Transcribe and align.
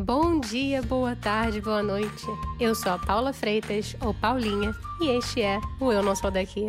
Bom 0.00 0.38
dia, 0.38 0.80
boa 0.80 1.16
tarde, 1.16 1.60
boa 1.60 1.82
noite. 1.82 2.24
Eu 2.60 2.72
sou 2.72 2.92
a 2.92 2.98
Paula 3.00 3.32
Freitas, 3.32 3.96
ou 4.00 4.14
Paulinha, 4.14 4.72
e 5.00 5.08
este 5.08 5.42
é 5.42 5.58
o 5.80 5.90
Eu 5.90 6.04
Não 6.04 6.14
Sou 6.14 6.30
Daqui. 6.30 6.68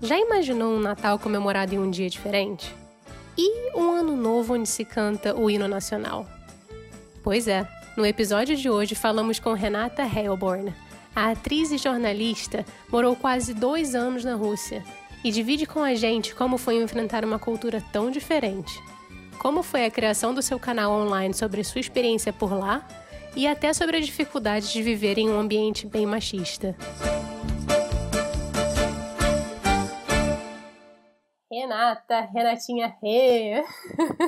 Já 0.00 0.18
imaginou 0.18 0.74
um 0.74 0.80
Natal 0.80 1.18
comemorado 1.18 1.74
em 1.74 1.78
um 1.78 1.90
dia 1.90 2.08
diferente? 2.08 2.74
E 3.36 3.76
um 3.76 3.90
Ano 3.90 4.16
Novo 4.16 4.54
onde 4.54 4.70
se 4.70 4.86
canta 4.86 5.36
o 5.36 5.50
hino 5.50 5.68
nacional? 5.68 6.26
Pois 7.22 7.46
é, 7.46 7.68
no 7.94 8.06
episódio 8.06 8.56
de 8.56 8.70
hoje 8.70 8.94
falamos 8.94 9.38
com 9.38 9.52
Renata 9.52 10.02
Heilborn. 10.02 10.85
A 11.16 11.30
atriz 11.30 11.72
e 11.72 11.78
jornalista 11.78 12.62
morou 12.92 13.16
quase 13.16 13.54
dois 13.54 13.94
anos 13.94 14.22
na 14.22 14.34
Rússia 14.34 14.84
e 15.24 15.30
divide 15.30 15.64
com 15.64 15.82
a 15.82 15.94
gente 15.94 16.34
como 16.34 16.58
foi 16.58 16.76
enfrentar 16.76 17.24
uma 17.24 17.38
cultura 17.38 17.82
tão 17.90 18.10
diferente. 18.10 18.78
Como 19.38 19.62
foi 19.62 19.86
a 19.86 19.90
criação 19.90 20.34
do 20.34 20.42
seu 20.42 20.60
canal 20.60 20.92
online 20.92 21.32
sobre 21.32 21.64
sua 21.64 21.80
experiência 21.80 22.34
por 22.34 22.52
lá 22.52 22.86
e 23.34 23.46
até 23.46 23.72
sobre 23.72 23.96
a 23.96 24.00
dificuldade 24.00 24.70
de 24.70 24.82
viver 24.82 25.16
em 25.16 25.30
um 25.30 25.40
ambiente 25.40 25.86
bem 25.86 26.04
machista. 26.04 26.76
Renata, 31.50 32.28
Renatinha 32.30 32.94
Rê. 33.02 33.64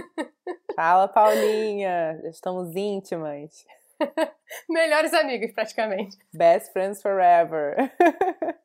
Fala, 0.75 1.07
Paulinha. 1.07 2.19
Estamos 2.25 2.75
íntimas. 2.75 3.67
Melhores 4.69 5.13
amigas, 5.15 5.53
praticamente. 5.53 6.17
Best 6.33 6.73
friends 6.73 7.03
forever. 7.03 7.77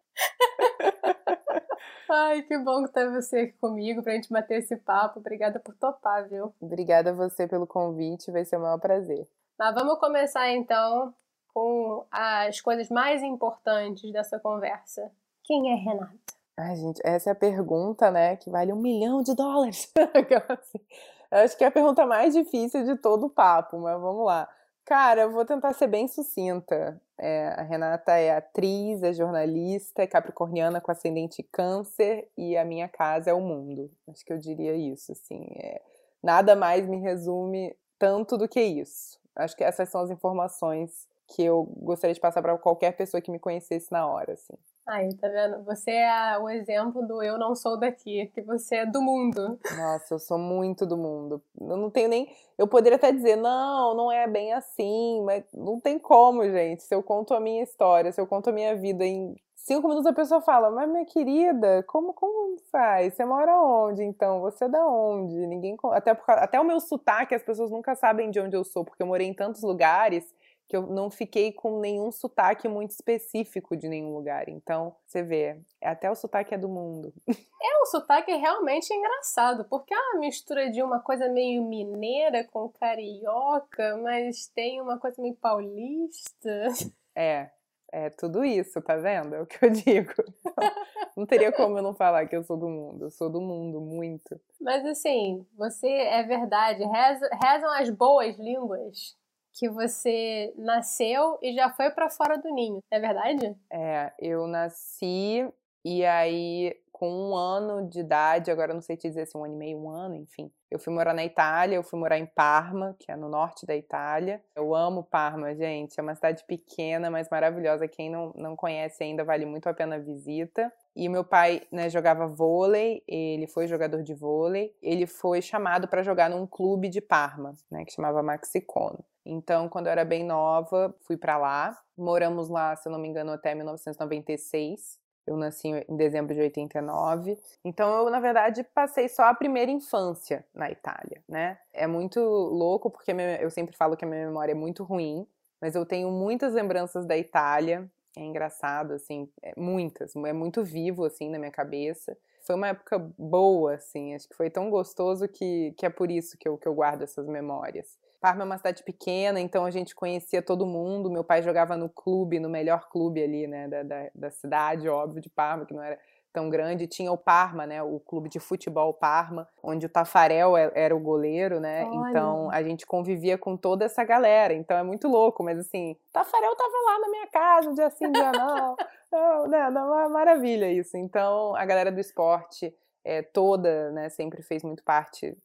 Ai, 2.09 2.43
que 2.43 2.57
bom 2.59 2.85
ter 2.85 3.09
você 3.09 3.39
aqui 3.39 3.53
comigo 3.53 4.03
pra 4.03 4.13
gente 4.13 4.29
bater 4.29 4.59
esse 4.59 4.75
papo. 4.77 5.19
Obrigada 5.19 5.59
por 5.59 5.73
topar, 5.75 6.29
viu? 6.29 6.53
Obrigada 6.61 7.09
a 7.09 7.13
você 7.13 7.47
pelo 7.47 7.65
convite, 7.65 8.31
vai 8.31 8.45
ser 8.45 8.57
o 8.57 8.61
maior 8.61 8.79
prazer. 8.79 9.27
Mas 9.57 9.73
vamos 9.73 9.99
começar 9.99 10.51
então 10.51 11.13
com 11.53 12.05
as 12.11 12.59
coisas 12.61 12.89
mais 12.89 13.23
importantes 13.23 14.11
dessa 14.11 14.39
conversa. 14.39 15.11
Quem 15.43 15.71
é 15.71 15.75
Renata? 15.75 16.13
Ai, 16.57 16.75
gente, 16.75 17.01
essa 17.03 17.31
é 17.31 17.33
a 17.33 17.35
pergunta, 17.35 18.11
né, 18.11 18.35
que 18.35 18.49
vale 18.49 18.71
um 18.71 18.79
milhão 18.79 19.23
de 19.23 19.35
dólares. 19.35 19.91
Eu 21.31 21.39
acho 21.39 21.57
que 21.57 21.63
é 21.63 21.67
a 21.67 21.71
pergunta 21.71 22.05
mais 22.05 22.33
difícil 22.33 22.83
de 22.83 22.95
todo 22.95 23.25
o 23.25 23.29
papo, 23.29 23.79
mas 23.79 23.99
vamos 23.99 24.23
lá. 24.23 24.47
Cara, 24.85 25.21
eu 25.21 25.31
vou 25.31 25.45
tentar 25.45 25.73
ser 25.73 25.87
bem 25.87 26.07
sucinta. 26.07 27.01
É, 27.17 27.47
a 27.57 27.61
Renata 27.61 28.13
é 28.17 28.35
atriz, 28.35 29.01
é 29.01 29.13
jornalista, 29.13 30.01
é 30.01 30.07
capricorniana 30.07 30.81
com 30.81 30.91
ascendente 30.91 31.41
câncer 31.41 32.27
e 32.37 32.57
a 32.57 32.65
minha 32.65 32.89
casa 32.89 33.29
é 33.29 33.33
o 33.33 33.39
mundo. 33.39 33.89
Acho 34.09 34.25
que 34.25 34.33
eu 34.33 34.37
diria 34.37 34.75
isso, 34.75 35.13
assim. 35.13 35.45
É, 35.55 35.81
nada 36.21 36.55
mais 36.55 36.85
me 36.87 36.97
resume 36.99 37.73
tanto 37.97 38.37
do 38.37 38.47
que 38.47 38.61
isso. 38.61 39.17
Acho 39.35 39.55
que 39.55 39.63
essas 39.63 39.87
são 39.89 40.01
as 40.01 40.11
informações 40.11 41.07
que 41.27 41.43
eu 41.43 41.63
gostaria 41.77 42.13
de 42.13 42.19
passar 42.19 42.41
para 42.41 42.57
qualquer 42.57 42.91
pessoa 42.97 43.21
que 43.21 43.31
me 43.31 43.39
conhecesse 43.39 43.89
na 43.91 44.05
hora, 44.05 44.33
assim. 44.33 44.53
Aí, 44.85 45.15
tá 45.15 45.29
vendo? 45.29 45.63
Você 45.63 45.91
é 45.91 46.37
o 46.37 46.49
exemplo 46.49 47.07
do 47.07 47.23
eu 47.23 47.37
não 47.37 47.55
sou 47.55 47.79
daqui, 47.79 48.29
que 48.33 48.41
você 48.41 48.77
é 48.77 48.85
do 48.85 49.01
mundo. 49.01 49.57
Nossa, 49.77 50.15
eu 50.15 50.19
sou 50.19 50.37
muito 50.37 50.85
do 50.85 50.97
mundo. 50.97 51.41
Eu 51.59 51.77
não 51.77 51.89
tenho 51.89 52.09
nem. 52.09 52.29
Eu 52.57 52.67
poderia 52.67 52.97
até 52.97 53.11
dizer, 53.11 53.37
não, 53.37 53.95
não 53.95 54.11
é 54.11 54.27
bem 54.27 54.51
assim, 54.51 55.23
mas 55.23 55.45
não 55.53 55.79
tem 55.79 55.97
como, 55.97 56.43
gente. 56.43 56.83
Se 56.83 56.93
eu 56.93 57.01
conto 57.01 57.33
a 57.33 57.39
minha 57.39 57.63
história, 57.63 58.11
se 58.11 58.19
eu 58.19 58.27
conto 58.27 58.49
a 58.49 58.53
minha 58.53 58.75
vida 58.75 59.05
em 59.05 59.33
cinco 59.55 59.87
minutos, 59.87 60.05
a 60.05 60.13
pessoa 60.13 60.41
fala, 60.41 60.69
mas 60.69 60.89
minha 60.89 61.05
querida, 61.05 61.81
como, 61.87 62.13
como 62.13 62.57
faz? 62.69 63.13
Você 63.13 63.23
mora 63.23 63.57
onde, 63.57 64.03
então? 64.03 64.41
Você 64.41 64.65
é 64.65 64.69
da 64.69 64.85
onde? 64.85 65.47
Ninguém. 65.47 65.77
Até, 65.93 66.13
por... 66.13 66.29
até 66.31 66.59
o 66.59 66.65
meu 66.65 66.81
sotaque, 66.81 67.33
as 67.33 67.41
pessoas 67.41 67.71
nunca 67.71 67.95
sabem 67.95 68.29
de 68.29 68.39
onde 68.41 68.57
eu 68.57 68.65
sou, 68.65 68.83
porque 68.83 69.01
eu 69.01 69.07
morei 69.07 69.27
em 69.27 69.33
tantos 69.33 69.63
lugares 69.63 70.25
que 70.73 70.77
eu 70.77 70.87
não 70.87 71.11
fiquei 71.11 71.51
com 71.51 71.79
nenhum 71.79 72.11
sotaque 72.11 72.67
muito 72.67 72.89
específico 72.89 73.77
de 73.77 73.87
nenhum 73.87 74.11
lugar. 74.11 74.49
Então, 74.49 74.95
você 75.05 75.21
vê, 75.21 75.61
até 75.79 76.09
o 76.09 76.15
sotaque 76.15 76.55
é 76.55 76.57
do 76.57 76.67
mundo. 76.67 77.13
É 77.29 77.83
um 77.83 77.85
sotaque 77.85 78.33
realmente 78.33 78.91
engraçado, 78.91 79.65
porque 79.69 79.93
é 79.93 79.97
uma 79.99 80.19
mistura 80.19 80.71
de 80.71 80.81
uma 80.81 80.99
coisa 80.99 81.29
meio 81.29 81.61
mineira 81.63 82.43
com 82.45 82.69
carioca, 82.69 83.97
mas 83.97 84.47
tem 84.47 84.81
uma 84.81 84.97
coisa 84.97 85.21
meio 85.21 85.35
paulista. 85.35 86.67
É, 87.15 87.51
é 87.91 88.09
tudo 88.09 88.43
isso, 88.43 88.81
tá 88.81 88.95
vendo? 88.95 89.35
É 89.35 89.41
o 89.41 89.45
que 89.45 89.63
eu 89.63 89.69
digo. 89.69 90.11
Não 91.15 91.27
teria 91.27 91.51
como 91.51 91.77
eu 91.77 91.83
não 91.83 91.93
falar 91.93 92.25
que 92.25 92.35
eu 92.35 92.43
sou 92.43 92.57
do 92.57 92.67
mundo. 92.67 93.05
Eu 93.05 93.11
sou 93.11 93.29
do 93.29 93.39
mundo, 93.39 93.79
muito. 93.79 94.41
Mas 94.59 94.83
assim, 94.83 95.45
você 95.55 95.87
é 95.87 96.23
verdade, 96.23 96.83
rezam 96.83 97.69
as 97.69 97.91
boas 97.91 98.35
línguas 98.39 99.15
que 99.53 99.69
você 99.69 100.53
nasceu 100.57 101.37
e 101.41 101.53
já 101.53 101.69
foi 101.69 101.91
para 101.91 102.09
fora 102.09 102.37
do 102.37 102.53
ninho, 102.53 102.79
é 102.91 102.99
verdade? 102.99 103.55
É, 103.71 104.11
eu 104.19 104.47
nasci 104.47 105.47
e 105.85 106.05
aí 106.05 106.75
com 107.03 107.09
um 107.09 107.35
ano 107.35 107.89
de 107.89 107.99
idade, 107.99 108.49
agora 108.49 108.73
não 108.73 108.81
sei 108.81 108.95
te 108.95 109.09
dizer 109.09 109.25
se 109.25 109.37
um 109.37 109.43
ano 109.43 109.55
e 109.55 109.57
meio, 109.57 109.77
um 109.77 109.89
ano, 109.89 110.15
enfim. 110.15 110.49
Eu 110.71 110.79
fui 110.79 110.93
morar 110.93 111.13
na 111.13 111.25
Itália, 111.25 111.75
eu 111.75 111.83
fui 111.83 111.99
morar 111.99 112.17
em 112.17 112.25
Parma, 112.25 112.95
que 112.97 113.11
é 113.11 113.15
no 113.15 113.27
norte 113.27 113.65
da 113.65 113.75
Itália. 113.75 114.41
Eu 114.55 114.73
amo 114.73 115.03
Parma, 115.03 115.53
gente. 115.53 115.99
É 115.99 116.01
uma 116.01 116.15
cidade 116.15 116.45
pequena, 116.45 117.11
mas 117.11 117.27
maravilhosa. 117.29 117.87
Quem 117.87 118.09
não, 118.09 118.31
não 118.35 118.55
conhece 118.55 119.03
ainda, 119.03 119.23
vale 119.25 119.45
muito 119.45 119.67
a 119.67 119.73
pena 119.73 119.95
a 119.95 119.99
visita. 119.99 120.71
E 120.95 121.09
meu 121.09 121.25
pai 121.25 121.63
né, 121.71 121.89
jogava 121.89 122.25
vôlei, 122.25 123.03
ele 123.05 123.47
foi 123.47 123.67
jogador 123.67 124.01
de 124.01 124.13
vôlei. 124.13 124.73
Ele 124.81 125.05
foi 125.05 125.41
chamado 125.41 125.87
para 125.87 126.03
jogar 126.03 126.29
num 126.29 126.47
clube 126.47 126.87
de 126.87 127.01
Parma, 127.01 127.53
né, 127.69 127.83
que 127.83 127.91
chamava 127.91 128.23
Maxicono. 128.23 129.03
Então, 129.25 129.69
quando 129.69 129.87
eu 129.87 129.91
era 129.91 130.03
bem 130.03 130.23
nova, 130.23 130.93
fui 131.01 131.17
para 131.17 131.37
lá. 131.37 131.79
Moramos 131.97 132.49
lá, 132.49 132.75
se 132.75 132.87
eu 132.87 132.91
não 132.91 132.99
me 132.99 133.07
engano, 133.07 133.31
até 133.31 133.55
1996. 133.55 134.99
Eu 135.25 135.37
nasci 135.37 135.69
em 135.87 135.95
dezembro 135.95 136.33
de 136.33 136.41
89. 136.41 137.37
Então, 137.63 137.95
eu, 137.95 138.09
na 138.09 138.19
verdade, 138.19 138.63
passei 138.75 139.07
só 139.07 139.23
a 139.23 139.33
primeira 139.33 139.71
infância 139.71 140.45
na 140.53 140.69
Itália, 140.69 141.23
né? 141.27 141.57
É 141.71 141.87
muito 141.87 142.19
louco, 142.19 142.89
porque 142.89 143.11
eu 143.39 143.49
sempre 143.49 143.75
falo 143.75 143.95
que 143.95 144.03
a 144.03 144.07
minha 144.07 144.25
memória 144.25 144.51
é 144.51 144.55
muito 144.55 144.83
ruim, 144.83 145.25
mas 145.61 145.75
eu 145.75 145.85
tenho 145.85 146.11
muitas 146.11 146.53
lembranças 146.53 147.05
da 147.05 147.17
Itália. 147.17 147.89
É 148.17 148.21
engraçado, 148.21 148.93
assim, 148.93 149.29
é 149.41 149.53
muitas. 149.55 150.13
É 150.15 150.33
muito 150.33 150.63
vivo, 150.63 151.05
assim, 151.05 151.29
na 151.29 151.39
minha 151.39 151.51
cabeça. 151.51 152.17
Foi 152.41 152.55
uma 152.55 152.67
época 152.67 152.99
boa, 153.17 153.75
assim. 153.75 154.13
Acho 154.13 154.27
que 154.27 154.35
foi 154.35 154.49
tão 154.49 154.69
gostoso 154.69 155.25
que, 155.29 155.73
que 155.77 155.85
é 155.85 155.89
por 155.89 156.11
isso 156.11 156.37
que 156.37 156.47
eu, 156.47 156.57
que 156.57 156.67
eu 156.67 156.73
guardo 156.73 157.03
essas 157.03 157.25
memórias. 157.25 157.97
Parma 158.23 158.43
é 158.43 158.45
uma 158.45 158.57
cidade 158.57 158.83
pequena, 158.83 159.37
então 159.37 159.65
a 159.65 159.69
gente 159.69 159.93
conhecia 159.93 160.41
todo 160.41 160.65
mundo. 160.65 161.11
Meu 161.11 161.25
pai 161.25 161.43
jogava 161.43 161.75
no 161.75 161.89
clube, 161.89 162.39
no 162.39 162.47
melhor 162.47 162.87
clube 162.87 163.21
ali, 163.21 163.47
né, 163.47 163.67
da, 163.67 163.83
da, 163.83 164.09
da 164.15 164.31
cidade, 164.31 164.87
óbvio, 164.87 165.21
de 165.21 165.29
Parma, 165.29 165.65
que 165.65 165.73
não 165.73 165.83
era 165.83 165.99
tão 166.31 166.49
grande. 166.49 166.87
Tinha 166.87 167.11
o 167.11 167.17
Parma, 167.17 167.67
né, 167.67 167.83
o 167.83 167.99
clube 167.99 168.29
de 168.29 168.39
futebol 168.39 168.93
Parma, 168.93 169.45
onde 169.61 169.87
o 169.87 169.89
Tafarel 169.89 170.55
é, 170.55 170.71
era 170.73 170.95
o 170.95 171.01
goleiro, 171.01 171.59
né? 171.59 171.83
Olha. 171.83 172.09
Então 172.09 172.49
a 172.49 172.63
gente 172.63 172.85
convivia 172.85 173.37
com 173.37 173.57
toda 173.57 173.83
essa 173.83 174.05
galera. 174.05 174.53
Então 174.53 174.77
é 174.77 174.83
muito 174.83 175.09
louco, 175.09 175.43
mas 175.43 175.59
assim, 175.59 175.93
Tafarel 176.13 176.55
tava 176.55 176.77
lá 176.85 176.99
na 176.99 177.09
minha 177.09 177.27
casa, 177.27 177.73
dia 177.73 177.89
sim, 177.89 178.09
dia 178.09 178.31
não. 178.31 178.77
não, 179.11 179.47
não, 179.49 179.71
não, 179.71 180.09
maravilha 180.09 180.71
isso. 180.71 180.95
Então 180.95 181.53
a 181.57 181.65
galera 181.65 181.91
do 181.91 181.99
esporte 181.99 182.73
é, 183.03 183.21
toda, 183.21 183.91
né, 183.91 184.07
sempre 184.07 184.41
fez 184.41 184.63
muito 184.63 184.81
parte 184.81 185.37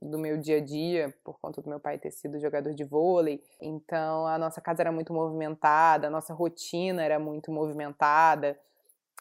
do 0.00 0.18
meu 0.18 0.36
dia 0.36 0.58
a 0.58 0.60
dia, 0.60 1.14
por 1.24 1.38
conta 1.40 1.62
do 1.62 1.68
meu 1.68 1.80
pai 1.80 1.98
ter 1.98 2.10
sido 2.10 2.38
jogador 2.38 2.74
de 2.74 2.84
vôlei. 2.84 3.42
Então, 3.60 4.26
a 4.26 4.38
nossa 4.38 4.60
casa 4.60 4.82
era 4.82 4.92
muito 4.92 5.12
movimentada, 5.12 6.06
a 6.06 6.10
nossa 6.10 6.34
rotina 6.34 7.02
era 7.02 7.18
muito 7.18 7.50
movimentada. 7.50 8.58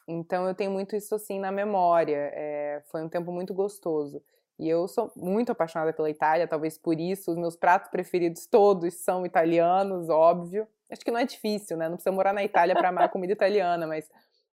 Então, 0.07 0.47
eu 0.47 0.53
tenho 0.53 0.71
muito 0.71 0.95
isso 0.95 1.15
assim 1.15 1.39
na 1.39 1.51
memória. 1.51 2.29
É, 2.33 2.83
foi 2.91 3.03
um 3.03 3.09
tempo 3.09 3.31
muito 3.31 3.53
gostoso. 3.53 4.21
E 4.57 4.69
eu 4.69 4.87
sou 4.87 5.11
muito 5.15 5.51
apaixonada 5.51 5.91
pela 5.91 6.09
Itália, 6.09 6.47
talvez 6.47 6.77
por 6.77 6.99
isso. 6.99 7.31
Os 7.31 7.37
meus 7.37 7.55
pratos 7.55 7.89
preferidos 7.89 8.45
todos 8.45 8.93
são 8.95 9.25
italianos, 9.25 10.09
óbvio. 10.09 10.67
Acho 10.89 11.03
que 11.03 11.11
não 11.11 11.19
é 11.19 11.25
difícil, 11.25 11.75
né? 11.77 11.89
Não 11.89 11.95
precisa 11.95 12.13
morar 12.13 12.33
na 12.33 12.43
Itália 12.43 12.75
para 12.75 12.89
amar 12.89 13.05
a 13.05 13.09
comida 13.09 13.33
italiana, 13.33 13.87
mas 13.87 14.09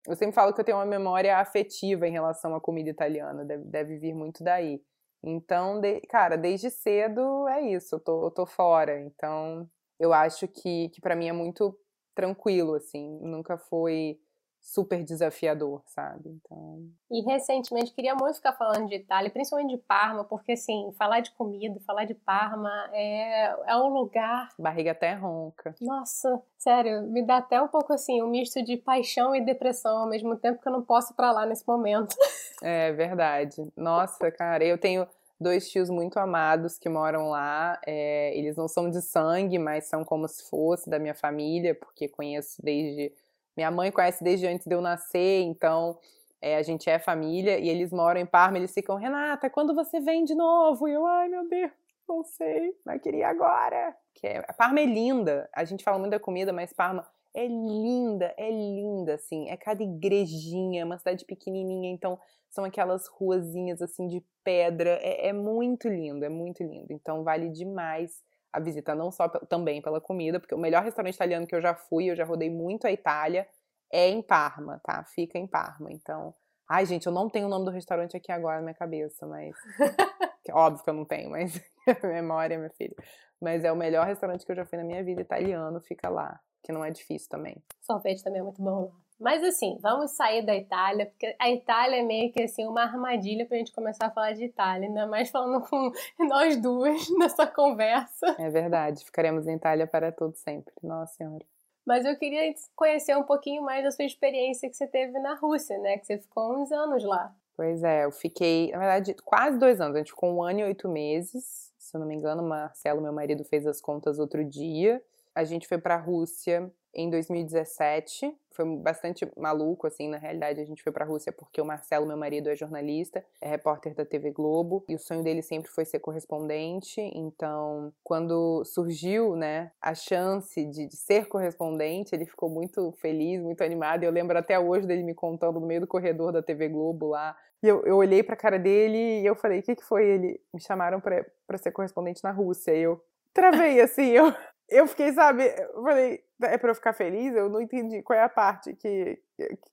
eu 0.07 0.15
sempre 0.15 0.35
falo 0.35 0.53
que 0.53 0.61
eu 0.61 0.65
tenho 0.65 0.77
uma 0.77 0.85
memória 0.85 1.37
afetiva 1.37 2.07
em 2.07 2.11
relação 2.11 2.53
à 2.53 2.61
comida 2.61 2.89
italiana, 2.89 3.43
deve, 3.43 3.63
deve 3.65 3.97
vir 3.97 4.13
muito 4.13 4.43
daí. 4.43 4.81
Então, 5.29 5.81
de, 5.81 5.99
cara, 6.01 6.37
desde 6.37 6.69
cedo 6.69 7.49
é 7.49 7.61
isso, 7.61 7.95
eu 7.95 7.99
tô, 7.99 8.23
eu 8.27 8.31
tô 8.31 8.45
fora. 8.45 8.97
Então, 9.01 9.69
eu 9.99 10.13
acho 10.13 10.47
que, 10.47 10.87
que 10.89 11.01
para 11.01 11.17
mim 11.17 11.27
é 11.27 11.33
muito 11.33 11.77
tranquilo, 12.15 12.75
assim, 12.75 13.19
nunca 13.21 13.57
foi 13.57 14.17
super 14.61 15.03
desafiador, 15.03 15.81
sabe? 15.85 16.29
Então. 16.29 16.89
E 17.09 17.21
recentemente 17.21 17.93
queria 17.93 18.15
muito 18.15 18.35
ficar 18.35 18.53
falando 18.53 18.87
de 18.87 18.95
Itália, 18.95 19.29
principalmente 19.29 19.75
de 19.75 19.81
Parma, 19.81 20.23
porque 20.23 20.53
assim, 20.53 20.91
falar 20.97 21.19
de 21.19 21.31
comida, 21.31 21.79
falar 21.85 22.05
de 22.05 22.13
Parma 22.13 22.89
é, 22.91 23.71
é 23.71 23.77
um 23.77 23.87
lugar. 23.87 24.49
Barriga 24.57 24.91
até 24.91 25.13
ronca. 25.13 25.75
Nossa, 25.79 26.41
sério, 26.57 27.03
me 27.03 27.25
dá 27.25 27.37
até 27.37 27.61
um 27.61 27.67
pouco 27.67 27.93
assim, 27.93 28.21
um 28.21 28.27
misto 28.27 28.61
de 28.63 28.77
paixão 28.77 29.35
e 29.35 29.41
depressão 29.41 29.99
ao 29.99 30.09
mesmo 30.09 30.35
tempo 30.37 30.61
que 30.61 30.67
eu 30.67 30.73
não 30.73 30.81
posso 30.81 31.13
ir 31.13 31.15
pra 31.15 31.31
lá 31.31 31.45
nesse 31.45 31.65
momento. 31.67 32.15
É 32.61 32.91
verdade. 32.91 33.71
Nossa, 33.75 34.31
cara, 34.31 34.65
eu 34.65 34.77
tenho 34.77 35.07
dois 35.39 35.69
tios 35.69 35.89
muito 35.89 36.17
amados 36.17 36.77
que 36.77 36.89
moram 36.89 37.29
lá. 37.29 37.79
É, 37.85 38.37
eles 38.37 38.55
não 38.55 38.67
são 38.67 38.89
de 38.89 39.01
sangue, 39.01 39.57
mas 39.59 39.85
são 39.85 40.03
como 40.03 40.27
se 40.27 40.49
fosse 40.49 40.89
da 40.89 40.99
minha 40.99 41.15
família, 41.15 41.75
porque 41.75 42.07
conheço 42.07 42.61
desde 42.61 43.13
minha 43.57 43.71
mãe 43.71 43.91
conhece 43.91 44.23
desde 44.23 44.45
antes 44.45 44.67
de 44.67 44.75
eu 44.75 44.81
nascer, 44.81 45.41
então 45.41 45.97
é, 46.39 46.57
a 46.57 46.61
gente 46.61 46.87
é 46.87 46.99
família 46.99 47.57
e 47.57 47.67
eles 47.67 47.91
moram 47.91 48.21
em 48.21 48.25
Parma. 48.25 48.57
Eles 48.57 48.71
ficam, 48.71 48.95
Renata, 48.95 49.49
quando 49.49 49.73
você 49.73 49.99
vem 49.99 50.23
de 50.23 50.35
novo? 50.35 50.87
E 50.87 50.93
eu, 50.93 51.05
ai 51.07 51.27
meu 51.27 51.49
Deus, 51.49 51.71
não 52.07 52.23
sei, 52.23 52.75
mas 52.85 53.01
queria 53.01 53.27
agora. 53.27 53.95
Que 54.13 54.27
é, 54.27 54.41
Parma 54.55 54.79
é 54.79 54.85
linda. 54.85 55.49
A 55.51 55.63
gente 55.65 55.83
fala 55.83 55.97
muito 55.97 56.11
da 56.11 56.19
comida, 56.19 56.53
mas 56.53 56.71
Parma 56.71 57.03
é 57.37 57.47
linda, 57.47 58.33
é 58.35 58.49
linda, 58.49 59.13
assim. 59.13 59.47
É 59.47 59.55
cada 59.55 59.83
igrejinha, 59.83 60.83
uma 60.83 60.97
cidade 60.97 61.23
pequenininha, 61.23 61.91
então 61.91 62.19
são 62.49 62.65
aquelas 62.65 63.07
ruazinhas 63.07 63.79
assim 63.79 64.07
de 64.07 64.25
pedra. 64.43 64.97
É, 65.03 65.27
é 65.27 65.33
muito 65.33 65.87
lindo, 65.87 66.25
é 66.25 66.29
muito 66.29 66.63
lindo. 66.63 66.91
Então 66.91 67.23
vale 67.23 67.49
demais 67.49 68.23
a 68.51 68.59
visita, 68.59 68.95
não 68.95 69.11
só 69.11 69.29
também 69.29 69.83
pela 69.83 70.01
comida, 70.01 70.39
porque 70.39 70.55
o 70.55 70.57
melhor 70.57 70.83
restaurante 70.83 71.13
italiano 71.13 71.45
que 71.45 71.55
eu 71.55 71.61
já 71.61 71.75
fui, 71.75 72.09
eu 72.09 72.15
já 72.15 72.25
rodei 72.25 72.49
muito 72.49 72.87
a 72.87 72.91
Itália, 72.91 73.47
é 73.93 74.09
em 74.09 74.21
Parma, 74.21 74.81
tá? 74.83 75.03
Fica 75.03 75.37
em 75.37 75.45
Parma. 75.45 75.91
Então, 75.91 76.33
ai, 76.67 76.87
gente, 76.87 77.05
eu 77.05 77.11
não 77.11 77.29
tenho 77.29 77.45
o 77.45 77.49
nome 77.49 77.65
do 77.65 77.71
restaurante 77.71 78.17
aqui 78.17 78.31
agora 78.31 78.57
na 78.57 78.63
minha 78.63 78.73
cabeça, 78.73 79.27
mas 79.27 79.55
óbvio 80.51 80.83
que 80.83 80.89
eu 80.89 80.93
não 80.95 81.05
tenho, 81.05 81.29
mas 81.29 81.61
memória, 82.03 82.57
minha 82.57 82.71
filha. 82.71 82.95
Mas 83.39 83.63
é 83.63 83.71
o 83.71 83.75
melhor 83.75 84.07
restaurante 84.07 84.43
que 84.43 84.51
eu 84.51 84.55
já 84.55 84.65
fui 84.65 84.79
na 84.79 84.83
minha 84.83 85.03
vida 85.03 85.21
italiano, 85.21 85.79
fica 85.81 86.09
lá, 86.09 86.39
que 86.67 86.73
não 86.73 86.83
é 86.83 86.91
difícil 86.91 87.29
também. 87.29 87.55
Sorvete 87.81 88.21
também 88.21 88.41
é 88.41 88.43
muito 88.43 88.61
bom 88.61 88.81
lá. 88.81 88.91
Mas 89.17 89.41
assim, 89.41 89.77
vamos 89.81 90.11
sair 90.11 90.45
da 90.45 90.53
Itália, 90.53 91.07
porque 91.07 91.33
a 91.39 91.49
Itália 91.49 92.01
é 92.01 92.03
meio 92.03 92.31
que 92.31 92.43
assim 92.43 92.67
uma 92.67 92.83
armadilha 92.83 93.45
pra 93.47 93.57
gente 93.57 93.71
começar 93.71 94.07
a 94.07 94.11
falar 94.11 94.33
de 94.33 94.43
Itália, 94.43 94.87
ainda 94.87 95.07
mais 95.07 95.31
falando 95.31 95.65
com 95.67 95.91
nós 96.27 96.57
duas 96.57 97.09
nessa 97.17 97.47
conversa. 97.47 98.35
É 98.37 98.49
verdade, 98.49 99.03
ficaremos 99.05 99.47
em 99.47 99.55
Itália 99.55 99.87
para 99.87 100.11
todo 100.11 100.35
sempre. 100.35 100.73
Nossa 100.83 101.15
Senhora. 101.15 101.45
Mas 101.85 102.05
eu 102.05 102.17
queria 102.17 102.53
conhecer 102.75 103.15
um 103.15 103.23
pouquinho 103.23 103.63
mais 103.63 103.81
da 103.81 103.91
sua 103.91 104.03
experiência 104.03 104.69
que 104.69 104.75
você 104.75 104.85
teve 104.85 105.17
na 105.19 105.35
Rússia, 105.35 105.79
né? 105.79 105.97
Que 105.97 106.05
você 106.05 106.17
ficou 106.17 106.61
uns 106.61 106.69
anos 106.69 107.01
lá. 107.05 107.33
Pois 107.55 107.81
é, 107.81 108.03
eu 108.03 108.11
fiquei, 108.11 108.71
na 108.71 108.79
verdade, 108.79 109.15
quase 109.23 109.57
dois 109.57 109.79
anos. 109.79 109.95
A 109.95 109.99
gente 109.99 110.11
ficou 110.11 110.29
um 110.29 110.43
ano 110.43 110.59
e 110.59 110.63
oito 110.63 110.89
meses, 110.89 111.73
se 111.79 111.95
eu 111.95 112.01
não 112.01 112.05
me 112.05 112.13
engano. 112.13 112.43
Marcelo, 112.43 113.01
meu 113.01 113.13
marido, 113.13 113.45
fez 113.45 113.65
as 113.65 113.79
contas 113.79 114.19
outro 114.19 114.43
dia. 114.43 115.01
A 115.37 115.43
gente 115.43 115.67
foi 115.67 115.77
para 115.77 115.93
a 115.93 115.99
Rússia 115.99 116.67
em 116.91 117.11
2017. 117.11 118.35
Foi 118.49 118.65
bastante 118.77 119.31
maluco, 119.37 119.85
assim, 119.85 120.09
na 120.09 120.17
realidade. 120.17 120.59
A 120.59 120.65
gente 120.65 120.81
foi 120.81 120.91
para 120.91 121.05
a 121.05 121.07
Rússia 121.07 121.31
porque 121.31 121.61
o 121.61 121.65
Marcelo, 121.65 122.07
meu 122.07 122.17
marido, 122.17 122.49
é 122.49 122.55
jornalista, 122.55 123.23
é 123.39 123.47
repórter 123.47 123.93
da 123.93 124.03
TV 124.03 124.31
Globo, 124.31 124.83
e 124.89 124.95
o 124.95 124.97
sonho 124.97 125.21
dele 125.21 125.43
sempre 125.43 125.69
foi 125.69 125.85
ser 125.85 125.99
correspondente. 125.99 126.99
Então, 127.13 127.93
quando 128.03 128.65
surgiu, 128.65 129.35
né, 129.35 129.71
a 129.79 129.93
chance 129.93 130.65
de, 130.65 130.87
de 130.87 130.95
ser 130.97 131.27
correspondente, 131.27 132.15
ele 132.15 132.25
ficou 132.25 132.49
muito 132.49 132.91
feliz, 132.93 133.39
muito 133.39 133.63
animado. 133.63 134.05
Eu 134.05 134.11
lembro 134.11 134.39
até 134.39 134.59
hoje 134.59 134.87
dele 134.87 135.03
me 135.03 135.13
contando 135.13 135.59
no 135.59 135.67
meio 135.67 135.81
do 135.81 135.87
corredor 135.87 136.31
da 136.31 136.41
TV 136.41 136.67
Globo 136.67 137.09
lá. 137.09 137.37
E 137.61 137.67
eu, 137.67 137.85
eu 137.85 137.97
olhei 137.97 138.23
pra 138.23 138.35
cara 138.35 138.57
dele 138.57 139.21
e 139.21 139.25
eu 139.27 139.35
falei: 139.35 139.59
o 139.59 139.61
que, 139.61 139.75
que 139.75 139.83
foi? 139.83 140.03
Ele 140.03 140.41
me 140.51 140.59
chamaram 140.59 140.99
para 140.99 141.57
ser 141.59 141.69
correspondente 141.69 142.23
na 142.23 142.31
Rússia. 142.31 142.71
E 142.71 142.81
eu 142.81 142.99
travei 143.31 143.79
assim, 143.79 144.07
eu 144.07 144.33
eu 144.69 144.87
fiquei, 144.87 145.13
sabe, 145.13 145.43
eu 145.43 145.83
falei, 145.83 146.23
é 146.43 146.57
pra 146.57 146.71
eu 146.71 146.75
ficar 146.75 146.93
feliz? 146.93 147.33
Eu 147.35 147.49
não 147.49 147.61
entendi 147.61 148.01
qual 148.01 148.17
é 148.17 148.23
a 148.23 148.29
parte 148.29 148.73
que, 148.75 149.19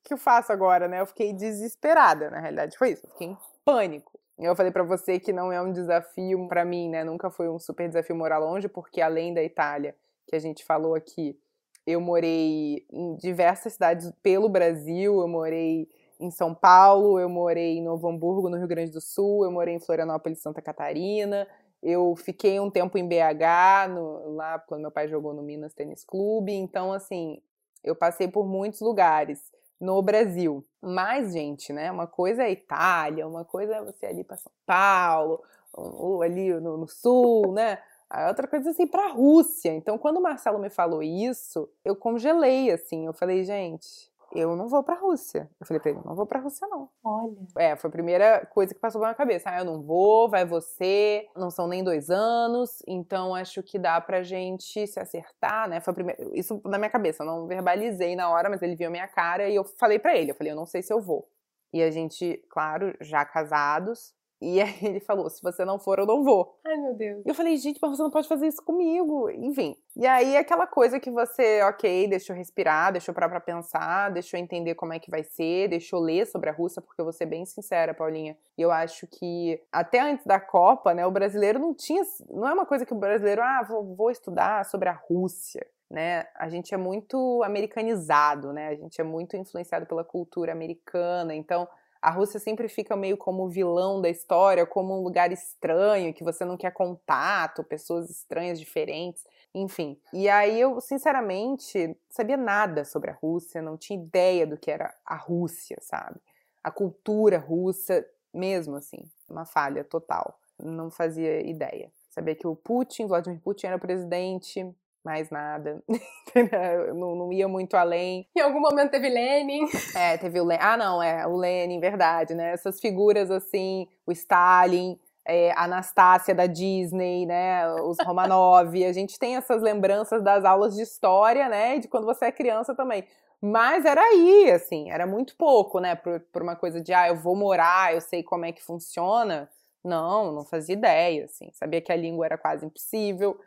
que 0.03 0.15
eu 0.15 0.19
faço 0.19 0.53
agora, 0.53 0.87
né? 0.89 1.01
Eu 1.01 1.07
fiquei 1.07 1.33
desesperada, 1.33 2.31
na 2.31 2.41
realidade, 2.41 2.79
foi 2.79 2.91
isso, 2.91 3.07
eu 3.07 3.11
fiquei 3.11 3.29
em 3.29 3.39
pânico. 3.65 4.19
Eu 4.39 4.57
falei 4.57 4.73
para 4.73 4.83
você 4.83 5.21
que 5.21 5.33
não 5.33 5.53
é 5.53 5.63
um 5.63 5.73
desafio 5.73 6.49
para 6.49 6.65
mim, 6.65 6.89
né? 6.89 7.05
Nunca 7.05 7.31
foi 7.31 7.49
um 7.49 7.59
super 7.59 7.87
desafio 7.87 8.17
morar 8.17 8.39
longe, 8.39 8.69
porque 8.69 9.01
além 9.01 9.33
da 9.33 9.43
Itália, 9.43 9.95
que 10.27 10.35
a 10.35 10.41
gente 10.41 10.65
falou 10.65 10.95
aqui, 10.95 11.39
eu 11.87 12.01
morei 12.01 12.85
em 12.91 13.15
diversas 13.17 13.75
cidades 13.75 14.11
pelo 14.23 14.49
Brasil, 14.49 15.21
eu 15.21 15.29
morei 15.29 15.89
em 16.19 16.31
São 16.31 16.55
Paulo, 16.55 17.19
eu 17.19 17.29
morei 17.29 17.79
em 17.79 17.83
Novo 17.83 18.09
Hamburgo, 18.09 18.49
no 18.49 18.57
Rio 18.57 18.67
Grande 18.67 18.91
do 18.91 19.01
Sul, 19.01 19.45
eu 19.45 19.53
morei 19.53 19.75
em 19.75 19.81
Florianópolis, 19.81 20.41
Santa 20.41 20.63
Catarina, 20.63 21.47
eu 21.85 22.17
fiquei 22.17 22.59
um 22.59 22.71
tempo 22.71 22.97
em 22.97 23.07
BH, 23.07 23.91
no, 23.91 24.35
lá 24.35 24.59
quando 24.59 24.81
meu 24.81 24.91
pai 24.91 25.07
jogou 25.07 25.35
no 25.35 25.43
Minas 25.43 25.75
Tênis 25.75 26.03
Clube. 26.03 26.51
Então, 26.51 26.91
assim, 26.91 27.43
eu 27.85 27.95
passei 27.95 28.27
por 28.27 28.47
muitos 28.47 28.81
lugares 28.81 29.53
no 29.79 30.01
Brasil. 30.01 30.65
Mas, 30.81 31.35
gente, 31.35 31.75
né? 31.75 31.93
Uma 31.93 32.07
coisa 32.07 32.45
é 32.45 32.51
Itália, 32.51 33.29
uma 33.29 33.45
coisa 33.45 33.77
é 33.77 33.83
você 33.83 34.07
ali 34.07 34.25
para 34.25 34.39
São 34.39 34.51
Paulo, 34.65 35.43
ou 35.75 36.23
ali 36.23 36.55
no, 36.55 36.79
no 36.79 36.89
sul, 36.89 37.53
né? 37.53 37.79
A 38.09 38.29
outra 38.29 38.49
coisa 38.49 38.71
é 38.71 38.73
assim 38.73 38.87
para 38.87 39.05
a 39.05 39.13
Rússia. 39.13 39.75
Então, 39.75 39.99
quando 39.99 40.17
o 40.17 40.23
Marcelo 40.23 40.59
me 40.59 40.71
falou 40.71 41.03
isso, 41.03 41.69
eu 41.85 41.95
congelei 41.95 42.71
assim. 42.71 43.05
Eu 43.05 43.13
falei, 43.13 43.45
gente, 43.45 44.11
eu 44.35 44.57
não 44.57 44.69
vou 44.69 44.83
pra 44.83 44.95
Rússia. 44.97 45.51
Eu 45.61 45.67
falei 45.67 45.81
pra 45.81 45.91
ele, 45.91 46.01
não 46.05 46.15
vou 46.15 46.27
pra 46.27 46.41
Rússia, 46.41 46.67
não. 46.69 46.89
Olha. 47.03 47.47
É, 47.57 47.77
foi 47.77 47.89
a 47.89 47.93
primeira 47.93 48.47
coisa 48.47 48.75
que 48.75 48.81
passou 48.81 49.01
pela 49.01 49.11
minha 49.11 49.17
cabeça. 49.17 49.51
Ah, 49.51 49.59
eu 49.61 49.65
não 49.65 49.83
vou, 49.83 50.29
vai 50.29 50.45
você, 50.45 51.27
não 51.37 51.51
são 51.51 51.67
nem 51.67 51.83
dois 51.83 52.11
anos, 52.11 52.83
então 52.87 53.35
acho 53.35 53.63
que 53.63 53.79
dá 53.79 54.01
pra 54.01 54.23
gente 54.23 54.87
se 54.87 54.99
acertar, 54.99 55.69
né? 55.69 55.81
Foi 55.81 55.93
a 55.93 55.95
primeira... 55.95 56.23
Isso 56.35 56.61
na 56.65 56.79
minha 56.79 56.91
cabeça, 56.91 57.23
eu 57.23 57.27
não 57.27 57.47
verbalizei 57.47 58.17
na 58.17 58.29
hora, 58.31 58.49
mas 58.49 58.63
ele 58.63 58.77
viu 58.77 58.89
a 58.89 58.91
minha 58.91 59.09
cara 59.09 59.49
e 59.49 59.55
eu 59.55 59.65
falei 59.65 59.99
pra 59.99 60.17
ele, 60.17 60.31
eu 60.31 60.35
falei, 60.35 60.53
eu 60.53 60.57
não 60.57 60.67
sei 60.67 60.83
se 60.83 60.93
eu 60.93 61.01
vou. 61.01 61.29
E 61.73 61.83
a 61.83 61.91
gente, 61.91 62.43
claro, 62.49 62.95
já 63.01 63.25
casados, 63.25 64.15
e 64.45 64.61
aí 64.61 64.75
ele 64.83 65.01
falou: 65.01 65.31
se 65.31 65.43
você 65.43 65.65
não 65.65 65.79
for, 65.79 65.99
eu 65.99 66.07
não 66.07 66.23
vou. 66.23 66.59
Ai, 66.67 66.77
meu 66.77 66.95
Deus. 66.95 67.23
E 67.25 67.29
eu 67.29 67.35
falei, 67.35 67.57
gente, 67.57 67.79
mas 67.81 67.97
você 67.97 68.03
não 68.03 68.11
pode 68.11 68.29
fazer 68.29 68.47
isso 68.47 68.63
comigo. 68.63 69.31
Enfim. 69.31 69.75
E 69.97 70.07
aí 70.07 70.37
aquela 70.37 70.67
coisa 70.67 71.01
que 71.01 71.11
você, 71.11 71.63
ok, 71.63 72.09
deixa 72.09 72.33
eu 72.33 72.37
respirar, 72.37 72.93
deixa 72.93 73.11
eu 73.11 73.15
parar 73.15 73.29
pra 73.29 73.41
pensar, 73.41 74.11
deixa 74.11 74.37
eu 74.37 74.41
entender 74.41 74.75
como 74.75 74.93
é 74.93 74.99
que 74.99 75.11
vai 75.11 75.23
ser, 75.23 75.69
deixa 75.69 75.97
eu 75.97 76.01
ler 76.01 76.27
sobre 76.27 76.51
a 76.51 76.53
Rússia, 76.53 76.83
porque 76.83 77.01
eu 77.01 77.05
vou 77.05 77.13
ser 77.13 77.27
bem 77.27 77.47
sincera, 77.47 77.95
Paulinha. 77.95 78.37
E 78.59 78.63
eu 78.63 78.71
acho 78.71 79.07
que 79.07 79.61
até 79.73 80.01
antes 80.01 80.27
da 80.27 80.39
Copa, 80.39 80.93
né, 80.93 81.07
o 81.07 81.11
brasileiro 81.11 81.59
não 81.59 81.75
tinha. 81.75 82.03
Não 82.29 82.47
é 82.47 82.53
uma 82.53 82.67
coisa 82.67 82.85
que 82.85 82.93
o 82.93 82.99
brasileiro, 82.99 83.41
ah, 83.41 83.65
vou, 83.67 83.95
vou 83.95 84.11
estudar 84.11 84.65
sobre 84.67 84.89
a 84.89 85.01
Rússia. 85.09 85.67
Né? 85.91 86.27
A 86.35 86.49
gente 86.49 86.75
é 86.75 86.77
muito 86.77 87.43
americanizado, 87.45 88.53
né? 88.53 88.69
A 88.69 88.75
gente 88.75 89.01
é 89.01 89.05
muito 89.05 89.37
influenciado 89.37 89.87
pela 89.87 90.03
cultura 90.03 90.51
americana. 90.51 91.35
Então, 91.35 91.69
a 92.05 92.11
Rússia 92.11 92.39
sempre 92.39 92.69
fica 92.69 92.95
meio 92.95 93.17
como 93.17 93.45
o 93.45 93.49
vilão 93.49 93.99
da 93.99 94.11
história, 94.11 94.67
como 94.67 94.95
um 94.95 95.03
lugar 95.03 95.33
estranho, 95.33 96.13
que 96.13 96.23
você 96.23 96.45
não 96.45 96.55
quer 96.55 96.71
contato, 96.71 97.65
pessoas 97.65 98.11
estranhas, 98.11 98.61
diferentes, 98.61 99.25
enfim. 99.55 99.99
E 100.13 100.29
aí 100.29 100.61
eu, 100.61 100.83
sinceramente, 100.83 101.97
sabia 102.11 102.37
nada 102.37 102.85
sobre 102.85 103.11
a 103.11 103.15
Rússia, 103.15 103.63
não 103.63 103.79
tinha 103.79 103.99
ideia 103.99 104.47
do 104.47 104.59
que 104.59 104.71
era 104.71 104.95
a 105.03 105.17
Rússia, 105.17 105.79
sabe? 105.81 106.21
A 106.63 106.71
cultura 106.71 107.39
russa, 107.39 108.07
mesmo 108.35 108.77
assim, 108.77 109.11
uma 109.27 109.47
falha 109.47 109.83
total. 109.83 110.39
Não 110.63 110.91
fazia 110.91 111.41
ideia. 111.41 111.91
Sabia 112.11 112.35
que 112.35 112.47
o 112.47 112.55
Putin, 112.55 113.07
Vladimir 113.07 113.41
Putin 113.41 113.69
era 113.69 113.79
presidente, 113.79 114.71
mais 115.05 115.31
nada. 115.31 115.83
não, 116.95 117.15
não, 117.15 117.33
ia 117.33 117.47
muito 117.47 117.77
além. 117.77 118.27
Em 118.35 118.41
algum 118.41 118.61
momento 118.61 118.91
teve 118.91 119.09
Lenin. 119.09 119.67
É, 119.95 120.17
teve 120.17 120.41
o 120.41 120.45
Lenin. 120.45 120.63
Ah, 120.63 120.77
não, 120.77 121.03
é, 121.03 121.27
o 121.27 121.37
Lenin, 121.37 121.79
verdade, 121.79 122.35
né? 122.35 122.53
Essas 122.53 122.81
figuras 122.81 123.31
assim, 123.31 123.87
o 124.07 124.13
Stalin, 124.13 124.99
é, 125.27 125.53
a 125.53 125.65
Anastácia 125.65 126.35
da 126.35 126.47
Disney, 126.47 127.27
né? 127.27 127.69
Os 127.83 127.99
Romanov. 128.05 128.75
a 128.85 128.93
gente 128.93 129.19
tem 129.19 129.37
essas 129.37 129.61
lembranças 129.61 130.23
das 130.23 130.45
aulas 130.45 130.75
de 130.75 130.83
história, 130.83 131.49
né? 131.49 131.79
De 131.79 131.89
quando 131.89 132.07
você 132.07 132.27
é 132.27 132.33
criança 132.33 132.75
também. 132.75 133.05
Mas 133.41 133.85
era 133.85 134.01
aí, 134.01 134.51
assim, 134.51 134.91
era 134.91 135.07
muito 135.07 135.37
pouco, 135.37 135.79
né? 135.79 135.95
Por, 135.95 136.19
por 136.21 136.43
uma 136.43 136.57
coisa 136.57 136.81
de, 136.81 136.95
ah, 136.95 137.09
eu 137.09 137.17
vou 137.17 137.37
morar, 137.37 137.93
eu 137.93 138.01
sei 138.01 138.23
como 138.23 138.47
é 138.47 138.53
que 138.53 138.63
funciona. 138.63 139.51
Não, 139.85 140.33
não 140.33 140.45
fazia 140.47 140.75
ideia, 140.75 141.27
assim. 141.27 141.51
Sabia 141.53 141.83
que 141.83 141.93
a 141.93 141.97
língua 141.97 142.25
era 142.25 142.39
quase 142.39 142.65
impossível 142.65 143.39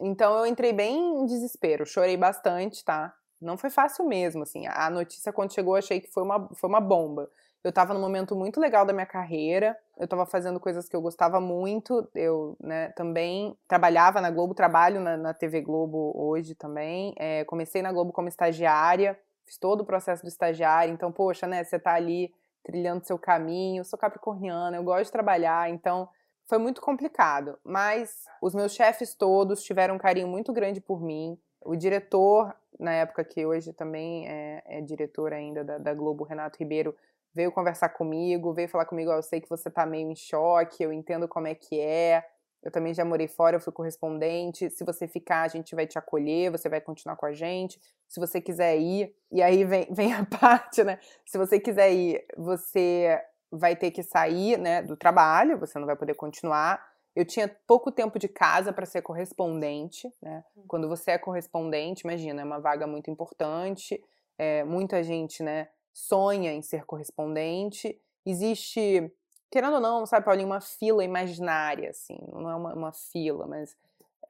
então 0.00 0.38
eu 0.38 0.46
entrei 0.46 0.72
bem 0.72 1.20
em 1.20 1.26
desespero, 1.26 1.86
chorei 1.86 2.16
bastante, 2.16 2.84
tá? 2.84 3.14
Não 3.40 3.56
foi 3.56 3.70
fácil 3.70 4.04
mesmo, 4.04 4.42
assim. 4.42 4.66
A 4.66 4.90
notícia 4.90 5.32
quando 5.32 5.52
chegou, 5.52 5.74
eu 5.74 5.78
achei 5.78 6.00
que 6.00 6.08
foi 6.08 6.22
uma, 6.22 6.48
foi 6.54 6.68
uma 6.68 6.80
bomba. 6.80 7.30
Eu 7.62 7.72
tava 7.72 7.92
num 7.92 8.00
momento 8.00 8.36
muito 8.36 8.60
legal 8.60 8.86
da 8.86 8.92
minha 8.92 9.06
carreira, 9.06 9.76
eu 9.98 10.06
tava 10.06 10.24
fazendo 10.24 10.60
coisas 10.60 10.88
que 10.88 10.94
eu 10.94 11.02
gostava 11.02 11.40
muito, 11.40 12.08
eu 12.14 12.56
né, 12.60 12.90
também 12.90 13.56
trabalhava 13.66 14.20
na 14.20 14.30
Globo, 14.30 14.54
trabalho 14.54 15.00
na, 15.00 15.16
na 15.16 15.34
TV 15.34 15.60
Globo 15.60 16.12
hoje 16.16 16.54
também. 16.54 17.14
É, 17.18 17.44
comecei 17.44 17.82
na 17.82 17.92
Globo 17.92 18.12
como 18.12 18.28
estagiária, 18.28 19.18
fiz 19.44 19.58
todo 19.58 19.80
o 19.80 19.84
processo 19.84 20.22
do 20.22 20.28
estagiário, 20.28 20.94
então, 20.94 21.10
poxa, 21.10 21.46
né, 21.46 21.64
você 21.64 21.78
tá 21.78 21.94
ali 21.94 22.32
trilhando 22.62 23.04
seu 23.04 23.18
caminho, 23.18 23.80
eu 23.80 23.84
sou 23.84 23.98
capricorniana, 23.98 24.76
eu 24.76 24.84
gosto 24.84 25.06
de 25.06 25.12
trabalhar, 25.12 25.68
então 25.68 26.08
foi 26.48 26.56
muito 26.56 26.80
complicado, 26.80 27.58
mas 27.62 28.24
os 28.40 28.54
meus 28.54 28.72
chefes 28.72 29.14
todos 29.14 29.62
tiveram 29.62 29.96
um 29.96 29.98
carinho 29.98 30.26
muito 30.26 30.50
grande 30.50 30.80
por 30.80 31.00
mim. 31.00 31.38
O 31.62 31.76
diretor, 31.76 32.56
na 32.80 32.92
época 32.92 33.22
que 33.22 33.44
hoje 33.44 33.72
também 33.74 34.26
é, 34.26 34.62
é 34.64 34.80
diretor 34.80 35.34
ainda 35.34 35.62
da, 35.62 35.76
da, 35.76 35.92
Globo, 35.92 36.24
Renato 36.24 36.58
Ribeiro, 36.58 36.96
veio 37.34 37.52
conversar 37.52 37.90
comigo, 37.90 38.54
veio 38.54 38.68
falar 38.68 38.86
comigo, 38.86 39.12
eu 39.12 39.22
sei 39.22 39.42
que 39.42 39.48
você 39.48 39.70
tá 39.70 39.84
meio 39.84 40.10
em 40.10 40.16
choque, 40.16 40.82
eu 40.82 40.90
entendo 40.90 41.28
como 41.28 41.46
é 41.46 41.54
que 41.54 41.78
é, 41.78 42.24
eu 42.62 42.70
também 42.70 42.94
já 42.94 43.04
morei 43.04 43.28
fora, 43.28 43.56
eu 43.56 43.60
fui 43.60 43.72
correspondente. 43.72 44.70
Se 44.70 44.84
você 44.84 45.06
ficar, 45.06 45.42
a 45.42 45.48
gente 45.48 45.74
vai 45.74 45.86
te 45.86 45.98
acolher, 45.98 46.50
você 46.50 46.68
vai 46.68 46.80
continuar 46.80 47.16
com 47.16 47.26
a 47.26 47.32
gente. 47.32 47.78
Se 48.08 48.18
você 48.18 48.40
quiser 48.40 48.78
ir, 48.78 49.14
e 49.30 49.42
aí 49.42 49.64
vem, 49.64 49.86
vem 49.92 50.14
a 50.14 50.24
parte, 50.24 50.82
né? 50.82 50.98
Se 51.26 51.36
você 51.36 51.60
quiser 51.60 51.92
ir, 51.92 52.24
você 52.36 53.20
vai 53.50 53.76
ter 53.76 53.90
que 53.90 54.02
sair 54.02 54.58
né, 54.58 54.82
do 54.82 54.96
trabalho, 54.96 55.58
você 55.58 55.78
não 55.78 55.86
vai 55.86 55.96
poder 55.96 56.14
continuar. 56.14 56.86
Eu 57.14 57.24
tinha 57.24 57.48
pouco 57.66 57.90
tempo 57.90 58.18
de 58.18 58.28
casa 58.28 58.72
para 58.72 58.86
ser 58.86 59.02
correspondente, 59.02 60.12
né? 60.22 60.44
Hum. 60.56 60.64
Quando 60.68 60.88
você 60.88 61.12
é 61.12 61.18
correspondente, 61.18 62.02
imagina, 62.04 62.42
é 62.42 62.44
uma 62.44 62.60
vaga 62.60 62.86
muito 62.86 63.10
importante. 63.10 64.02
É, 64.36 64.62
muita 64.62 65.02
gente, 65.02 65.42
né, 65.42 65.68
sonha 65.92 66.52
em 66.52 66.62
ser 66.62 66.84
correspondente. 66.84 68.00
Existe 68.24 69.12
querendo 69.50 69.74
ou 69.74 69.80
não, 69.80 70.06
sabe, 70.06 70.26
Paulinho, 70.26 70.46
uma 70.46 70.60
fila 70.60 71.02
imaginária, 71.02 71.90
assim, 71.90 72.18
não 72.32 72.50
é 72.50 72.54
uma, 72.54 72.74
uma 72.74 72.92
fila, 72.92 73.46
mas 73.46 73.74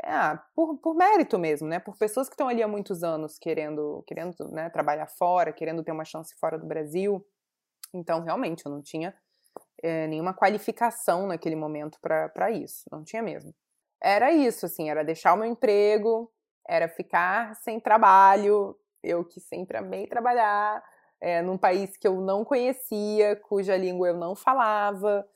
é, 0.03 0.13
ah, 0.13 0.43
por, 0.55 0.79
por 0.79 0.95
mérito 0.95 1.39
mesmo, 1.39 1.67
né? 1.67 1.81
Por 1.81 1.97
pessoas 1.97 2.29
que 2.29 2.35
estão 2.35 2.49
ali 2.49 2.63
há 2.63 2.69
muitos 2.69 3.03
anos 3.03 3.37
querendo, 3.37 4.05
querendo 4.07 4.37
né, 4.51 4.71
trabalhar 4.71 5.07
fora, 5.07 5.53
querendo 5.53 5.83
ter 5.83 5.91
uma 5.91 6.05
chance 6.05 6.35
fora 6.37 6.57
do 6.57 6.67
Brasil. 6.67 7.25
Então, 7.93 8.21
realmente, 8.21 8.65
eu 8.65 8.73
não 8.73 8.83
tinha 8.83 9.15
é, 9.83 10.07
nenhuma 10.07 10.35
qualificação 10.35 11.27
naquele 11.27 11.57
momento 11.57 11.99
para 12.01 12.51
isso, 12.51 12.85
não 12.91 13.05
tinha 13.05 13.23
mesmo. 13.23 13.55
Era 14.01 14.33
isso, 14.33 14.67
assim, 14.67 14.91
era 14.91 15.05
deixar 15.05 15.35
o 15.35 15.37
meu 15.37 15.47
emprego, 15.47 16.31
era 16.67 16.89
ficar 16.89 17.57
sem 17.57 17.81
trabalho, 17.81 18.77
eu 19.03 19.25
que 19.25 19.41
sempre 19.41 19.77
amei 19.79 20.07
trabalhar, 20.07 20.83
é, 21.21 21.43
num 21.43 21.59
país 21.59 21.97
que 21.97 22.07
eu 22.07 22.21
não 22.21 22.45
conhecia, 22.45 23.37
cuja 23.37 23.77
língua 23.77 24.09
eu 24.09 24.17
não 24.17 24.37
falava. 24.37 25.27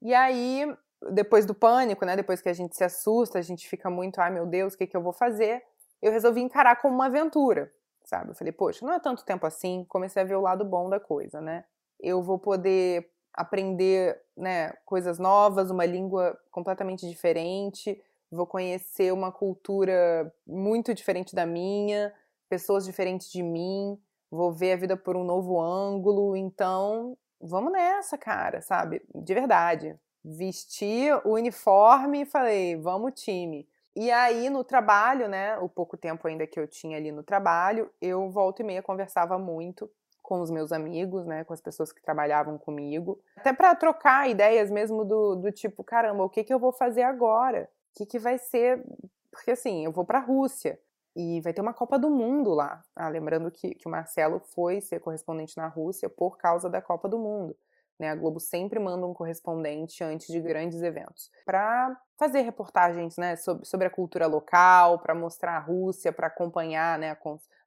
E 0.00 0.14
aí, 0.14 0.66
depois 1.12 1.46
do 1.46 1.54
pânico, 1.54 2.04
né, 2.04 2.14
depois 2.14 2.40
que 2.40 2.48
a 2.48 2.52
gente 2.52 2.76
se 2.76 2.84
assusta, 2.84 3.38
a 3.38 3.42
gente 3.42 3.68
fica 3.68 3.90
muito, 3.90 4.20
ai 4.20 4.30
meu 4.30 4.46
Deus, 4.46 4.74
o 4.74 4.78
que, 4.78 4.86
que 4.86 4.96
eu 4.96 5.02
vou 5.02 5.12
fazer? 5.12 5.62
Eu 6.00 6.12
resolvi 6.12 6.40
encarar 6.40 6.76
como 6.76 6.94
uma 6.94 7.06
aventura, 7.06 7.72
sabe? 8.04 8.30
Eu 8.30 8.34
falei, 8.34 8.52
poxa, 8.52 8.84
não 8.84 8.92
é 8.92 9.00
tanto 9.00 9.24
tempo 9.24 9.46
assim, 9.46 9.84
comecei 9.88 10.22
a 10.22 10.24
ver 10.24 10.36
o 10.36 10.40
lado 10.40 10.64
bom 10.64 10.88
da 10.88 11.00
coisa, 11.00 11.40
né? 11.40 11.64
Eu 12.02 12.22
vou 12.22 12.38
poder 12.38 13.08
aprender 13.32 14.20
né, 14.36 14.72
coisas 14.84 15.18
novas, 15.18 15.70
uma 15.70 15.86
língua 15.86 16.38
completamente 16.50 17.08
diferente, 17.08 17.98
vou 18.30 18.46
conhecer 18.46 19.12
uma 19.12 19.30
cultura 19.30 20.34
muito 20.46 20.92
diferente 20.92 21.34
da 21.34 21.46
minha, 21.46 22.12
pessoas 22.48 22.84
diferentes 22.84 23.30
de 23.30 23.42
mim, 23.42 23.98
vou 24.30 24.52
ver 24.52 24.72
a 24.72 24.76
vida 24.76 24.96
por 24.96 25.16
um 25.16 25.24
novo 25.24 25.60
ângulo, 25.60 26.36
então 26.36 27.16
vamos 27.40 27.72
nessa, 27.72 28.18
cara, 28.18 28.60
sabe? 28.60 29.02
De 29.14 29.34
verdade. 29.34 29.96
Vesti 30.24 31.08
o 31.24 31.30
uniforme 31.34 32.22
e 32.22 32.26
falei, 32.26 32.76
vamos 32.76 33.20
time. 33.20 33.68
E 33.94 34.10
aí 34.10 34.48
no 34.48 34.64
trabalho, 34.64 35.28
né, 35.28 35.58
o 35.58 35.68
pouco 35.68 35.96
tempo 35.96 36.26
ainda 36.26 36.46
que 36.46 36.58
eu 36.58 36.66
tinha 36.66 36.96
ali 36.96 37.12
no 37.12 37.22
trabalho, 37.22 37.90
eu 38.00 38.30
volta 38.30 38.62
e 38.62 38.64
meia 38.64 38.82
conversava 38.82 39.38
muito 39.38 39.90
com 40.32 40.40
os 40.40 40.50
meus 40.50 40.72
amigos, 40.72 41.26
né, 41.26 41.44
com 41.44 41.52
as 41.52 41.60
pessoas 41.60 41.92
que 41.92 42.00
trabalhavam 42.00 42.56
comigo, 42.56 43.20
até 43.36 43.52
para 43.52 43.74
trocar 43.74 44.30
ideias 44.30 44.70
mesmo 44.70 45.04
do, 45.04 45.36
do 45.36 45.52
tipo, 45.52 45.84
caramba, 45.84 46.24
o 46.24 46.30
que 46.30 46.42
que 46.42 46.54
eu 46.54 46.58
vou 46.58 46.72
fazer 46.72 47.02
agora? 47.02 47.68
O 47.90 47.98
que 47.98 48.06
que 48.06 48.18
vai 48.18 48.38
ser? 48.38 48.82
Porque 49.30 49.50
assim, 49.50 49.84
eu 49.84 49.92
vou 49.92 50.06
para 50.06 50.20
a 50.20 50.22
Rússia. 50.22 50.80
E 51.14 51.42
vai 51.42 51.52
ter 51.52 51.60
uma 51.60 51.74
Copa 51.74 51.98
do 51.98 52.08
Mundo 52.08 52.54
lá. 52.54 52.82
Ah, 52.96 53.10
lembrando 53.10 53.50
que, 53.50 53.74
que 53.74 53.86
o 53.86 53.90
Marcelo 53.90 54.40
foi 54.40 54.80
ser 54.80 55.00
correspondente 55.00 55.54
na 55.58 55.66
Rússia 55.66 56.08
por 56.08 56.38
causa 56.38 56.70
da 56.70 56.80
Copa 56.80 57.06
do 57.06 57.18
Mundo. 57.18 57.54
Né? 58.02 58.10
A 58.10 58.16
Globo 58.16 58.40
sempre 58.40 58.80
manda 58.80 59.06
um 59.06 59.14
correspondente 59.14 60.02
antes 60.02 60.26
de 60.26 60.40
grandes 60.40 60.82
eventos 60.82 61.30
para 61.46 61.96
fazer 62.18 62.40
reportagens 62.40 63.16
né, 63.16 63.36
sobre, 63.36 63.64
sobre 63.64 63.86
a 63.86 63.90
cultura 63.90 64.26
local, 64.26 64.98
para 64.98 65.14
mostrar 65.14 65.52
a 65.56 65.60
Rússia, 65.60 66.12
para 66.12 66.26
acompanhar, 66.26 66.98
né, 66.98 67.16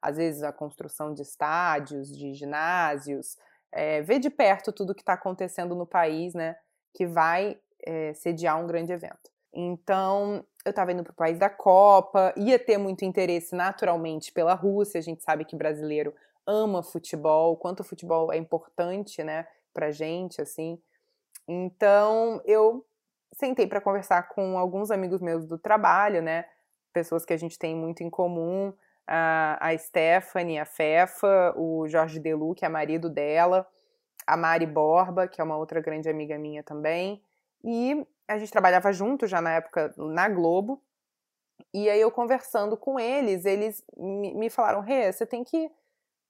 às 0.02 0.18
vezes, 0.18 0.42
a 0.42 0.52
construção 0.52 1.14
de 1.14 1.22
estádios, 1.22 2.14
de 2.14 2.34
ginásios, 2.34 3.38
é, 3.72 4.02
ver 4.02 4.18
de 4.18 4.28
perto 4.28 4.74
tudo 4.74 4.94
que 4.94 5.00
está 5.00 5.14
acontecendo 5.14 5.74
no 5.74 5.86
país, 5.86 6.34
né, 6.34 6.54
que 6.92 7.06
vai 7.06 7.58
é, 7.86 8.12
sediar 8.12 8.62
um 8.62 8.66
grande 8.66 8.92
evento. 8.92 9.30
Então, 9.54 10.44
eu 10.66 10.70
estava 10.70 10.92
indo 10.92 11.02
para 11.02 11.12
o 11.12 11.16
país 11.16 11.38
da 11.38 11.48
Copa, 11.48 12.34
ia 12.36 12.58
ter 12.58 12.76
muito 12.76 13.06
interesse 13.06 13.56
naturalmente 13.56 14.30
pela 14.32 14.52
Rússia. 14.52 14.98
A 14.98 15.02
gente 15.02 15.22
sabe 15.22 15.46
que 15.46 15.56
brasileiro 15.56 16.12
ama 16.46 16.82
futebol, 16.82 17.56
quanto 17.56 17.80
o 17.80 17.84
futebol 17.84 18.30
é 18.30 18.36
importante, 18.36 19.24
né, 19.24 19.46
pra 19.76 19.92
gente, 19.92 20.40
assim. 20.40 20.80
Então, 21.46 22.40
eu 22.46 22.82
sentei 23.34 23.66
para 23.66 23.82
conversar 23.82 24.22
com 24.30 24.56
alguns 24.56 24.90
amigos 24.90 25.20
meus 25.20 25.44
do 25.44 25.58
trabalho, 25.58 26.22
né, 26.22 26.46
pessoas 26.94 27.26
que 27.26 27.34
a 27.34 27.36
gente 27.36 27.58
tem 27.58 27.76
muito 27.76 28.02
em 28.02 28.08
comum, 28.08 28.72
a, 29.06 29.58
a 29.60 29.76
Stephanie, 29.76 30.58
a 30.58 30.64
Fefa, 30.64 31.52
o 31.54 31.86
Jorge 31.86 32.18
Delu, 32.18 32.54
que 32.54 32.64
é 32.64 32.68
marido 32.70 33.10
dela, 33.10 33.68
a 34.26 34.34
Mari 34.34 34.64
Borba, 34.64 35.28
que 35.28 35.38
é 35.38 35.44
uma 35.44 35.58
outra 35.58 35.78
grande 35.82 36.08
amiga 36.08 36.38
minha 36.38 36.62
também, 36.62 37.22
e 37.62 38.06
a 38.26 38.38
gente 38.38 38.50
trabalhava 38.50 38.90
junto 38.94 39.26
já 39.26 39.42
na 39.42 39.52
época 39.52 39.92
na 39.98 40.26
Globo. 40.28 40.82
E 41.72 41.90
aí 41.90 42.00
eu 42.00 42.10
conversando 42.10 42.76
com 42.76 42.98
eles, 42.98 43.44
eles 43.44 43.84
me, 43.96 44.48
falaram: 44.50 44.80
Rê, 44.80 45.12
você 45.12 45.26
tem 45.26 45.44
que 45.44 45.70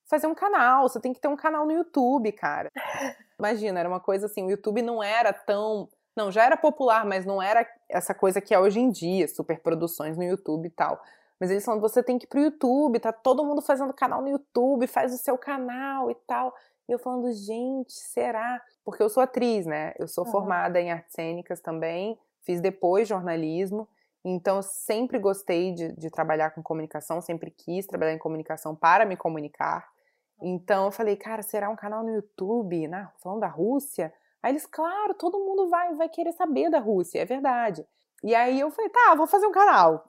fazer 0.05 0.27
um 0.27 0.35
canal, 0.35 0.89
você 0.89 1.01
tem 1.01 1.13
que 1.13 1.21
ter 1.21 1.29
um 1.29 1.37
canal 1.37 1.65
no 1.65 1.73
YouTube, 1.73 2.33
cara. 2.33 2.71
Imagina, 3.39 3.81
era 3.81 3.89
uma 3.89 4.01
coisa 4.01 4.27
assim, 4.27 4.45
o 4.45 4.51
YouTube 4.51 4.83
não 4.83 5.03
era 5.03 5.33
tão. 5.33 5.89
Não, 6.17 6.33
já 6.33 6.45
era 6.45 6.57
popular, 6.57 7.05
mas 7.05 7.27
não 7.27 7.43
era 7.43 7.67
essa 7.89 8.15
coisa 8.15 8.41
que 8.41 8.55
é 8.55 8.59
hoje 8.59 8.81
em 8.81 8.91
dia, 8.91 9.29
super 9.29 9.61
produções 9.61 10.17
no 10.17 10.25
YouTube 10.25 10.67
e 10.67 10.71
tal. 10.71 11.01
Mas 11.39 11.51
eles 11.51 11.65
falam, 11.65 11.81
você 11.81 12.03
tem 12.03 12.19
que 12.19 12.25
ir 12.25 12.29
pro 12.29 12.41
YouTube, 12.41 12.99
tá 12.99 13.13
todo 13.13 13.45
mundo 13.45 13.61
fazendo 13.61 13.93
canal 13.93 14.23
no 14.23 14.29
YouTube, 14.29 14.87
faz 14.87 15.13
o 15.13 15.19
seu 15.19 15.37
canal 15.37 16.11
e 16.11 16.15
tal. 16.27 16.55
E 16.89 16.93
eu 16.93 16.99
falando, 16.99 17.31
gente, 17.33 17.93
será? 17.93 18.63
Porque 18.85 19.03
eu 19.03 19.11
sou 19.11 19.23
atriz, 19.23 19.67
né? 19.67 19.93
Eu 19.99 20.09
sou 20.09 20.25
uhum. 20.25 20.31
formada 20.31 20.81
em 20.81 20.91
artes 20.91 21.13
cênicas 21.13 21.61
também, 21.61 22.19
fiz 22.43 22.61
depois 22.61 23.09
jornalismo. 23.09 23.89
Então, 24.25 24.57
eu 24.57 24.63
sempre 24.63 25.19
gostei 25.19 25.73
de, 25.73 25.93
de, 25.93 26.11
trabalhar 26.11 26.51
com 26.51 26.63
comunicação, 26.63 27.21
sempre 27.21 27.51
quis 27.51 27.87
trabalhar 27.87 28.13
em 28.13 28.19
comunicação 28.19 28.75
para 28.75 29.05
me 29.05 29.17
comunicar. 29.17 29.89
Então, 30.41 30.87
eu 30.87 30.91
falei, 30.91 31.17
cara, 31.17 31.43
será 31.43 31.69
um 31.71 31.77
canal 31.77 32.03
no 32.03 32.11
YouTube, 32.11 32.89
né? 32.89 33.09
falando 33.23 33.41
da 33.41 33.49
Rússia? 33.49 34.13
Aí 34.43 34.53
eles, 34.53 34.67
claro, 34.67 35.15
todo 35.15 35.39
mundo 35.39 35.69
vai, 35.69 35.95
vai 35.95 36.09
querer 36.09 36.33
saber 36.33 36.71
da 36.71 36.79
Rússia, 36.79 37.21
é 37.21 37.25
verdade. 37.25 37.87
E 38.23 38.35
aí 38.35 38.61
eu 38.61 38.71
falei, 38.71 38.91
tá, 38.91 39.15
vou 39.15 39.27
fazer 39.27 39.47
um 39.47 39.53
canal. 39.53 40.07